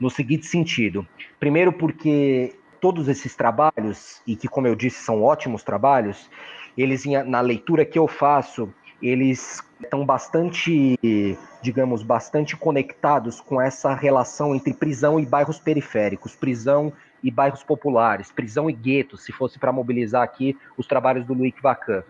no 0.00 0.08
seguinte 0.08 0.46
sentido. 0.46 1.06
Primeiro, 1.38 1.74
porque 1.74 2.54
todos 2.80 3.08
esses 3.08 3.36
trabalhos, 3.36 4.22
e 4.26 4.34
que, 4.34 4.48
como 4.48 4.66
eu 4.66 4.74
disse, 4.74 5.02
são 5.02 5.22
ótimos 5.22 5.62
trabalhos, 5.62 6.30
eles, 6.74 7.04
na 7.26 7.42
leitura 7.42 7.84
que 7.84 7.98
eu 7.98 8.08
faço, 8.08 8.72
eles 9.02 9.62
estão 9.78 10.06
bastante, 10.06 10.98
digamos, 11.60 12.02
bastante 12.02 12.56
conectados 12.56 13.42
com 13.42 13.60
essa 13.60 13.94
relação 13.94 14.54
entre 14.54 14.72
prisão 14.72 15.20
e 15.20 15.26
bairros 15.26 15.58
periféricos, 15.58 16.34
prisão 16.34 16.90
e 17.22 17.30
bairros 17.30 17.62
populares, 17.62 18.32
prisão 18.32 18.70
e 18.70 18.72
guetos, 18.72 19.22
se 19.22 19.32
fosse 19.32 19.58
para 19.58 19.70
mobilizar 19.70 20.22
aqui 20.22 20.56
os 20.78 20.86
trabalhos 20.86 21.26
do 21.26 21.34
Luiz 21.34 21.52
Vacan. 21.62 22.02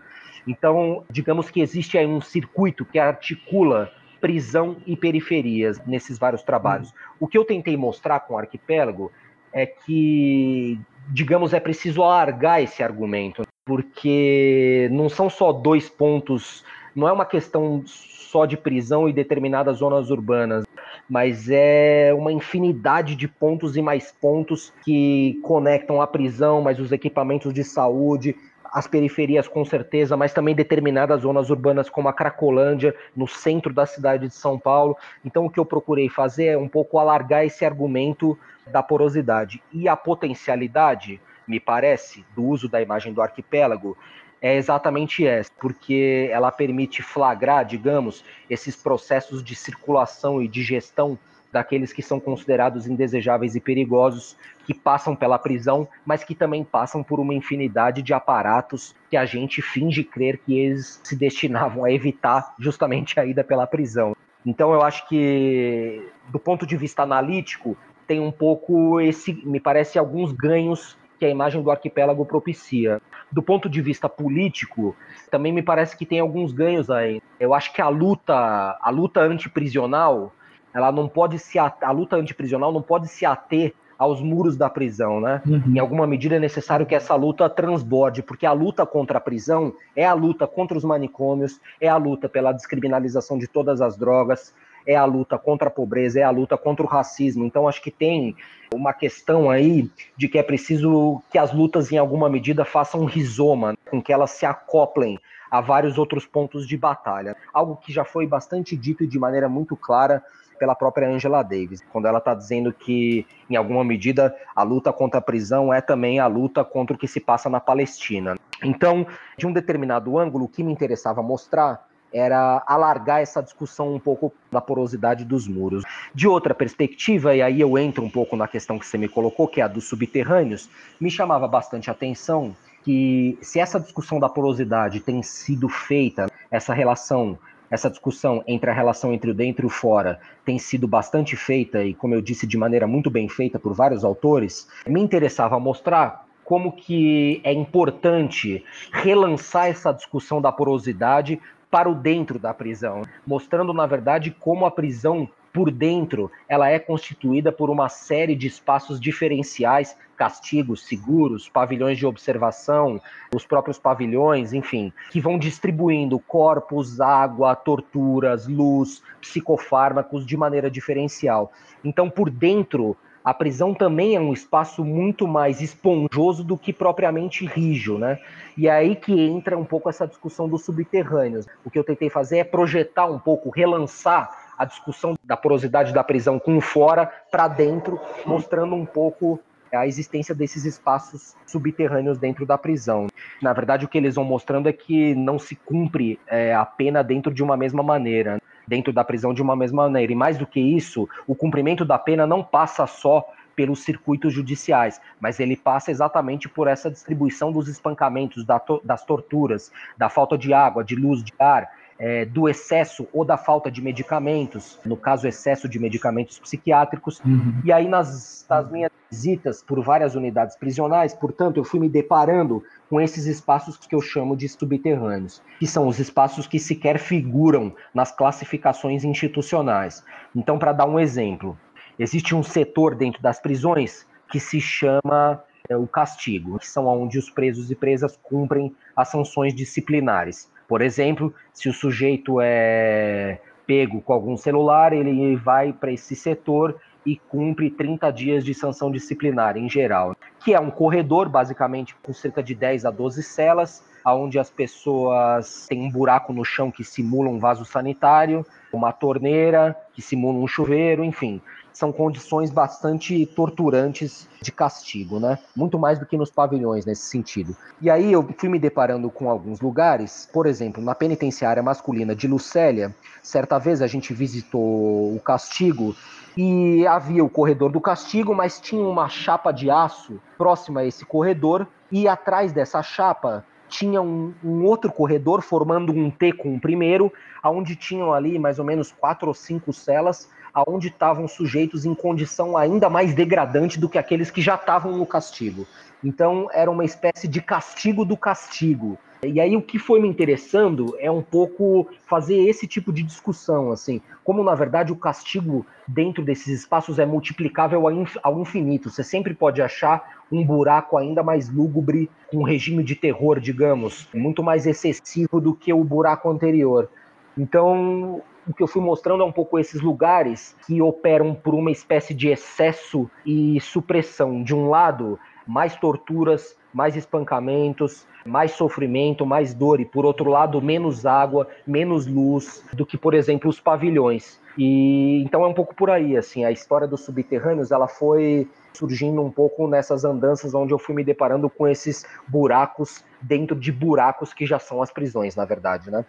Então, 0.47 1.03
digamos 1.09 1.49
que 1.49 1.61
existe 1.61 1.97
aí 1.97 2.05
um 2.05 2.21
circuito 2.21 2.85
que 2.85 2.99
articula 2.99 3.91
prisão 4.19 4.77
e 4.85 4.95
periferias 4.95 5.85
nesses 5.85 6.17
vários 6.17 6.43
trabalhos. 6.43 6.93
O 7.19 7.27
que 7.27 7.37
eu 7.37 7.43
tentei 7.43 7.75
mostrar 7.75 8.21
com 8.21 8.35
o 8.35 8.37
arquipélago 8.37 9.11
é 9.51 9.65
que, 9.65 10.79
digamos, 11.09 11.53
é 11.53 11.59
preciso 11.59 12.01
alargar 12.01 12.61
esse 12.61 12.81
argumento, 12.81 13.43
porque 13.65 14.89
não 14.91 15.09
são 15.09 15.29
só 15.29 15.51
dois 15.51 15.89
pontos 15.89 16.63
não 16.95 17.07
é 17.07 17.11
uma 17.11 17.25
questão 17.25 17.83
só 17.85 18.45
de 18.45 18.55
prisão 18.55 19.09
e 19.09 19.13
determinadas 19.13 19.77
zonas 19.77 20.09
urbanas, 20.09 20.63
mas 21.09 21.49
é 21.49 22.13
uma 22.15 22.31
infinidade 22.31 23.15
de 23.15 23.27
pontos 23.27 23.75
e 23.75 23.81
mais 23.81 24.11
pontos 24.11 24.73
que 24.83 25.39
conectam 25.43 26.01
a 26.01 26.07
prisão, 26.07 26.61
mas 26.61 26.79
os 26.79 26.91
equipamentos 26.91 27.53
de 27.53 27.63
saúde, 27.63 28.35
as 28.73 28.87
periferias 28.87 29.47
com 29.47 29.63
certeza, 29.63 30.17
mas 30.17 30.33
também 30.33 30.55
determinadas 30.55 31.21
zonas 31.21 31.51
urbanas 31.51 31.89
como 31.91 32.09
a 32.09 32.13
Cracolândia, 32.13 32.95
no 33.15 33.27
centro 33.27 33.71
da 33.71 33.85
cidade 33.85 34.27
de 34.27 34.33
São 34.33 34.57
Paulo. 34.57 34.97
Então 35.23 35.45
o 35.45 35.49
que 35.49 35.59
eu 35.59 35.65
procurei 35.65 36.09
fazer 36.09 36.45
é 36.45 36.57
um 36.57 36.67
pouco 36.67 36.97
alargar 36.97 37.45
esse 37.45 37.63
argumento 37.63 38.37
da 38.65 38.81
porosidade 38.81 39.61
e 39.71 39.87
a 39.87 39.95
potencialidade, 39.95 41.21
me 41.47 41.59
parece, 41.59 42.25
do 42.35 42.43
uso 42.43 42.67
da 42.67 42.81
imagem 42.81 43.13
do 43.13 43.21
arquipélago 43.21 43.95
é 44.41 44.57
exatamente 44.57 45.25
essa, 45.25 45.49
porque 45.57 46.27
ela 46.29 46.51
permite 46.51 47.01
flagrar, 47.01 47.63
digamos, 47.63 48.25
esses 48.49 48.75
processos 48.75 49.41
de 49.41 49.55
circulação 49.55 50.41
e 50.41 50.49
de 50.49 50.61
gestão 50.61 51.17
daqueles 51.53 51.93
que 51.93 52.01
são 52.01 52.19
considerados 52.19 52.87
indesejáveis 52.87 53.55
e 53.55 53.61
perigosos, 53.61 54.35
que 54.65 54.73
passam 54.73 55.15
pela 55.15 55.37
prisão, 55.37 55.87
mas 56.03 56.23
que 56.23 56.33
também 56.33 56.63
passam 56.63 57.03
por 57.03 57.19
uma 57.19 57.33
infinidade 57.33 58.01
de 58.01 58.11
aparatos 58.11 58.95
que 59.09 59.15
a 59.15 59.23
gente 59.23 59.61
finge 59.61 60.03
crer 60.03 60.39
que 60.39 60.57
eles 60.57 60.99
se 61.03 61.15
destinavam 61.15 61.85
a 61.85 61.91
evitar 61.91 62.55
justamente 62.59 63.19
a 63.19 63.25
ida 63.25 63.43
pela 63.43 63.67
prisão. 63.67 64.15
Então 64.43 64.73
eu 64.73 64.81
acho 64.81 65.07
que, 65.07 66.05
do 66.29 66.39
ponto 66.39 66.65
de 66.65 66.75
vista 66.75 67.03
analítico, 67.03 67.77
tem 68.07 68.19
um 68.19 68.31
pouco 68.31 68.99
esse, 68.99 69.33
me 69.45 69.59
parece, 69.59 69.99
alguns 69.99 70.31
ganhos 70.31 70.97
que 71.19 71.25
a 71.25 71.29
imagem 71.29 71.61
do 71.61 71.71
arquipélago 71.71 72.25
propicia. 72.25 72.99
Do 73.31 73.41
ponto 73.41 73.69
de 73.69 73.81
vista 73.81 74.09
político, 74.09 74.95
também 75.29 75.53
me 75.53 75.61
parece 75.61 75.95
que 75.95 76.05
tem 76.05 76.19
alguns 76.19 76.51
ganhos 76.51 76.89
aí. 76.89 77.21
Eu 77.39 77.53
acho 77.53 77.71
que 77.71 77.81
a 77.81 77.87
luta, 77.87 78.35
a 78.81 78.89
luta 78.89 79.21
antiprisional, 79.21 80.33
ela 80.73 80.91
não 80.91 81.07
pode 81.07 81.39
se 81.39 81.59
a 81.59 81.91
luta 81.91 82.15
antiprisional 82.15 82.71
não 82.71 82.81
pode 82.81 83.07
se 83.07 83.25
ater 83.25 83.73
aos 83.97 84.21
muros 84.21 84.57
da 84.57 84.69
prisão, 84.69 85.21
né? 85.21 85.41
Uhum. 85.45 85.75
Em 85.75 85.79
alguma 85.79 86.05
medida 86.05 86.35
é 86.35 86.39
necessário 86.39 86.85
que 86.85 86.95
essa 86.95 87.15
luta 87.15 87.49
transborde, 87.49 88.21
porque 88.21 88.45
a 88.45 88.51
luta 88.51 88.85
contra 88.85 89.17
a 89.17 89.21
prisão 89.21 89.73
é 89.95 90.05
a 90.05 90.13
luta 90.13 90.47
contra 90.47 90.77
os 90.77 90.83
manicômios, 90.83 91.59
é 91.79 91.87
a 91.87 91.95
luta 91.95 92.27
pela 92.27 92.51
descriminalização 92.51 93.37
de 93.37 93.47
todas 93.47 93.81
as 93.81 93.95
drogas, 93.95 94.53
é 94.85 94.95
a 94.95 95.05
luta 95.05 95.37
contra 95.37 95.69
a 95.69 95.71
pobreza, 95.71 96.19
é 96.19 96.23
a 96.23 96.29
luta 96.29 96.57
contra 96.57 96.85
o 96.85 96.89
racismo. 96.89 97.45
Então, 97.45 97.67
acho 97.67 97.81
que 97.81 97.91
tem 97.91 98.35
uma 98.73 98.91
questão 98.91 99.49
aí 99.49 99.89
de 100.17 100.27
que 100.27 100.37
é 100.37 100.43
preciso 100.43 101.21
que 101.31 101.37
as 101.37 101.53
lutas, 101.53 101.91
em 101.91 101.97
alguma 101.97 102.29
medida, 102.29 102.65
façam 102.65 103.01
um 103.01 103.05
rizoma, 103.05 103.75
com 103.89 104.01
que 104.01 104.11
elas 104.11 104.31
se 104.31 104.45
acoplem 104.45 105.17
a 105.49 105.61
vários 105.61 105.97
outros 105.97 106.25
pontos 106.25 106.67
de 106.67 106.75
batalha. 106.75 107.37
Algo 107.53 107.77
que 107.77 107.93
já 107.93 108.03
foi 108.03 108.25
bastante 108.25 108.75
dito 108.75 109.05
de 109.05 109.19
maneira 109.19 109.47
muito 109.47 109.77
clara 109.77 110.21
pela 110.63 110.75
própria 110.75 111.09
Angela 111.09 111.43
Davis, 111.43 111.83
quando 111.91 112.05
ela 112.05 112.19
está 112.19 112.33
dizendo 112.33 112.71
que, 112.71 113.27
em 113.49 113.57
alguma 113.57 113.83
medida, 113.83 114.33
a 114.55 114.63
luta 114.63 114.93
contra 114.93 115.19
a 115.19 115.21
prisão 115.21 115.73
é 115.73 115.81
também 115.81 116.21
a 116.21 116.25
luta 116.25 116.63
contra 116.63 116.95
o 116.95 116.97
que 116.97 117.05
se 117.05 117.19
passa 117.19 117.49
na 117.49 117.59
Palestina. 117.59 118.37
Então, 118.63 119.05
de 119.37 119.45
um 119.45 119.51
determinado 119.51 120.17
ângulo, 120.17 120.45
o 120.45 120.47
que 120.47 120.63
me 120.63 120.71
interessava 120.71 121.21
mostrar 121.21 121.85
era 122.13 122.63
alargar 122.65 123.19
essa 123.19 123.43
discussão 123.43 123.93
um 123.93 123.99
pouco 123.99 124.31
da 124.49 124.61
porosidade 124.61 125.25
dos 125.25 125.49
muros. 125.49 125.83
De 126.15 126.29
outra 126.29 126.53
perspectiva, 126.53 127.35
e 127.35 127.41
aí 127.41 127.59
eu 127.59 127.77
entro 127.77 128.01
um 128.05 128.09
pouco 128.09 128.37
na 128.37 128.47
questão 128.47 128.79
que 128.79 128.85
você 128.85 128.97
me 128.97 129.09
colocou, 129.09 129.49
que 129.49 129.59
é 129.59 129.65
a 129.65 129.67
dos 129.67 129.89
subterrâneos, 129.89 130.69
me 130.97 131.11
chamava 131.11 131.45
bastante 131.45 131.91
atenção 131.91 132.55
que 132.85 133.37
se 133.41 133.59
essa 133.59 133.81
discussão 133.81 134.17
da 134.17 134.29
porosidade 134.29 135.01
tem 135.01 135.21
sido 135.21 135.67
feita, 135.67 136.27
essa 136.49 136.73
relação 136.73 137.37
essa 137.73 137.89
discussão 137.89 138.43
entre 138.45 138.69
a 138.69 138.73
relação 138.73 139.11
entre 139.11 139.31
o 139.31 139.33
dentro 139.33 139.65
e 139.65 139.67
o 139.67 139.69
fora 139.69 140.19
tem 140.45 140.59
sido 140.59 140.87
bastante 140.87 141.35
feita 141.35 141.83
e, 141.83 141.91
como 141.95 142.13
eu 142.13 142.21
disse, 142.21 142.45
de 142.45 142.55
maneira 142.55 142.85
muito 142.85 143.09
bem 143.09 143.27
feita 143.27 143.57
por 143.57 143.73
vários 143.73 144.05
autores, 144.05 144.69
me 144.85 145.01
interessava 145.01 145.59
mostrar 145.59 146.27
como 146.43 146.73
que 146.73 147.41
é 147.43 147.51
importante 147.51 148.63
relançar 148.91 149.69
essa 149.69 149.91
discussão 149.91 150.39
da 150.39 150.51
porosidade 150.51 151.41
para 151.71 151.89
o 151.89 151.95
dentro 151.95 152.37
da 152.37 152.53
prisão, 152.53 153.01
mostrando 153.25 153.73
na 153.73 153.87
verdade 153.87 154.29
como 154.29 154.67
a 154.67 154.71
prisão 154.71 155.27
por 155.53 155.69
dentro 155.69 156.31
ela 156.49 156.67
é 156.67 156.79
constituída 156.79 157.51
por 157.51 157.69
uma 157.69 157.87
série 157.87 158.35
de 158.35 158.47
espaços 158.47 158.99
diferenciais, 158.99 159.95
castigos, 160.17 160.85
seguros, 160.85 161.47
pavilhões 161.47 161.97
de 161.97 162.07
observação, 162.07 162.99
os 163.33 163.45
próprios 163.45 163.77
pavilhões, 163.77 164.51
enfim, 164.51 164.91
que 165.11 165.21
vão 165.21 165.37
distribuindo 165.37 166.17
corpos, 166.19 166.99
água, 166.99 167.55
torturas, 167.55 168.47
luz, 168.47 169.03
psicofármacos 169.21 170.25
de 170.25 170.35
maneira 170.35 170.71
diferencial. 170.71 171.51
Então, 171.83 172.09
por 172.09 172.31
dentro 172.31 172.97
a 173.23 173.33
prisão 173.33 173.73
também 173.73 174.15
é 174.15 174.19
um 174.19 174.33
espaço 174.33 174.83
muito 174.83 175.25
mais 175.25 175.61
esponjoso 175.61 176.43
do 176.43 176.57
que 176.57 176.73
propriamente 176.73 177.45
rígido, 177.45 177.97
né? 177.97 178.19
E 178.57 178.67
é 178.67 178.71
aí 178.71 178.97
que 178.97 179.17
entra 179.17 179.57
um 179.57 179.63
pouco 179.63 179.89
essa 179.89 180.05
discussão 180.05 180.49
dos 180.49 180.65
subterrâneos. 180.65 181.45
O 181.63 181.69
que 181.69 181.79
eu 181.79 181.85
tentei 181.85 182.09
fazer 182.09 182.39
é 182.39 182.43
projetar 182.43 183.05
um 183.05 183.17
pouco, 183.17 183.49
relançar 183.49 184.42
a 184.57 184.65
discussão 184.65 185.15
da 185.23 185.37
porosidade 185.37 185.93
da 185.93 186.03
prisão 186.03 186.39
com 186.39 186.59
fora 186.61 187.11
para 187.31 187.47
dentro, 187.47 187.99
mostrando 188.25 188.75
um 188.75 188.85
pouco 188.85 189.39
a 189.71 189.87
existência 189.87 190.35
desses 190.35 190.65
espaços 190.65 191.35
subterrâneos 191.47 192.19
dentro 192.19 192.45
da 192.45 192.57
prisão. 192.57 193.07
Na 193.41 193.53
verdade, 193.53 193.85
o 193.85 193.87
que 193.87 193.97
eles 193.97 194.15
vão 194.15 194.23
mostrando 194.23 194.69
é 194.69 194.73
que 194.73 195.15
não 195.15 195.39
se 195.39 195.55
cumpre 195.55 196.19
é, 196.27 196.53
a 196.53 196.65
pena 196.65 197.03
dentro 197.03 197.33
de 197.33 197.41
uma 197.43 197.57
mesma 197.57 197.81
maneira 197.81 198.39
dentro 198.67 198.93
da 198.93 199.03
prisão 199.03 199.33
de 199.33 199.41
uma 199.41 199.55
mesma 199.55 199.83
maneira. 199.83 200.11
E 200.11 200.15
mais 200.15 200.37
do 200.37 200.47
que 200.47 200.59
isso, 200.59 201.07
o 201.27 201.35
cumprimento 201.35 201.83
da 201.83 201.97
pena 201.97 202.25
não 202.25 202.43
passa 202.43 202.87
só 202.87 203.29
pelos 203.55 203.83
circuitos 203.83 204.33
judiciais, 204.33 204.99
mas 205.19 205.39
ele 205.39 205.55
passa 205.55 205.91
exatamente 205.91 206.49
por 206.49 206.67
essa 206.67 206.89
distribuição 206.89 207.51
dos 207.51 207.67
espancamentos, 207.67 208.43
das 208.83 209.05
torturas, 209.05 209.71
da 209.97 210.09
falta 210.09 210.37
de 210.37 210.53
água, 210.53 210.83
de 210.83 210.95
luz, 210.95 211.23
de 211.23 211.33
ar, 211.37 211.69
é, 211.99 212.25
do 212.25 212.49
excesso 212.49 213.07
ou 213.13 213.23
da 213.23 213.37
falta 213.37 213.71
de 213.71 213.81
medicamentos, 213.81 214.79
no 214.85 214.97
caso, 214.97 215.27
excesso 215.27 215.67
de 215.69 215.79
medicamentos 215.79 216.39
psiquiátricos. 216.39 217.19
Uhum. 217.21 217.61
E 217.63 217.71
aí, 217.71 217.87
nas, 217.87 218.45
nas 218.49 218.69
minhas 218.71 218.91
visitas 219.09 219.63
por 219.63 219.81
várias 219.83 220.15
unidades 220.15 220.55
prisionais, 220.55 221.13
portanto, 221.13 221.57
eu 221.57 221.63
fui 221.63 221.79
me 221.79 221.89
deparando 221.89 222.63
com 222.89 222.99
esses 222.99 223.25
espaços 223.25 223.77
que 223.77 223.93
eu 223.95 224.01
chamo 224.01 224.35
de 224.35 224.47
subterrâneos, 224.49 225.41
que 225.59 225.67
são 225.67 225.87
os 225.87 225.99
espaços 225.99 226.47
que 226.47 226.59
sequer 226.59 226.97
figuram 226.99 227.73
nas 227.93 228.11
classificações 228.11 229.03
institucionais. 229.03 230.03
Então, 230.35 230.57
para 230.57 230.73
dar 230.73 230.85
um 230.85 230.99
exemplo, 230.99 231.57
existe 231.97 232.35
um 232.35 232.43
setor 232.43 232.95
dentro 232.95 233.21
das 233.21 233.39
prisões 233.39 234.05
que 234.29 234.39
se 234.39 234.59
chama 234.59 235.43
é, 235.69 235.77
o 235.77 235.87
castigo, 235.87 236.59
que 236.59 236.67
são 236.67 236.87
onde 236.87 237.17
os 237.17 237.29
presos 237.29 237.71
e 237.71 237.75
presas 237.75 238.17
cumprem 238.21 238.75
as 238.95 239.09
sanções 239.09 239.55
disciplinares. 239.55 240.51
Por 240.67 240.81
exemplo, 240.81 241.33
se 241.53 241.69
o 241.69 241.73
sujeito 241.73 242.39
é 242.41 243.39
pego 243.65 244.01
com 244.01 244.13
algum 244.13 244.35
celular, 244.35 244.93
ele 244.93 245.35
vai 245.35 245.71
para 245.71 245.91
esse 245.91 246.15
setor 246.15 246.79
e 247.05 247.15
cumpre 247.15 247.69
30 247.69 248.11
dias 248.11 248.45
de 248.45 248.53
sanção 248.53 248.91
disciplinar 248.91 249.57
em 249.57 249.69
geral, 249.69 250.15
que 250.39 250.53
é 250.53 250.59
um 250.59 250.71
corredor, 250.71 251.29
basicamente, 251.29 251.95
com 252.01 252.13
cerca 252.13 252.41
de 252.41 252.55
10 252.55 252.85
a 252.85 252.91
12 252.91 253.23
celas, 253.23 253.83
onde 254.05 254.37
as 254.39 254.49
pessoas 254.49 255.67
têm 255.67 255.81
um 255.81 255.91
buraco 255.91 256.33
no 256.33 256.43
chão 256.43 256.71
que 256.71 256.83
simula 256.83 257.29
um 257.29 257.39
vaso 257.39 257.63
sanitário, 257.63 258.45
uma 258.71 258.91
torneira 258.91 259.75
que 259.93 260.01
simula 260.01 260.39
um 260.39 260.47
chuveiro, 260.47 261.03
enfim 261.03 261.41
são 261.73 261.91
condições 261.91 262.51
bastante 262.51 263.25
torturantes 263.25 264.29
de 264.41 264.51
castigo, 264.51 265.19
né? 265.19 265.39
Muito 265.55 265.79
mais 265.79 265.97
do 265.97 266.05
que 266.05 266.15
nos 266.15 266.29
pavilhões 266.29 266.85
nesse 266.85 267.07
sentido. 267.07 267.57
E 267.81 267.89
aí 267.89 268.13
eu 268.13 268.27
fui 268.37 268.47
me 268.47 268.59
deparando 268.59 269.09
com 269.09 269.29
alguns 269.29 269.59
lugares, 269.59 270.29
por 270.31 270.45
exemplo, 270.45 270.83
na 270.83 270.93
penitenciária 270.93 271.63
masculina 271.63 272.15
de 272.15 272.27
Lucélia, 272.27 272.95
certa 273.23 273.57
vez 273.57 273.81
a 273.81 273.87
gente 273.87 274.13
visitou 274.13 275.15
o 275.15 275.19
castigo 275.19 275.95
e 276.37 276.85
havia 276.85 277.23
o 277.23 277.29
corredor 277.29 277.71
do 277.71 277.81
castigo, 277.81 278.35
mas 278.35 278.59
tinha 278.59 278.83
uma 278.83 279.09
chapa 279.09 279.51
de 279.51 279.69
aço 279.69 280.21
próxima 280.37 280.81
a 280.81 280.85
esse 280.85 281.05
corredor 281.05 281.67
e 281.91 282.07
atrás 282.07 282.51
dessa 282.51 282.83
chapa 282.83 283.43
tinha 283.73 284.01
um, 284.01 284.33
um, 284.43 284.63
outro 284.63 284.91
corredor 284.91 285.41
formando 285.41 285.91
um 285.91 286.11
T 286.11 286.31
com 286.31 286.53
o 286.53 286.59
primeiro, 286.59 287.11
aonde 287.41 287.75
tinham 287.75 288.13
ali 288.13 288.37
mais 288.37 288.59
ou 288.59 288.65
menos 288.65 288.91
quatro 288.91 289.27
ou 289.29 289.33
cinco 289.33 289.73
celas 289.73 290.29
aonde 290.53 290.89
estavam 290.89 291.27
sujeitos 291.27 291.83
em 291.83 291.95
condição 291.95 292.55
ainda 292.55 292.87
mais 292.87 293.15
degradante 293.15 293.79
do 293.79 293.89
que 293.89 293.97
aqueles 293.97 294.29
que 294.29 294.39
já 294.39 294.53
estavam 294.53 294.95
no 294.95 295.05
castigo. 295.05 295.65
Então 296.03 296.47
era 296.53 296.69
uma 296.69 296.85
espécie 296.85 297.27
de 297.27 297.41
castigo 297.41 298.05
do 298.05 298.15
castigo. 298.15 298.99
E 299.25 299.39
aí 299.39 299.55
o 299.55 299.61
que 299.61 299.79
foi 299.79 300.01
me 300.01 300.07
interessando 300.07 300.95
é 300.99 301.09
um 301.09 301.21
pouco 301.21 301.87
fazer 302.05 302.37
esse 302.47 302.67
tipo 302.67 302.91
de 302.91 303.03
discussão, 303.03 303.71
assim, 303.71 304.01
como 304.23 304.43
na 304.43 304.55
verdade 304.55 304.91
o 304.91 304.95
castigo 304.95 305.65
dentro 305.87 306.23
desses 306.23 306.61
espaços 306.61 306.99
é 306.99 307.05
multiplicável 307.05 307.83
ao 308.21 308.39
infinito. 308.39 308.89
Você 308.89 309.03
sempre 309.03 309.33
pode 309.33 309.61
achar 309.61 310.23
um 310.31 310.43
buraco 310.43 310.97
ainda 310.97 311.21
mais 311.21 311.49
lúgubre, 311.49 312.09
um 312.33 312.43
regime 312.43 312.83
de 312.83 312.95
terror, 312.95 313.39
digamos, 313.39 314.07
muito 314.13 314.41
mais 314.41 314.65
excessivo 314.65 315.39
do 315.39 315.53
que 315.53 315.71
o 315.71 315.83
buraco 315.83 316.29
anterior. 316.29 316.89
Então, 317.37 318.21
o 318.47 318.53
que 318.53 318.61
eu 318.61 318.67
fui 318.67 318.81
mostrando 318.81 319.23
é 319.23 319.25
um 319.25 319.31
pouco 319.31 319.57
esses 319.57 319.81
lugares 319.81 320.55
que 320.65 320.81
operam 320.81 321.33
por 321.33 321.53
uma 321.53 321.71
espécie 321.71 322.13
de 322.13 322.27
excesso 322.27 323.09
e 323.25 323.59
supressão. 323.61 324.43
De 324.43 324.53
um 324.53 324.69
lado, 324.69 325.19
mais 325.45 325.75
torturas, 325.75 326.55
mais 326.73 326.95
espancamentos, 326.95 328.05
mais 328.25 328.51
sofrimento, 328.51 329.25
mais 329.25 329.53
dor, 329.53 329.79
e 329.79 329.85
por 329.85 330.05
outro 330.05 330.29
lado, 330.29 330.61
menos 330.61 331.05
água, 331.05 331.47
menos 331.67 332.07
luz 332.07 332.63
do 332.73 332.85
que, 332.85 332.97
por 332.97 333.13
exemplo, 333.13 333.49
os 333.49 333.59
pavilhões. 333.59 334.39
E 334.57 335.21
então 335.23 335.43
é 335.43 335.47
um 335.47 335.53
pouco 335.53 335.75
por 335.75 335.89
aí, 335.89 336.15
assim, 336.15 336.45
a 336.45 336.51
história 336.51 336.87
dos 336.87 337.01
subterrâneos, 337.01 337.71
ela 337.71 337.87
foi 337.87 338.47
surgindo 338.73 339.21
um 339.21 339.29
pouco 339.29 339.67
nessas 339.67 340.03
andanças 340.03 340.53
onde 340.53 340.73
eu 340.73 340.79
fui 340.79 340.95
me 340.95 341.03
deparando 341.03 341.49
com 341.49 341.67
esses 341.67 342.05
buracos 342.27 343.03
dentro 343.21 343.55
de 343.55 343.71
buracos 343.71 344.33
que 344.33 344.45
já 344.45 344.59
são 344.59 344.81
as 344.81 344.91
prisões, 344.91 345.35
na 345.35 345.45
verdade, 345.45 345.91
né? 345.91 346.05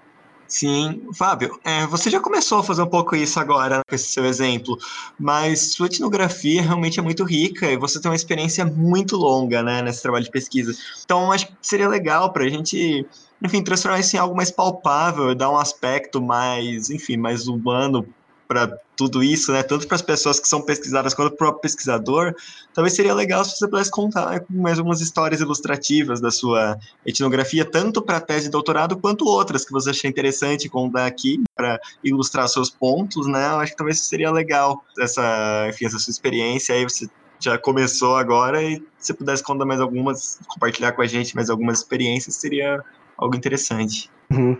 Sim, 0.46 1.08
Fábio, 1.14 1.58
é, 1.64 1.86
você 1.86 2.10
já 2.10 2.20
começou 2.20 2.58
a 2.58 2.62
fazer 2.62 2.82
um 2.82 2.88
pouco 2.88 3.16
isso 3.16 3.40
agora 3.40 3.80
com 3.88 3.94
esse 3.94 4.12
seu 4.12 4.24
exemplo, 4.24 4.78
mas 5.18 5.72
sua 5.72 5.86
etnografia 5.86 6.62
realmente 6.62 7.00
é 7.00 7.02
muito 7.02 7.24
rica 7.24 7.70
e 7.70 7.76
você 7.76 8.00
tem 8.00 8.10
uma 8.10 8.16
experiência 8.16 8.64
muito 8.64 9.16
longa 9.16 9.62
né, 9.62 9.82
nesse 9.82 10.02
trabalho 10.02 10.24
de 10.24 10.30
pesquisa. 10.30 10.76
Então, 11.04 11.32
acho 11.32 11.46
que 11.46 11.54
seria 11.62 11.88
legal 11.88 12.32
para 12.32 12.44
a 12.44 12.48
gente, 12.48 13.06
enfim, 13.42 13.64
transformar 13.64 14.00
isso 14.00 14.14
em 14.16 14.18
algo 14.18 14.36
mais 14.36 14.50
palpável, 14.50 15.34
dar 15.34 15.50
um 15.50 15.56
aspecto 15.56 16.20
mais, 16.20 16.90
enfim, 16.90 17.16
mais 17.16 17.48
humano 17.48 18.06
para 18.46 18.78
tudo 18.96 19.22
isso, 19.22 19.52
né? 19.52 19.62
Tanto 19.62 19.86
para 19.86 19.96
as 19.96 20.02
pessoas 20.02 20.38
que 20.38 20.46
são 20.46 20.62
pesquisadas 20.62 21.14
quanto 21.14 21.30
para 21.30 21.34
o 21.34 21.38
próprio 21.38 21.62
pesquisador, 21.62 22.34
talvez 22.72 22.94
seria 22.94 23.14
legal 23.14 23.44
se 23.44 23.56
você 23.56 23.66
pudesse 23.66 23.90
contar 23.90 24.44
mais 24.48 24.78
algumas 24.78 25.00
histórias 25.00 25.40
ilustrativas 25.40 26.20
da 26.20 26.30
sua 26.30 26.78
etnografia, 27.04 27.64
tanto 27.64 28.00
para 28.00 28.18
a 28.18 28.20
tese 28.20 28.44
de 28.44 28.50
doutorado 28.50 28.96
quanto 28.96 29.26
outras 29.26 29.64
que 29.64 29.72
você 29.72 29.90
achar 29.90 30.08
interessante 30.08 30.68
contar 30.68 31.06
aqui 31.06 31.42
para 31.56 31.80
ilustrar 32.02 32.48
seus 32.48 32.70
pontos, 32.70 33.26
né? 33.26 33.46
Eu 33.48 33.58
acho 33.58 33.72
que 33.72 33.78
talvez 33.78 34.00
seria 34.00 34.30
legal 34.30 34.84
essa, 34.98 35.66
enfim, 35.68 35.86
essa 35.86 35.98
sua 35.98 36.10
experiência 36.10 36.74
aí 36.74 36.84
você 36.84 37.08
já 37.40 37.58
começou 37.58 38.16
agora 38.16 38.62
e 38.62 38.82
se 38.98 39.12
pudesse 39.12 39.42
contar 39.42 39.66
mais 39.66 39.80
algumas, 39.80 40.38
compartilhar 40.48 40.92
com 40.92 41.02
a 41.02 41.06
gente 41.06 41.34
mais 41.34 41.50
algumas 41.50 41.78
experiências, 41.78 42.36
seria 42.36 42.82
algo 43.18 43.36
interessante. 43.36 44.10
Uhum. 44.30 44.56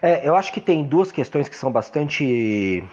É, 0.00 0.26
eu 0.26 0.34
acho 0.34 0.52
que 0.52 0.60
tem 0.60 0.84
duas 0.84 1.12
questões 1.12 1.48
que 1.48 1.56
são 1.56 1.70
bastante 1.70 2.84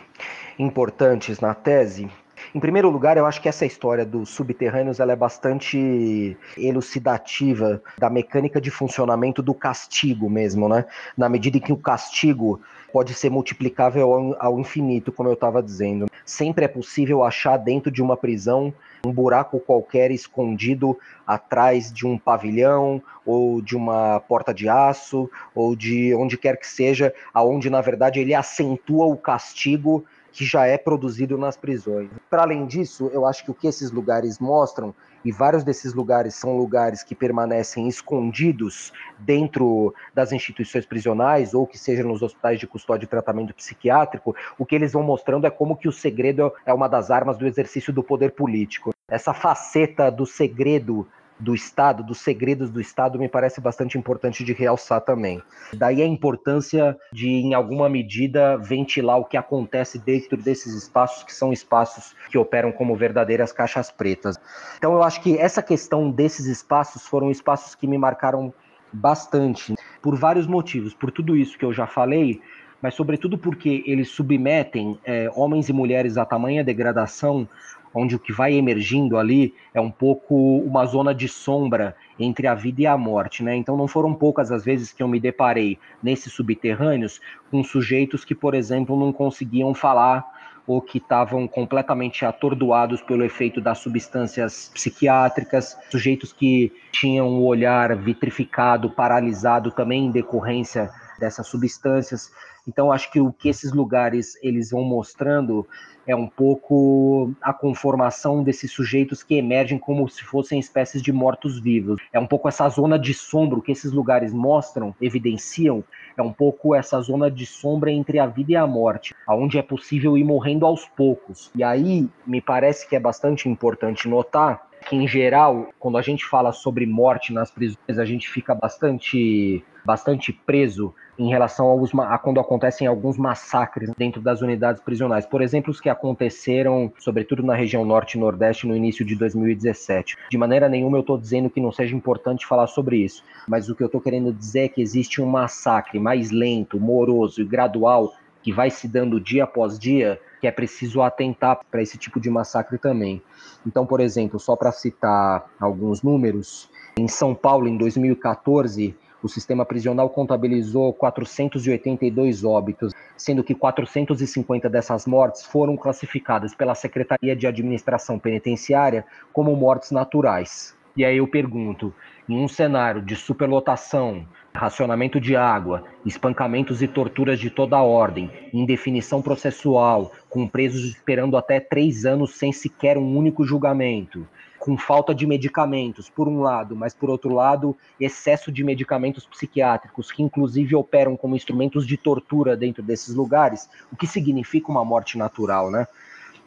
importantes 0.57 1.39
na 1.39 1.53
tese. 1.53 2.09
Em 2.53 2.59
primeiro 2.59 2.89
lugar, 2.89 3.17
eu 3.17 3.25
acho 3.25 3.41
que 3.41 3.49
essa 3.49 3.65
história 3.65 4.05
dos 4.05 4.29
subterrâneos 4.29 4.99
ela 4.99 5.11
é 5.11 5.15
bastante 5.15 6.37
elucidativa 6.57 7.81
da 7.97 8.09
mecânica 8.09 8.61
de 8.61 8.69
funcionamento 8.69 9.41
do 9.41 9.53
castigo 9.53 10.29
mesmo, 10.29 10.69
né? 10.69 10.85
Na 11.17 11.27
medida 11.27 11.57
em 11.57 11.61
que 11.61 11.73
o 11.73 11.77
castigo 11.77 12.61
pode 12.93 13.13
ser 13.13 13.29
multiplicável 13.29 14.11
ao, 14.11 14.35
ao 14.39 14.59
infinito, 14.59 15.11
como 15.11 15.27
eu 15.27 15.33
estava 15.33 15.61
dizendo. 15.61 16.05
Sempre 16.25 16.65
é 16.65 16.67
possível 16.67 17.23
achar 17.23 17.57
dentro 17.57 17.91
de 17.91 18.01
uma 18.01 18.15
prisão 18.15 18.73
um 19.05 19.11
buraco 19.11 19.59
qualquer 19.59 20.11
escondido 20.11 20.97
atrás 21.27 21.91
de 21.91 22.07
um 22.07 22.17
pavilhão 22.17 23.01
ou 23.25 23.61
de 23.61 23.75
uma 23.75 24.19
porta 24.21 24.53
de 24.53 24.67
aço 24.67 25.29
ou 25.53 25.75
de 25.75 26.15
onde 26.15 26.37
quer 26.37 26.57
que 26.57 26.67
seja, 26.67 27.13
aonde 27.33 27.69
na 27.69 27.81
verdade 27.81 28.19
ele 28.19 28.33
acentua 28.33 29.05
o 29.05 29.17
castigo 29.17 30.05
que 30.35 30.43
já 30.43 30.65
é 30.67 30.77
produzido 30.77 31.37
nas 31.37 31.55
prisões. 31.55 32.09
Para 32.29 32.41
além 32.41 32.65
disso, 32.65 33.09
eu 33.13 33.25
acho 33.25 33.45
que 33.45 33.51
o 33.51 33.53
que 33.53 33.67
esses 33.67 33.89
lugares 33.89 34.37
mostram, 34.37 34.93
e 35.23 35.31
vários 35.31 35.63
desses 35.63 35.93
lugares 35.93 36.35
são 36.35 36.57
lugares 36.57 37.01
que 37.03 37.15
permanecem 37.15 37.87
escondidos 37.87 38.91
dentro 39.17 39.95
das 40.13 40.33
instituições 40.33 40.85
prisionais 40.85 41.53
ou 41.53 41.65
que 41.65 41.79
seja 41.79 42.03
nos 42.03 42.21
hospitais 42.21 42.59
de 42.59 42.67
custódia 42.67 43.05
e 43.05 43.07
tratamento 43.07 43.55
psiquiátrico, 43.55 44.35
o 44.59 44.65
que 44.65 44.75
eles 44.75 44.91
vão 44.91 45.01
mostrando 45.01 45.47
é 45.47 45.49
como 45.49 45.77
que 45.77 45.87
o 45.87 45.91
segredo 45.91 46.51
é 46.65 46.73
uma 46.73 46.89
das 46.89 47.09
armas 47.09 47.37
do 47.37 47.47
exercício 47.47 47.93
do 47.93 48.03
poder 48.03 48.33
político. 48.33 48.93
Essa 49.07 49.33
faceta 49.33 50.11
do 50.11 50.25
segredo 50.25 51.07
do 51.39 51.53
Estado, 51.53 52.03
dos 52.03 52.19
segredos 52.19 52.69
do 52.69 52.79
Estado, 52.79 53.19
me 53.19 53.27
parece 53.27 53.59
bastante 53.59 53.97
importante 53.97 54.43
de 54.43 54.53
realçar 54.53 55.01
também. 55.01 55.41
Daí 55.73 56.01
a 56.01 56.05
importância 56.05 56.97
de, 57.11 57.27
em 57.27 57.53
alguma 57.53 57.89
medida, 57.89 58.57
ventilar 58.57 59.17
o 59.17 59.25
que 59.25 59.35
acontece 59.35 59.99
dentro 59.99 60.37
desses 60.37 60.73
espaços, 60.73 61.23
que 61.23 61.33
são 61.33 61.51
espaços 61.51 62.15
que 62.29 62.37
operam 62.37 62.71
como 62.71 62.95
verdadeiras 62.95 63.51
caixas 63.51 63.91
pretas. 63.91 64.37
Então, 64.77 64.93
eu 64.93 65.03
acho 65.03 65.21
que 65.21 65.37
essa 65.37 65.61
questão 65.61 66.09
desses 66.09 66.45
espaços 66.45 67.05
foram 67.05 67.29
espaços 67.29 67.75
que 67.75 67.87
me 67.87 67.97
marcaram 67.97 68.53
bastante, 68.93 69.75
por 70.01 70.15
vários 70.15 70.47
motivos. 70.47 70.93
Por 70.93 71.11
tudo 71.11 71.35
isso 71.35 71.57
que 71.57 71.65
eu 71.65 71.73
já 71.73 71.85
falei, 71.85 72.41
mas 72.81 72.93
sobretudo 72.93 73.37
porque 73.37 73.83
eles 73.85 74.09
submetem 74.09 74.97
é, 75.03 75.29
homens 75.35 75.69
e 75.69 75.73
mulheres 75.73 76.17
a 76.17 76.25
tamanha 76.25 76.63
degradação 76.63 77.47
onde 77.95 78.15
o 78.15 78.19
que 78.19 78.33
vai 78.33 78.53
emergindo 78.53 79.17
ali 79.17 79.53
é 79.73 79.79
um 79.79 79.89
pouco 79.89 80.35
uma 80.59 80.85
zona 80.85 81.15
de 81.15 81.29
sombra 81.29 81.95
entre 82.19 82.45
a 82.45 82.53
vida 82.53 82.81
e 82.81 82.85
a 82.85 82.97
morte, 82.97 83.41
né? 83.41 83.55
Então 83.55 83.77
não 83.77 83.87
foram 83.87 84.13
poucas 84.13 84.51
as 84.51 84.65
vezes 84.65 84.91
que 84.91 85.01
eu 85.01 85.07
me 85.07 85.19
deparei 85.19 85.79
nesses 86.03 86.33
subterrâneos 86.33 87.21
com 87.49 87.63
sujeitos 87.63 88.25
que, 88.25 88.35
por 88.35 88.53
exemplo, 88.53 88.99
não 88.99 89.13
conseguiam 89.13 89.73
falar 89.73 90.25
ou 90.67 90.81
que 90.81 90.97
estavam 90.97 91.47
completamente 91.47 92.25
atordoados 92.25 93.01
pelo 93.01 93.23
efeito 93.23 93.61
das 93.61 93.77
substâncias 93.77 94.71
psiquiátricas, 94.73 95.77
sujeitos 95.89 96.33
que 96.33 96.73
tinham 96.91 97.27
o 97.27 97.45
olhar 97.45 97.95
vitrificado, 97.95 98.89
paralisado 98.89 99.71
também 99.71 100.07
em 100.07 100.11
decorrência 100.11 100.89
dessas 101.19 101.47
substâncias. 101.47 102.31
Então 102.67 102.91
acho 102.91 103.11
que 103.11 103.21
o 103.21 103.31
que 103.31 103.47
esses 103.47 103.71
lugares 103.71 104.35
eles 104.41 104.71
vão 104.71 104.83
mostrando 104.83 105.67
é 106.07 106.15
um 106.15 106.27
pouco 106.27 107.31
a 107.41 107.53
conformação 107.53 108.43
desses 108.43 108.71
sujeitos 108.71 109.23
que 109.23 109.35
emergem 109.35 109.77
como 109.77 110.07
se 110.07 110.23
fossem 110.23 110.59
espécies 110.59 111.01
de 111.01 111.11
mortos-vivos. 111.11 112.01
É 112.11 112.19
um 112.19 112.27
pouco 112.27 112.47
essa 112.47 112.67
zona 112.69 112.97
de 112.97 113.13
sombra 113.13 113.61
que 113.61 113.71
esses 113.71 113.91
lugares 113.91 114.33
mostram, 114.33 114.93
evidenciam, 115.01 115.83
é 116.17 116.21
um 116.21 116.31
pouco 116.31 116.75
essa 116.75 116.99
zona 117.01 117.29
de 117.29 117.45
sombra 117.45 117.91
entre 117.91 118.19
a 118.19 118.25
vida 118.25 118.53
e 118.53 118.55
a 118.55 118.67
morte, 118.67 119.13
aonde 119.27 119.57
é 119.57 119.61
possível 119.61 120.17
ir 120.17 120.23
morrendo 120.23 120.65
aos 120.65 120.85
poucos. 120.85 121.51
E 121.55 121.63
aí 121.63 122.07
me 122.25 122.41
parece 122.41 122.87
que 122.87 122.95
é 122.95 122.99
bastante 122.99 123.49
importante 123.49 124.07
notar 124.07 124.67
que 124.87 124.95
em 124.95 125.07
geral, 125.07 125.69
quando 125.79 125.97
a 125.97 126.01
gente 126.01 126.25
fala 126.25 126.51
sobre 126.51 126.85
morte 126.85 127.33
nas 127.33 127.49
prisões, 127.49 127.97
a 127.97 128.05
gente 128.05 128.29
fica 128.29 128.53
bastante 128.53 129.63
bastante 129.85 130.33
preso 130.33 130.93
em 131.17 131.29
relação 131.29 131.67
aos, 131.67 131.91
a 131.93 132.17
quando 132.17 132.39
acontecem 132.39 132.87
alguns 132.87 133.17
massacres 133.17 133.89
dentro 133.97 134.21
das 134.21 134.41
unidades 134.41 134.81
prisionais. 134.81 135.25
Por 135.25 135.41
exemplo, 135.41 135.71
os 135.71 135.79
que 135.79 135.89
aconteceram, 135.89 136.91
sobretudo 136.99 137.43
na 137.43 137.55
região 137.55 137.85
norte 137.85 138.15
e 138.15 138.19
nordeste, 138.19 138.67
no 138.67 138.75
início 138.75 139.05
de 139.05 139.15
2017. 139.15 140.17
De 140.29 140.37
maneira 140.37 140.67
nenhuma 140.67 140.97
eu 140.97 141.01
estou 141.01 141.17
dizendo 141.17 141.49
que 141.49 141.61
não 141.61 141.71
seja 141.71 141.95
importante 141.95 142.45
falar 142.45 142.67
sobre 142.67 142.97
isso, 142.97 143.23
mas 143.47 143.69
o 143.69 143.75
que 143.75 143.83
eu 143.83 143.87
estou 143.87 144.01
querendo 144.01 144.33
dizer 144.33 144.65
é 144.65 144.67
que 144.67 144.81
existe 144.81 145.21
um 145.21 145.25
massacre 145.25 145.99
mais 145.99 146.31
lento, 146.31 146.79
moroso 146.79 147.41
e 147.41 147.45
gradual 147.45 148.13
que 148.45 148.51
vai 148.51 148.69
se 148.69 148.87
dando 148.87 149.19
dia 149.19 149.43
após 149.45 149.79
dia, 149.79 150.21
que 150.39 150.45
é 150.45 150.51
preciso 150.51 151.01
atentar 151.01 151.59
para 151.71 151.81
esse 151.81 151.97
tipo 151.97 152.19
de 152.19 152.29
massacre 152.29 152.77
também. 152.77 153.19
Então, 153.65 153.87
por 153.87 153.99
exemplo, 153.99 154.39
só 154.39 154.55
para 154.55 154.71
citar 154.71 155.49
alguns 155.59 156.03
números, 156.03 156.69
em 156.95 157.07
São 157.07 157.33
Paulo, 157.33 157.67
em 157.67 157.75
2014, 157.75 158.95
o 159.25 159.29
sistema 159.29 159.65
prisional 159.65 160.07
contabilizou 160.07 160.93
482 160.93 162.43
óbitos, 162.43 162.93
sendo 163.17 163.43
que 163.43 163.55
450 163.55 164.69
dessas 164.69 165.07
mortes 165.07 165.43
foram 165.43 165.75
classificadas 165.75 166.53
pela 166.53 166.75
Secretaria 166.75 167.35
de 167.35 167.47
Administração 167.47 168.19
Penitenciária 168.19 169.03
como 169.33 169.55
mortes 169.55 169.89
naturais. 169.89 170.77
E 170.95 171.03
aí 171.03 171.17
eu 171.17 171.27
pergunto, 171.27 171.91
em 172.29 172.37
um 172.37 172.47
cenário 172.47 173.01
de 173.01 173.15
superlotação, 173.15 174.27
racionamento 174.53 175.19
de 175.19 175.35
água, 175.35 175.83
espancamentos 176.05 176.83
e 176.83 176.87
torturas 176.87 177.39
de 177.39 177.49
toda 177.49 177.81
ordem, 177.81 178.29
indefinição 178.53 179.23
processual, 179.23 180.11
com 180.29 180.47
presos 180.47 180.85
esperando 180.85 181.35
até 181.35 181.59
três 181.59 182.05
anos 182.05 182.35
sem 182.35 182.53
sequer 182.53 182.95
um 182.95 183.17
único 183.17 183.43
julgamento, 183.43 184.27
com 184.65 184.75
falta 184.75 185.13
de 185.13 185.27
medicamentos, 185.27 186.09
por 186.09 186.27
um 186.27 186.41
lado, 186.41 186.75
mas 186.75 186.91
por 186.91 187.07
outro 187.07 187.31
lado, 187.31 187.77
excesso 187.99 188.51
de 188.51 188.63
medicamentos 188.63 189.23
psiquiátricos, 189.23 190.11
que 190.11 190.23
inclusive 190.23 190.75
operam 190.75 191.15
como 191.15 191.35
instrumentos 191.35 191.85
de 191.85 191.95
tortura 191.95 192.57
dentro 192.57 192.81
desses 192.81 193.13
lugares, 193.13 193.69
o 193.93 193.95
que 193.95 194.07
significa 194.07 194.71
uma 194.71 194.83
morte 194.83 195.19
natural, 195.19 195.69
né? 195.69 195.87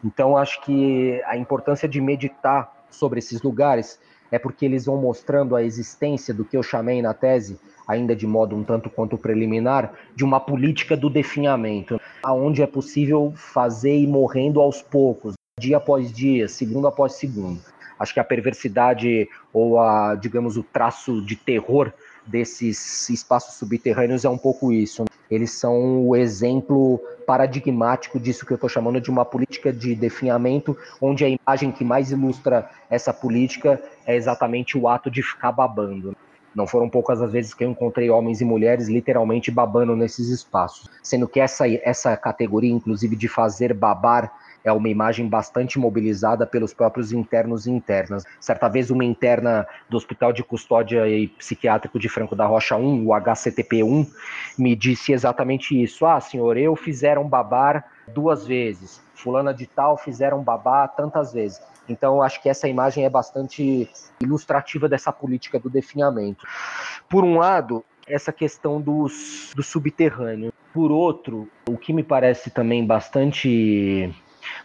Então, 0.04 0.36
acho 0.36 0.60
que 0.62 1.22
a 1.26 1.36
importância 1.36 1.88
de 1.88 2.00
meditar 2.00 2.84
sobre 2.90 3.20
esses 3.20 3.40
lugares 3.40 4.00
é 4.32 4.38
porque 4.38 4.64
eles 4.64 4.86
vão 4.86 4.96
mostrando 4.96 5.54
a 5.54 5.62
existência 5.62 6.34
do 6.34 6.44
que 6.44 6.56
eu 6.56 6.62
chamei 6.62 7.00
na 7.00 7.14
tese, 7.14 7.56
ainda 7.86 8.16
de 8.16 8.26
modo 8.26 8.56
um 8.56 8.64
tanto 8.64 8.90
quanto 8.90 9.16
preliminar, 9.16 9.92
de 10.16 10.24
uma 10.24 10.40
política 10.40 10.96
do 10.96 11.08
definhamento, 11.08 12.00
aonde 12.24 12.62
é 12.62 12.66
possível 12.66 13.32
fazer 13.36 13.96
ir 13.96 14.08
morrendo 14.08 14.60
aos 14.60 14.82
poucos, 14.82 15.34
dia 15.56 15.76
após 15.76 16.12
dia, 16.12 16.48
segundo 16.48 16.88
após 16.88 17.12
segundo. 17.12 17.77
Acho 17.98 18.14
que 18.14 18.20
a 18.20 18.24
perversidade 18.24 19.28
ou 19.52 19.78
a, 19.80 20.14
digamos, 20.14 20.56
o 20.56 20.62
traço 20.62 21.20
de 21.22 21.36
terror 21.36 21.92
desses 22.26 23.08
espaços 23.08 23.54
subterrâneos 23.54 24.24
é 24.24 24.28
um 24.28 24.38
pouco 24.38 24.72
isso. 24.72 25.04
Eles 25.30 25.52
são 25.52 26.06
o 26.06 26.14
exemplo 26.14 27.00
paradigmático 27.26 28.18
disso 28.18 28.46
que 28.46 28.52
eu 28.52 28.56
estou 28.56 28.68
chamando 28.68 29.00
de 29.00 29.10
uma 29.10 29.24
política 29.24 29.72
de 29.72 29.94
definhamento, 29.94 30.76
onde 31.00 31.24
a 31.24 31.28
imagem 31.28 31.72
que 31.72 31.84
mais 31.84 32.10
ilustra 32.10 32.68
essa 32.88 33.12
política 33.12 33.82
é 34.06 34.16
exatamente 34.16 34.78
o 34.78 34.88
ato 34.88 35.10
de 35.10 35.22
ficar 35.22 35.52
babando. 35.52 36.16
Não 36.54 36.66
foram 36.66 36.88
poucas 36.88 37.20
as 37.20 37.30
vezes 37.30 37.54
que 37.54 37.62
eu 37.62 37.70
encontrei 37.70 38.10
homens 38.10 38.40
e 38.40 38.44
mulheres 38.44 38.88
literalmente 38.88 39.50
babando 39.50 39.94
nesses 39.94 40.28
espaços. 40.28 40.88
Sendo 41.02 41.28
que 41.28 41.38
essa, 41.38 41.68
essa 41.68 42.16
categoria, 42.16 42.72
inclusive, 42.72 43.14
de 43.14 43.28
fazer 43.28 43.74
babar 43.74 44.32
é 44.64 44.72
uma 44.72 44.88
imagem 44.88 45.28
bastante 45.28 45.78
mobilizada 45.78 46.46
pelos 46.46 46.74
próprios 46.74 47.12
internos 47.12 47.66
e 47.66 47.70
internas. 47.70 48.24
Certa 48.40 48.68
vez, 48.68 48.90
uma 48.90 49.04
interna 49.04 49.66
do 49.88 49.96
Hospital 49.96 50.32
de 50.32 50.42
Custódia 50.42 51.08
e 51.08 51.28
Psiquiátrico 51.28 51.98
de 51.98 52.08
Franco 52.08 52.34
da 52.34 52.46
Rocha 52.46 52.76
1, 52.76 53.06
o 53.06 53.08
HCTP1, 53.08 54.06
me 54.58 54.74
disse 54.74 55.12
exatamente 55.12 55.80
isso. 55.80 56.04
Ah, 56.06 56.20
senhor, 56.20 56.56
eu 56.56 56.74
fizeram 56.76 57.28
babar 57.28 57.84
duas 58.08 58.46
vezes. 58.46 59.00
Fulana 59.14 59.52
de 59.52 59.66
tal 59.66 59.96
fizeram 59.96 60.42
babar 60.42 60.94
tantas 60.94 61.32
vezes. 61.32 61.60
Então, 61.88 62.22
acho 62.22 62.42
que 62.42 62.48
essa 62.48 62.68
imagem 62.68 63.04
é 63.04 63.10
bastante 63.10 63.88
ilustrativa 64.20 64.88
dessa 64.88 65.10
política 65.10 65.58
do 65.58 65.70
definhamento. 65.70 66.46
Por 67.08 67.24
um 67.24 67.38
lado, 67.38 67.82
essa 68.06 68.32
questão 68.32 68.80
dos, 68.80 69.52
do 69.54 69.62
subterrâneo. 69.62 70.52
Por 70.72 70.90
outro, 70.90 71.48
o 71.68 71.76
que 71.76 71.92
me 71.92 72.02
parece 72.02 72.50
também 72.50 72.84
bastante 72.84 74.14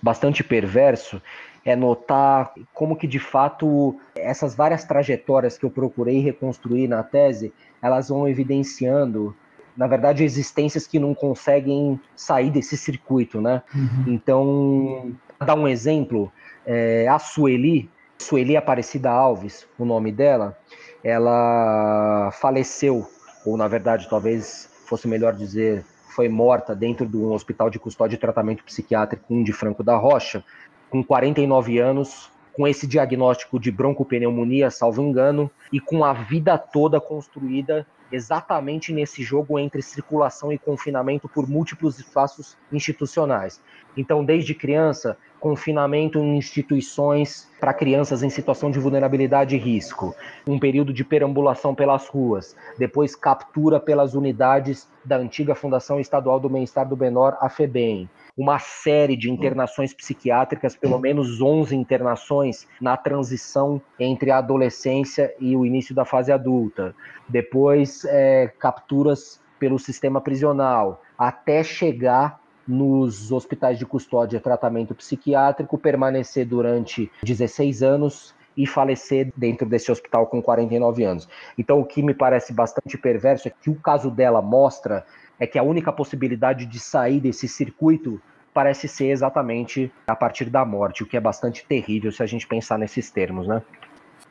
bastante 0.01 0.43
perverso 0.43 1.21
é 1.65 1.75
notar 1.75 2.53
como 2.73 2.95
que 2.95 3.07
de 3.07 3.19
fato 3.19 3.97
essas 4.15 4.53
várias 4.55 4.83
trajetórias 4.83 5.57
que 5.57 5.65
eu 5.65 5.69
procurei 5.69 6.19
reconstruir 6.19 6.87
na 6.87 7.03
tese, 7.03 7.53
elas 7.81 8.09
vão 8.09 8.27
evidenciando, 8.27 9.35
na 9.75 9.87
verdade, 9.87 10.23
existências 10.23 10.85
que 10.85 10.99
não 10.99 11.13
conseguem 11.15 11.99
sair 12.15 12.49
desse 12.49 12.77
circuito, 12.77 13.39
né? 13.39 13.61
Uhum. 13.73 14.03
Então, 14.07 15.15
dar 15.39 15.55
um 15.55 15.67
exemplo, 15.67 16.31
é, 16.65 17.07
a 17.07 17.17
Sueli, 17.17 17.89
Sueli 18.17 18.55
Aparecida 18.55 19.09
Alves, 19.09 19.67
o 19.77 19.85
nome 19.85 20.11
dela, 20.11 20.57
ela 21.03 22.29
faleceu, 22.33 23.07
ou 23.45 23.57
na 23.57 23.67
verdade, 23.67 24.07
talvez 24.09 24.69
fosse 24.85 25.07
melhor 25.07 25.33
dizer, 25.33 25.83
foi 26.13 26.29
morta 26.29 26.75
dentro 26.75 27.05
de 27.05 27.17
um 27.17 27.33
hospital 27.33 27.69
de 27.69 27.79
custódia 27.79 28.15
e 28.15 28.19
tratamento 28.19 28.63
psiquiátrico, 28.63 29.25
um 29.29 29.43
de 29.43 29.51
Franco 29.51 29.83
da 29.83 29.95
Rocha, 29.95 30.43
com 30.89 31.03
49 31.03 31.79
anos, 31.79 32.29
com 32.53 32.67
esse 32.67 32.85
diagnóstico 32.87 33.59
de 33.59 33.71
broncopneumonia, 33.71 34.69
salvo 34.69 35.01
engano, 35.01 35.49
e 35.71 35.79
com 35.79 36.05
a 36.05 36.13
vida 36.13 36.57
toda 36.57 37.01
construída 37.01 37.85
exatamente 38.11 38.93
nesse 38.93 39.23
jogo 39.23 39.57
entre 39.57 39.81
circulação 39.81 40.53
e 40.53 40.57
confinamento 40.57 41.27
por 41.27 41.49
múltiplos 41.49 41.97
espaços 41.97 42.55
institucionais. 42.71 43.59
Então, 43.97 44.23
desde 44.23 44.53
criança, 44.53 45.17
confinamento 45.39 46.19
em 46.19 46.37
instituições 46.37 47.49
para 47.59 47.73
crianças 47.73 48.21
em 48.21 48.29
situação 48.29 48.69
de 48.69 48.79
vulnerabilidade 48.79 49.55
e 49.55 49.59
risco, 49.59 50.15
um 50.47 50.59
período 50.59 50.93
de 50.93 51.03
perambulação 51.03 51.73
pelas 51.73 52.07
ruas, 52.07 52.55
depois 52.77 53.15
captura 53.15 53.79
pelas 53.79 54.13
unidades 54.13 54.87
da 55.03 55.17
antiga 55.17 55.55
Fundação 55.55 55.99
Estadual 55.99 56.39
do 56.39 56.49
Bem-Estar 56.49 56.87
do 56.87 56.95
Benor, 56.95 57.35
a 57.41 57.49
FEBEM, 57.49 58.07
uma 58.37 58.57
série 58.57 59.15
de 59.15 59.29
internações 59.29 59.93
psiquiátricas, 59.93 60.75
pelo 60.75 60.99
menos 60.99 61.39
11 61.39 61.75
internações 61.75 62.67
na 62.81 62.97
transição 62.97 63.81
entre 63.99 64.31
a 64.31 64.39
adolescência 64.39 65.33
e 65.39 65.55
o 65.55 65.65
início 65.65 65.93
da 65.93 66.03
fase 66.03 66.31
adulta. 66.31 66.95
Depois, 67.29 68.03
é, 68.05 68.51
capturas 68.59 69.39
pelo 69.59 69.77
sistema 69.77 70.19
prisional, 70.19 71.01
até 71.17 71.63
chegar 71.63 72.41
nos 72.67 73.31
hospitais 73.31 73.77
de 73.77 73.85
custódia 73.85 74.37
e 74.37 74.39
tratamento 74.39 74.95
psiquiátrico, 74.95 75.77
permanecer 75.77 76.45
durante 76.45 77.11
16 77.23 77.83
anos 77.83 78.33
e 78.55 78.67
falecer 78.67 79.31
dentro 79.35 79.67
desse 79.67 79.91
hospital 79.91 80.27
com 80.27 80.41
49 80.41 81.03
anos. 81.03 81.27
Então, 81.57 81.79
o 81.79 81.85
que 81.85 82.01
me 82.01 82.13
parece 82.13 82.53
bastante 82.53 82.97
perverso 82.97 83.47
é 83.47 83.51
que 83.51 83.69
o 83.69 83.75
caso 83.75 84.11
dela 84.11 84.41
mostra 84.41 85.05
é 85.39 85.47
que 85.47 85.57
a 85.57 85.63
única 85.63 85.91
possibilidade 85.91 86.65
de 86.65 86.79
sair 86.79 87.19
desse 87.19 87.47
circuito 87.47 88.21
parece 88.53 88.87
ser 88.87 89.07
exatamente 89.07 89.91
a 90.07 90.15
partir 90.15 90.49
da 90.49 90.63
morte, 90.63 91.03
o 91.03 91.05
que 91.05 91.17
é 91.17 91.19
bastante 91.19 91.65
terrível 91.65 92.11
se 92.11 92.21
a 92.21 92.25
gente 92.25 92.47
pensar 92.47 92.77
nesses 92.77 93.09
termos, 93.09 93.47
né? 93.47 93.61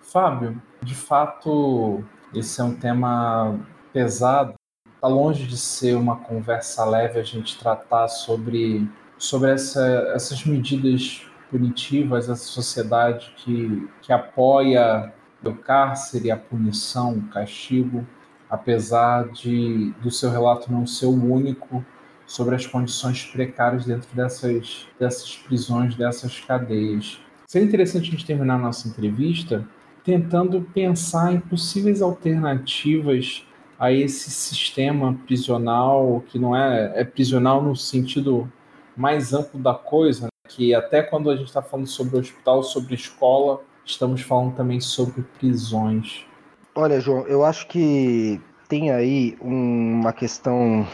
Fábio, 0.00 0.60
de 0.80 0.94
fato, 0.94 2.04
esse 2.34 2.60
é 2.60 2.64
um 2.64 2.74
tema 2.74 3.58
pesado 3.92 4.54
Está 5.02 5.12
longe 5.12 5.48
de 5.48 5.58
ser 5.58 5.96
uma 5.96 6.14
conversa 6.14 6.84
leve 6.84 7.18
a 7.18 7.24
gente 7.24 7.58
tratar 7.58 8.06
sobre, 8.06 8.88
sobre 9.18 9.50
essa, 9.50 9.84
essas 10.14 10.44
medidas 10.44 11.26
punitivas, 11.50 12.28
essa 12.28 12.44
sociedade 12.44 13.34
que, 13.38 13.90
que 14.00 14.12
apoia 14.12 15.12
o 15.44 15.54
cárcere, 15.56 16.30
a 16.30 16.36
punição, 16.36 17.14
o 17.14 17.22
castigo, 17.30 18.06
apesar 18.52 19.30
de 19.30 19.94
do 20.02 20.10
seu 20.10 20.30
relato 20.30 20.70
não 20.70 20.86
ser 20.86 21.06
o 21.06 21.32
único 21.32 21.82
sobre 22.26 22.54
as 22.54 22.66
condições 22.66 23.24
precárias 23.24 23.86
dentro 23.86 24.14
dessas, 24.14 24.86
dessas 25.00 25.36
prisões, 25.36 25.94
dessas 25.94 26.38
cadeias. 26.40 27.18
Seria 27.46 27.66
interessante 27.66 28.08
a 28.08 28.10
gente 28.10 28.26
terminar 28.26 28.56
a 28.56 28.58
nossa 28.58 28.86
entrevista 28.86 29.66
tentando 30.04 30.60
pensar 30.74 31.32
em 31.32 31.40
possíveis 31.40 32.02
alternativas 32.02 33.46
a 33.78 33.90
esse 33.90 34.30
sistema 34.30 35.18
prisional 35.26 36.22
que 36.28 36.38
não 36.38 36.54
é, 36.54 36.92
é 36.94 37.04
prisional 37.04 37.62
no 37.62 37.74
sentido 37.74 38.52
mais 38.94 39.32
amplo 39.32 39.58
da 39.58 39.72
coisa, 39.72 40.24
né? 40.24 40.28
que 40.48 40.74
até 40.74 41.02
quando 41.02 41.30
a 41.30 41.36
gente 41.36 41.48
está 41.48 41.62
falando 41.62 41.86
sobre 41.86 42.18
hospital, 42.18 42.62
sobre 42.62 42.94
escola, 42.94 43.62
estamos 43.82 44.20
falando 44.20 44.54
também 44.54 44.80
sobre 44.80 45.22
prisões. 45.38 46.26
Olha, 46.74 46.98
João, 47.00 47.26
eu 47.26 47.44
acho 47.44 47.66
que 47.66 48.40
tem 48.66 48.90
aí 48.90 49.36
uma 49.42 50.10
questão 50.10 50.86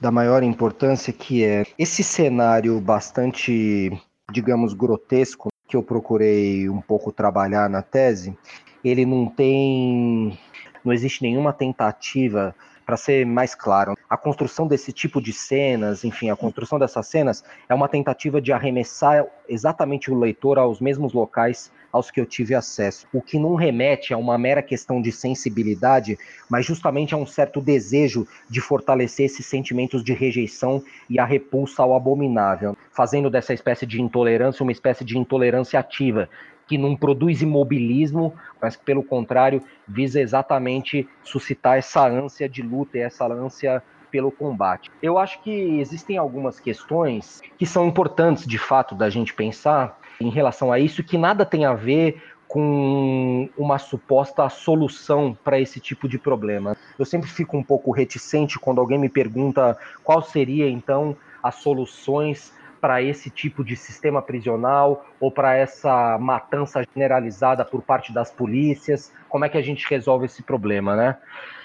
da 0.00 0.10
maior 0.10 0.42
importância 0.42 1.12
que 1.12 1.44
é 1.44 1.64
esse 1.78 2.02
cenário 2.02 2.80
bastante, 2.80 3.92
digamos, 4.32 4.74
grotesco 4.74 5.48
que 5.68 5.76
eu 5.76 5.84
procurei 5.84 6.68
um 6.68 6.80
pouco 6.80 7.12
trabalhar 7.12 7.70
na 7.70 7.80
tese, 7.80 8.36
ele 8.82 9.06
não 9.06 9.26
tem 9.26 10.36
não 10.84 10.92
existe 10.92 11.22
nenhuma 11.22 11.52
tentativa 11.52 12.52
para 12.84 12.96
ser 12.96 13.24
mais 13.24 13.54
claro, 13.54 13.94
a 14.08 14.16
construção 14.16 14.66
desse 14.66 14.92
tipo 14.92 15.22
de 15.22 15.32
cenas, 15.32 16.02
enfim, 16.02 16.28
a 16.28 16.34
construção 16.34 16.76
dessas 16.76 17.06
cenas 17.06 17.44
é 17.68 17.74
uma 17.74 17.88
tentativa 17.88 18.40
de 18.40 18.52
arremessar 18.52 19.24
exatamente 19.48 20.10
o 20.10 20.18
leitor 20.18 20.58
aos 20.58 20.80
mesmos 20.80 21.12
locais 21.12 21.70
aos 21.92 22.10
que 22.10 22.20
eu 22.20 22.26
tive 22.26 22.54
acesso, 22.54 23.06
o 23.12 23.20
que 23.20 23.38
não 23.38 23.54
remete 23.54 24.12
a 24.12 24.16
uma 24.16 24.38
mera 24.38 24.62
questão 24.62 25.00
de 25.00 25.10
sensibilidade, 25.10 26.18
mas 26.48 26.64
justamente 26.64 27.14
a 27.14 27.16
um 27.16 27.26
certo 27.26 27.60
desejo 27.60 28.26
de 28.48 28.60
fortalecer 28.60 29.26
esses 29.26 29.46
sentimentos 29.46 30.02
de 30.04 30.12
rejeição 30.12 30.82
e 31.08 31.18
a 31.18 31.24
repulsa 31.24 31.82
ao 31.82 31.94
abominável, 31.94 32.76
fazendo 32.92 33.30
dessa 33.30 33.52
espécie 33.52 33.86
de 33.86 34.00
intolerância 34.00 34.62
uma 34.62 34.72
espécie 34.72 35.04
de 35.04 35.18
intolerância 35.18 35.78
ativa, 35.78 36.28
que 36.66 36.78
não 36.78 36.94
produz 36.94 37.42
imobilismo, 37.42 38.32
mas 38.62 38.76
que, 38.76 38.84
pelo 38.84 39.02
contrário, 39.02 39.60
visa 39.88 40.20
exatamente 40.20 41.08
suscitar 41.24 41.78
essa 41.78 42.06
ânsia 42.06 42.48
de 42.48 42.62
luta 42.62 42.96
e 42.96 43.00
essa 43.00 43.26
ânsia 43.26 43.82
pelo 44.10 44.30
combate. 44.30 44.90
Eu 45.02 45.18
acho 45.18 45.42
que 45.42 45.50
existem 45.80 46.16
algumas 46.16 46.60
questões 46.60 47.40
que 47.58 47.66
são 47.66 47.86
importantes, 47.86 48.46
de 48.46 48.58
fato, 48.58 48.94
da 48.94 49.08
gente 49.08 49.32
pensar 49.34 49.99
em 50.20 50.30
relação 50.30 50.70
a 50.70 50.78
isso, 50.78 51.02
que 51.02 51.16
nada 51.16 51.44
tem 51.46 51.64
a 51.64 51.74
ver 51.74 52.22
com 52.46 53.48
uma 53.56 53.78
suposta 53.78 54.48
solução 54.48 55.36
para 55.44 55.60
esse 55.60 55.78
tipo 55.78 56.08
de 56.08 56.18
problema. 56.18 56.76
Eu 56.98 57.04
sempre 57.04 57.30
fico 57.30 57.56
um 57.56 57.62
pouco 57.62 57.92
reticente 57.92 58.58
quando 58.58 58.80
alguém 58.80 58.98
me 58.98 59.08
pergunta 59.08 59.78
qual 60.02 60.20
seria 60.20 60.68
então 60.68 61.16
as 61.42 61.54
soluções 61.56 62.52
para 62.80 63.02
esse 63.02 63.30
tipo 63.30 63.62
de 63.62 63.76
sistema 63.76 64.20
prisional 64.20 65.06
ou 65.20 65.30
para 65.30 65.54
essa 65.54 66.18
matança 66.18 66.82
generalizada 66.92 67.64
por 67.64 67.82
parte 67.82 68.12
das 68.12 68.30
polícias? 68.30 69.12
Como 69.28 69.44
é 69.44 69.48
que 69.48 69.58
a 69.58 69.62
gente 69.62 69.86
resolve 69.88 70.26
esse 70.26 70.42
problema, 70.42 70.96
né? 70.96 71.18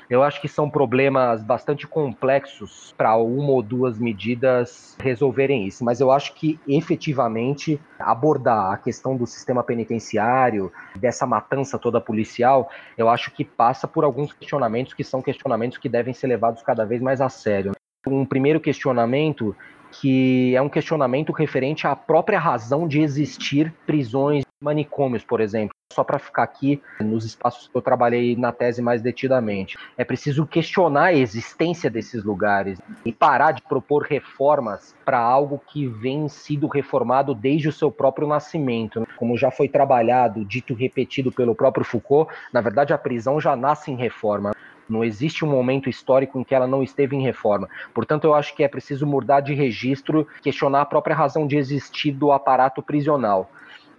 Eu 0.10 0.22
acho 0.22 0.40
que 0.40 0.48
são 0.48 0.70
problemas 0.70 1.44
bastante 1.44 1.88
complexos 1.88 2.94
para 2.96 3.16
uma 3.18 3.50
ou 3.50 3.62
duas 3.64 3.98
medidas 3.98 4.96
resolverem 5.02 5.66
isso, 5.66 5.84
mas 5.84 6.00
eu 6.00 6.12
acho 6.12 6.34
que 6.36 6.60
efetivamente 6.68 7.80
abordar 8.00 8.72
a 8.72 8.78
questão 8.78 9.18
do 9.18 9.26
sistema 9.26 9.64
penitenciário, 9.64 10.72
dessa 10.96 11.26
matança 11.26 11.80
toda 11.80 12.00
policial, 12.00 12.70
eu 12.98 13.10
acho 13.10 13.32
que 13.32 13.44
passa 13.44 13.88
por 13.88 14.04
alguns 14.04 14.32
questionamentos 14.32 14.94
que 14.94 15.04
são 15.04 15.22
questionamentos 15.22 15.78
que 15.78 15.90
devem 15.90 16.14
ser 16.14 16.28
levados 16.28 16.62
cada 16.62 16.86
vez 16.86 17.02
mais 17.02 17.20
a 17.20 17.30
sério. 17.30 17.72
Um 18.08 18.26
primeiro 18.26 18.60
questionamento 18.60 19.56
que 20.02 20.56
é 20.56 20.62
um 20.62 20.70
questionamento 20.70 21.32
referente 21.32 21.88
à 21.88 21.96
própria 21.96 22.40
razão 22.40 22.88
de 22.88 23.02
existir 23.02 23.74
prisões 23.86 24.45
manicômios, 24.62 25.24
por 25.24 25.42
exemplo. 25.42 25.76
Só 25.94 26.04
para 26.04 26.20
ficar 26.20 26.44
aqui 26.44 26.82
nos 27.00 27.26
espaços 27.26 27.68
que 27.68 27.76
eu 27.76 27.82
trabalhei 27.82 28.36
na 28.36 28.52
tese 28.52 28.82
mais 28.82 29.02
detidamente. 29.02 29.78
É 29.98 30.04
preciso 30.04 30.46
questionar 30.46 31.06
a 31.06 31.14
existência 31.14 31.90
desses 31.90 32.24
lugares 32.24 32.82
e 33.06 33.14
parar 33.14 33.52
de 33.52 33.62
propor 33.62 34.04
reformas 34.04 34.96
para 35.06 35.20
algo 35.20 35.62
que 35.68 35.88
vem 35.88 36.28
sido 36.28 36.68
reformado 36.68 37.36
desde 37.36 37.70
o 37.70 37.72
seu 37.72 37.92
próprio 37.92 38.28
nascimento. 38.28 39.08
Como 39.16 39.38
já 39.38 39.52
foi 39.52 39.70
trabalhado, 39.70 40.44
dito 40.44 40.74
e 40.74 40.76
repetido 40.76 41.32
pelo 41.32 41.56
próprio 41.56 41.86
Foucault, 41.86 42.34
na 42.52 42.62
verdade 42.62 42.94
a 42.94 42.98
prisão 42.98 43.40
já 43.40 43.56
nasce 43.56 43.92
em 43.92 43.96
reforma. 43.96 44.54
Não 44.88 45.04
existe 45.04 45.46
um 45.46 45.50
momento 45.50 45.90
histórico 45.90 46.40
em 46.40 46.44
que 46.44 46.54
ela 46.54 46.68
não 46.68 46.84
esteve 46.84 47.16
em 47.16 47.22
reforma. 47.22 47.68
Portanto, 47.94 48.26
eu 48.26 48.36
acho 48.36 48.56
que 48.56 48.64
é 48.64 48.68
preciso 48.68 49.06
mudar 49.06 49.40
de 49.40 49.54
registro, 49.54 50.28
questionar 50.42 50.82
a 50.82 50.86
própria 50.86 51.16
razão 51.16 51.48
de 51.48 51.58
existir 51.58 52.12
do 52.12 52.32
aparato 52.32 52.84
prisional. 52.84 53.50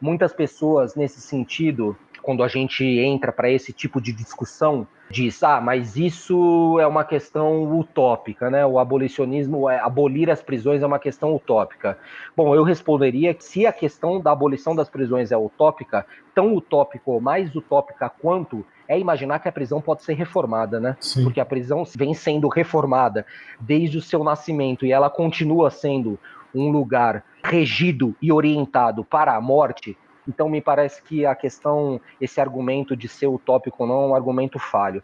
Muitas 0.01 0.33
pessoas, 0.33 0.95
nesse 0.95 1.21
sentido, 1.21 1.97
quando 2.23 2.43
a 2.43 2.49
gente 2.49 2.85
entra 2.85 3.31
para 3.31 3.51
esse 3.51 3.73
tipo 3.73 4.01
de 4.01 4.13
discussão, 4.13 4.87
diz: 5.11 5.43
ah, 5.43 5.61
mas 5.61 5.97
isso 5.97 6.79
é 6.81 6.87
uma 6.87 7.05
questão 7.05 7.79
utópica, 7.79 8.51
né? 8.51 8.67
O 8.67 8.79
abolicionismo, 8.79 9.71
é, 9.71 9.79
abolir 9.79 10.31
as 10.31 10.43
prisões 10.43 10.83
é 10.83 10.87
uma 10.87 10.99
questão 10.99 11.35
utópica. 11.35 11.97
Bom, 12.37 12.55
eu 12.55 12.65
responderia 12.65 13.33
que 13.33 13.45
se 13.45 13.65
a 13.67 13.73
questão 13.73 14.21
da 14.21 14.33
abolição 14.33 14.75
das 14.75 14.89
prisões 14.89 15.31
é 15.31 15.37
utópica, 15.37 16.05
tão 16.35 16.55
utópico 16.55 17.13
ou 17.13 17.21
mais 17.21 17.55
utópica 17.55 18.09
quanto 18.09 18.65
é 18.89 18.99
imaginar 18.99 19.39
que 19.41 19.49
a 19.49 19.53
prisão 19.53 19.81
pode 19.81 20.03
ser 20.03 20.15
reformada, 20.15 20.79
né? 20.79 20.97
Sim. 21.01 21.25
Porque 21.25 21.41
a 21.41 21.45
prisão 21.45 21.85
vem 21.95 22.15
sendo 22.15 22.49
reformada 22.49 23.27
desde 23.61 23.99
o 23.99 24.03
seu 24.03 24.23
nascimento 24.23 24.87
e 24.87 24.93
ela 24.93 25.11
continua 25.11 25.71
sendo 25.71 26.19
um 26.57 26.71
lugar 26.71 27.25
regido 27.43 28.15
e 28.21 28.33
orientado 28.33 29.05
para 29.05 29.35
a 29.35 29.41
morte, 29.41 29.97
então 30.29 30.49
me 30.49 30.61
parece 30.61 31.03
que 31.03 31.25
a 31.25 31.35
questão, 31.35 32.01
esse 32.21 32.41
argumento 32.41 32.97
de 32.97 33.09
ser 33.09 33.27
utópico 33.27 33.83
ou 33.83 33.89
não 33.89 34.03
é 34.03 34.07
um 34.09 34.15
argumento 34.15 34.59
falho. 34.59 35.03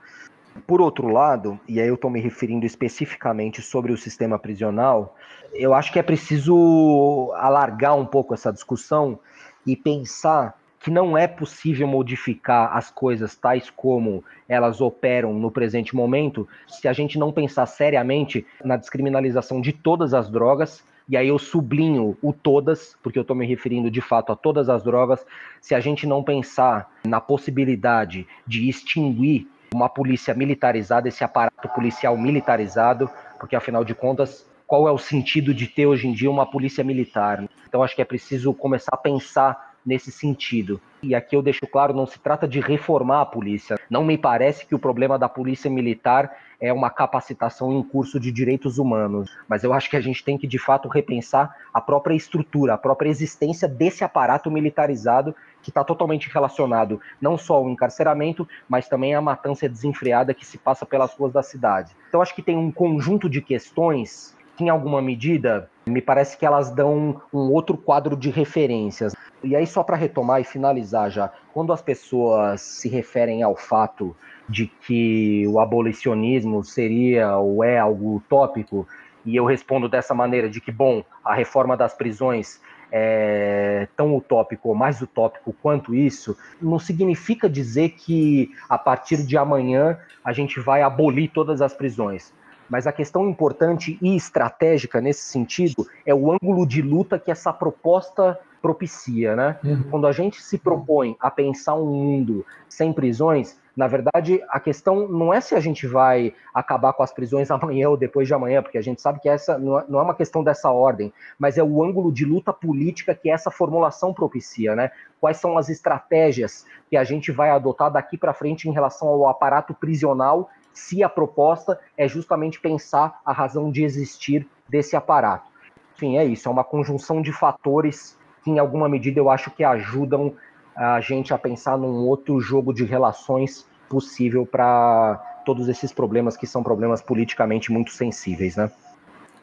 Por 0.66 0.80
outro 0.80 1.08
lado, 1.08 1.58
e 1.66 1.80
aí 1.80 1.88
eu 1.88 1.94
estou 1.94 2.10
me 2.10 2.20
referindo 2.20 2.66
especificamente 2.66 3.62
sobre 3.62 3.92
o 3.92 3.96
sistema 3.96 4.38
prisional, 4.38 5.16
eu 5.54 5.72
acho 5.72 5.92
que 5.92 5.98
é 5.98 6.02
preciso 6.02 7.32
alargar 7.36 7.96
um 7.96 8.04
pouco 8.04 8.34
essa 8.34 8.52
discussão 8.52 9.18
e 9.66 9.76
pensar 9.76 10.56
que 10.82 10.90
não 10.90 11.16
é 11.16 11.28
possível 11.28 11.86
modificar 11.86 12.76
as 12.76 12.90
coisas 12.90 13.36
tais 13.36 13.70
como 13.70 14.24
elas 14.48 14.80
operam 14.80 15.32
no 15.32 15.50
presente 15.50 15.94
momento 15.94 16.48
se 16.66 16.88
a 16.88 16.92
gente 16.92 17.18
não 17.18 17.30
pensar 17.30 17.66
seriamente 17.66 18.44
na 18.64 18.76
descriminalização 18.76 19.60
de 19.60 19.72
todas 19.72 20.12
as 20.12 20.28
drogas 20.28 20.84
e 21.08 21.16
aí 21.16 21.28
eu 21.28 21.38
sublinho 21.38 22.16
o 22.22 22.32
todas, 22.32 22.96
porque 23.02 23.18
eu 23.18 23.22
estou 23.22 23.36
me 23.36 23.46
referindo 23.46 23.90
de 23.90 24.00
fato 24.00 24.32
a 24.32 24.36
todas 24.36 24.68
as 24.68 24.82
drogas, 24.82 25.24
se 25.60 25.74
a 25.74 25.80
gente 25.80 26.06
não 26.06 26.22
pensar 26.22 26.90
na 27.04 27.20
possibilidade 27.20 28.26
de 28.46 28.68
extinguir 28.68 29.48
uma 29.74 29.88
polícia 29.88 30.34
militarizada, 30.34 31.08
esse 31.08 31.24
aparato 31.24 31.68
policial 31.70 32.16
militarizado, 32.16 33.10
porque 33.38 33.56
afinal 33.56 33.84
de 33.84 33.94
contas, 33.94 34.46
qual 34.66 34.88
é 34.88 34.92
o 34.92 34.98
sentido 34.98 35.52
de 35.52 35.66
ter 35.66 35.86
hoje 35.86 36.06
em 36.08 36.12
dia 36.12 36.30
uma 36.30 36.46
polícia 36.46 36.84
militar? 36.84 37.44
Então 37.68 37.82
acho 37.82 37.94
que 37.94 38.02
é 38.02 38.06
preciso 38.06 38.54
começar 38.54 38.92
a 38.94 38.96
pensar 38.96 39.71
nesse 39.84 40.10
sentido. 40.10 40.80
E 41.02 41.14
aqui 41.14 41.34
eu 41.34 41.42
deixo 41.42 41.66
claro, 41.66 41.92
não 41.92 42.06
se 42.06 42.18
trata 42.18 42.46
de 42.46 42.60
reformar 42.60 43.22
a 43.22 43.26
polícia. 43.26 43.76
Não 43.90 44.04
me 44.04 44.16
parece 44.16 44.64
que 44.64 44.74
o 44.74 44.78
problema 44.78 45.18
da 45.18 45.28
polícia 45.28 45.68
militar 45.68 46.36
é 46.60 46.72
uma 46.72 46.90
capacitação 46.90 47.72
em 47.72 47.82
curso 47.82 48.20
de 48.20 48.30
direitos 48.30 48.78
humanos, 48.78 49.36
mas 49.48 49.64
eu 49.64 49.72
acho 49.72 49.90
que 49.90 49.96
a 49.96 50.00
gente 50.00 50.24
tem 50.24 50.38
que 50.38 50.46
de 50.46 50.58
fato 50.58 50.88
repensar 50.88 51.56
a 51.74 51.80
própria 51.80 52.14
estrutura, 52.14 52.74
a 52.74 52.78
própria 52.78 53.10
existência 53.10 53.66
desse 53.66 54.04
aparato 54.04 54.48
militarizado 54.48 55.34
que 55.60 55.70
está 55.70 55.82
totalmente 55.82 56.28
relacionado 56.28 57.00
não 57.20 57.36
só 57.36 57.54
ao 57.54 57.68
encarceramento, 57.68 58.46
mas 58.68 58.88
também 58.88 59.12
à 59.14 59.20
matança 59.20 59.68
desenfreada 59.68 60.32
que 60.32 60.46
se 60.46 60.56
passa 60.56 60.86
pelas 60.86 61.12
ruas 61.14 61.32
da 61.32 61.42
cidade. 61.42 61.96
Então 62.08 62.22
acho 62.22 62.34
que 62.34 62.42
tem 62.42 62.56
um 62.56 62.70
conjunto 62.70 63.28
de 63.28 63.40
questões 63.40 64.36
que, 64.56 64.64
em 64.64 64.68
alguma 64.68 65.00
medida, 65.02 65.68
me 65.86 66.00
parece 66.00 66.36
que 66.36 66.46
elas 66.46 66.70
dão 66.70 67.20
um 67.32 67.50
outro 67.50 67.76
quadro 67.76 68.16
de 68.16 68.30
referências. 68.30 69.14
E 69.44 69.56
aí, 69.56 69.66
só 69.66 69.82
para 69.82 69.96
retomar 69.96 70.40
e 70.40 70.44
finalizar 70.44 71.10
já, 71.10 71.32
quando 71.52 71.72
as 71.72 71.82
pessoas 71.82 72.60
se 72.60 72.88
referem 72.88 73.42
ao 73.42 73.56
fato 73.56 74.16
de 74.48 74.66
que 74.66 75.46
o 75.48 75.58
abolicionismo 75.58 76.62
seria 76.62 77.36
ou 77.36 77.64
é 77.64 77.78
algo 77.78 78.16
utópico, 78.16 78.86
e 79.24 79.36
eu 79.36 79.44
respondo 79.44 79.88
dessa 79.88 80.14
maneira, 80.14 80.48
de 80.48 80.60
que, 80.60 80.70
bom, 80.70 81.04
a 81.24 81.34
reforma 81.34 81.76
das 81.76 81.94
prisões 81.94 82.60
é 82.90 83.88
tão 83.96 84.14
utópico 84.14 84.68
ou 84.68 84.74
mais 84.74 85.00
utópico 85.00 85.54
quanto 85.62 85.94
isso, 85.94 86.36
não 86.60 86.78
significa 86.78 87.48
dizer 87.48 87.90
que 87.90 88.50
a 88.68 88.76
partir 88.76 89.24
de 89.24 89.36
amanhã 89.36 89.98
a 90.22 90.32
gente 90.32 90.60
vai 90.60 90.82
abolir 90.82 91.30
todas 91.32 91.62
as 91.62 91.72
prisões. 91.72 92.34
Mas 92.68 92.86
a 92.86 92.92
questão 92.92 93.28
importante 93.28 93.98
e 94.00 94.14
estratégica 94.14 95.00
nesse 95.00 95.22
sentido 95.22 95.86
é 96.06 96.14
o 96.14 96.32
ângulo 96.32 96.66
de 96.66 96.82
luta 96.82 97.18
que 97.18 97.30
essa 97.30 97.52
proposta 97.52 98.38
propicia, 98.62 99.34
né? 99.34 99.58
Uhum. 99.64 99.82
Quando 99.90 100.06
a 100.06 100.12
gente 100.12 100.40
se 100.40 100.56
propõe 100.56 101.16
a 101.20 101.30
pensar 101.30 101.74
um 101.74 101.86
mundo 101.86 102.46
sem 102.68 102.92
prisões, 102.92 103.60
na 103.76 103.86
verdade, 103.86 104.40
a 104.48 104.60
questão 104.60 105.08
não 105.08 105.32
é 105.32 105.40
se 105.40 105.54
a 105.54 105.60
gente 105.60 105.86
vai 105.86 106.34
acabar 106.54 106.92
com 106.92 107.02
as 107.02 107.12
prisões 107.12 107.50
amanhã 107.52 107.88
ou 107.88 107.96
depois 107.96 108.28
de 108.28 108.34
amanhã, 108.34 108.62
porque 108.62 108.78
a 108.78 108.82
gente 108.82 109.02
sabe 109.02 109.18
que 109.20 109.28
essa 109.28 109.58
não 109.58 109.78
é, 109.78 109.84
é 109.88 110.02
uma 110.02 110.14
questão 110.14 110.44
dessa 110.44 110.70
ordem, 110.70 111.12
mas 111.38 111.58
é 111.58 111.62
o 111.62 111.82
ângulo 111.82 112.12
de 112.12 112.24
luta 112.24 112.52
política 112.52 113.14
que 113.14 113.28
essa 113.28 113.50
formulação 113.50 114.14
propicia, 114.14 114.76
né? 114.76 114.90
Quais 115.20 115.38
são 115.38 115.58
as 115.58 115.68
estratégias 115.68 116.64
que 116.88 116.96
a 116.96 117.04
gente 117.04 117.32
vai 117.32 117.50
adotar 117.50 117.90
daqui 117.90 118.16
para 118.16 118.32
frente 118.32 118.68
em 118.68 118.72
relação 118.72 119.08
ao 119.08 119.28
aparato 119.28 119.74
prisional, 119.74 120.48
se 120.72 121.02
a 121.02 121.08
proposta 121.08 121.78
é 121.96 122.08
justamente 122.08 122.60
pensar 122.60 123.20
a 123.24 123.32
razão 123.32 123.70
de 123.70 123.84
existir 123.84 124.48
desse 124.68 124.96
aparato. 124.96 125.50
Enfim, 125.94 126.16
é 126.16 126.24
isso, 126.24 126.48
é 126.48 126.50
uma 126.50 126.64
conjunção 126.64 127.20
de 127.20 127.32
fatores 127.32 128.18
que 128.42 128.50
em 128.50 128.58
alguma 128.58 128.88
medida 128.88 129.18
eu 129.18 129.30
acho 129.30 129.50
que 129.50 129.64
ajudam 129.64 130.34
a 130.74 131.00
gente 131.00 131.34
a 131.34 131.38
pensar 131.38 131.76
num 131.76 132.06
outro 132.06 132.40
jogo 132.40 132.72
de 132.72 132.84
relações 132.84 133.66
possível 133.88 134.46
para 134.46 135.20
todos 135.44 135.68
esses 135.68 135.92
problemas 135.92 136.36
que 136.36 136.46
são 136.46 136.62
problemas 136.62 137.02
politicamente 137.02 137.70
muito 137.70 137.90
sensíveis, 137.90 138.56
né? 138.56 138.70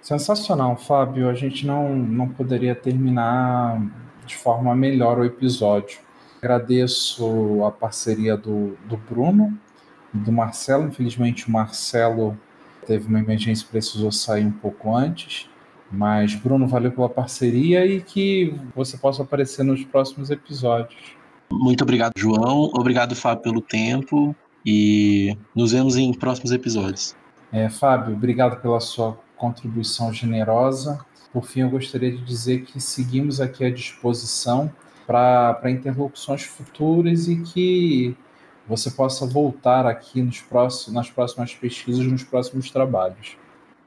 Sensacional, 0.02 0.76
Fábio. 0.78 1.30
A 1.30 1.34
gente 1.34 1.68
não, 1.68 1.93
não 1.95 2.28
poderia 2.28 2.74
terminar 2.74 3.82
de 4.26 4.36
forma 4.36 4.76
melhor 4.76 5.20
o 5.20 5.26
episódio. 5.26 6.00
Agradeço 6.41 7.64
a 7.66 7.72
parceria 7.72 8.38
do, 8.38 8.78
do 8.86 8.97
Bruno 8.97 9.58
do 10.14 10.32
Marcelo. 10.32 10.88
Infelizmente, 10.88 11.47
o 11.47 11.52
Marcelo 11.52 12.38
teve 12.86 13.08
uma 13.08 13.20
emergência 13.20 13.64
e 13.64 13.68
precisou 13.68 14.12
sair 14.12 14.45
um 14.45 14.52
pouco 14.52 14.95
antes. 14.95 15.50
Mas, 15.91 16.35
Bruno, 16.35 16.67
valeu 16.67 16.91
pela 16.91 17.09
parceria 17.09 17.85
e 17.85 18.01
que 18.01 18.53
você 18.75 18.97
possa 18.97 19.23
aparecer 19.23 19.63
nos 19.63 19.83
próximos 19.83 20.29
episódios. 20.29 21.15
Muito 21.51 21.83
obrigado, 21.83 22.13
João. 22.15 22.69
Obrigado, 22.73 23.15
Fábio, 23.15 23.43
pelo 23.43 23.61
tempo. 23.61 24.35
E 24.65 25.35
nos 25.55 25.71
vemos 25.71 25.95
em 25.95 26.13
próximos 26.13 26.51
episódios. 26.51 27.15
É, 27.51 27.69
Fábio, 27.69 28.13
obrigado 28.13 28.61
pela 28.61 28.79
sua 28.79 29.17
contribuição 29.35 30.13
generosa. 30.13 31.03
Por 31.33 31.45
fim, 31.45 31.61
eu 31.61 31.69
gostaria 31.69 32.11
de 32.11 32.23
dizer 32.23 32.63
que 32.65 32.79
seguimos 32.79 33.41
aqui 33.41 33.63
à 33.65 33.71
disposição 33.71 34.71
para 35.07 35.71
interlocuções 35.71 36.43
futuras 36.43 37.27
e 37.27 37.41
que 37.41 38.15
você 38.67 38.91
possa 38.91 39.25
voltar 39.25 39.87
aqui 39.87 40.21
nos 40.21 40.39
próximos, 40.41 40.93
nas 40.93 41.09
próximas 41.09 41.55
pesquisas, 41.55 42.05
nos 42.05 42.23
próximos 42.23 42.69
trabalhos. 42.69 43.35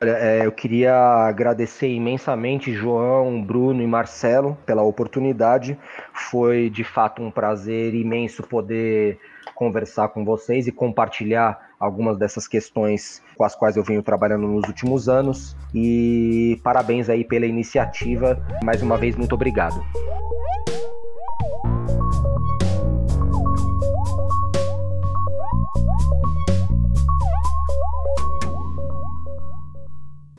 É, 0.04 0.44
eu 0.44 0.50
queria 0.50 0.94
agradecer 0.94 1.88
imensamente 1.88 2.72
João, 2.72 3.40
Bruno 3.40 3.80
e 3.80 3.86
Marcelo 3.86 4.58
pela 4.66 4.82
oportunidade. 4.82 5.78
Foi 6.12 6.68
de 6.68 6.82
fato 6.82 7.22
um 7.22 7.30
prazer 7.30 7.94
imenso 7.94 8.42
poder 8.42 9.20
conversar 9.54 10.08
com 10.08 10.24
vocês 10.24 10.66
e 10.66 10.72
compartilhar 10.72 11.70
algumas 11.78 12.18
dessas 12.18 12.48
questões 12.48 13.22
com 13.36 13.44
as 13.44 13.54
quais 13.54 13.76
eu 13.76 13.84
venho 13.84 14.02
trabalhando 14.02 14.48
nos 14.48 14.66
últimos 14.66 15.08
anos. 15.08 15.56
E 15.72 16.60
parabéns 16.64 17.08
aí 17.08 17.24
pela 17.24 17.46
iniciativa. 17.46 18.44
Mais 18.64 18.82
uma 18.82 18.96
vez, 18.96 19.14
muito 19.14 19.34
obrigado. 19.34 19.80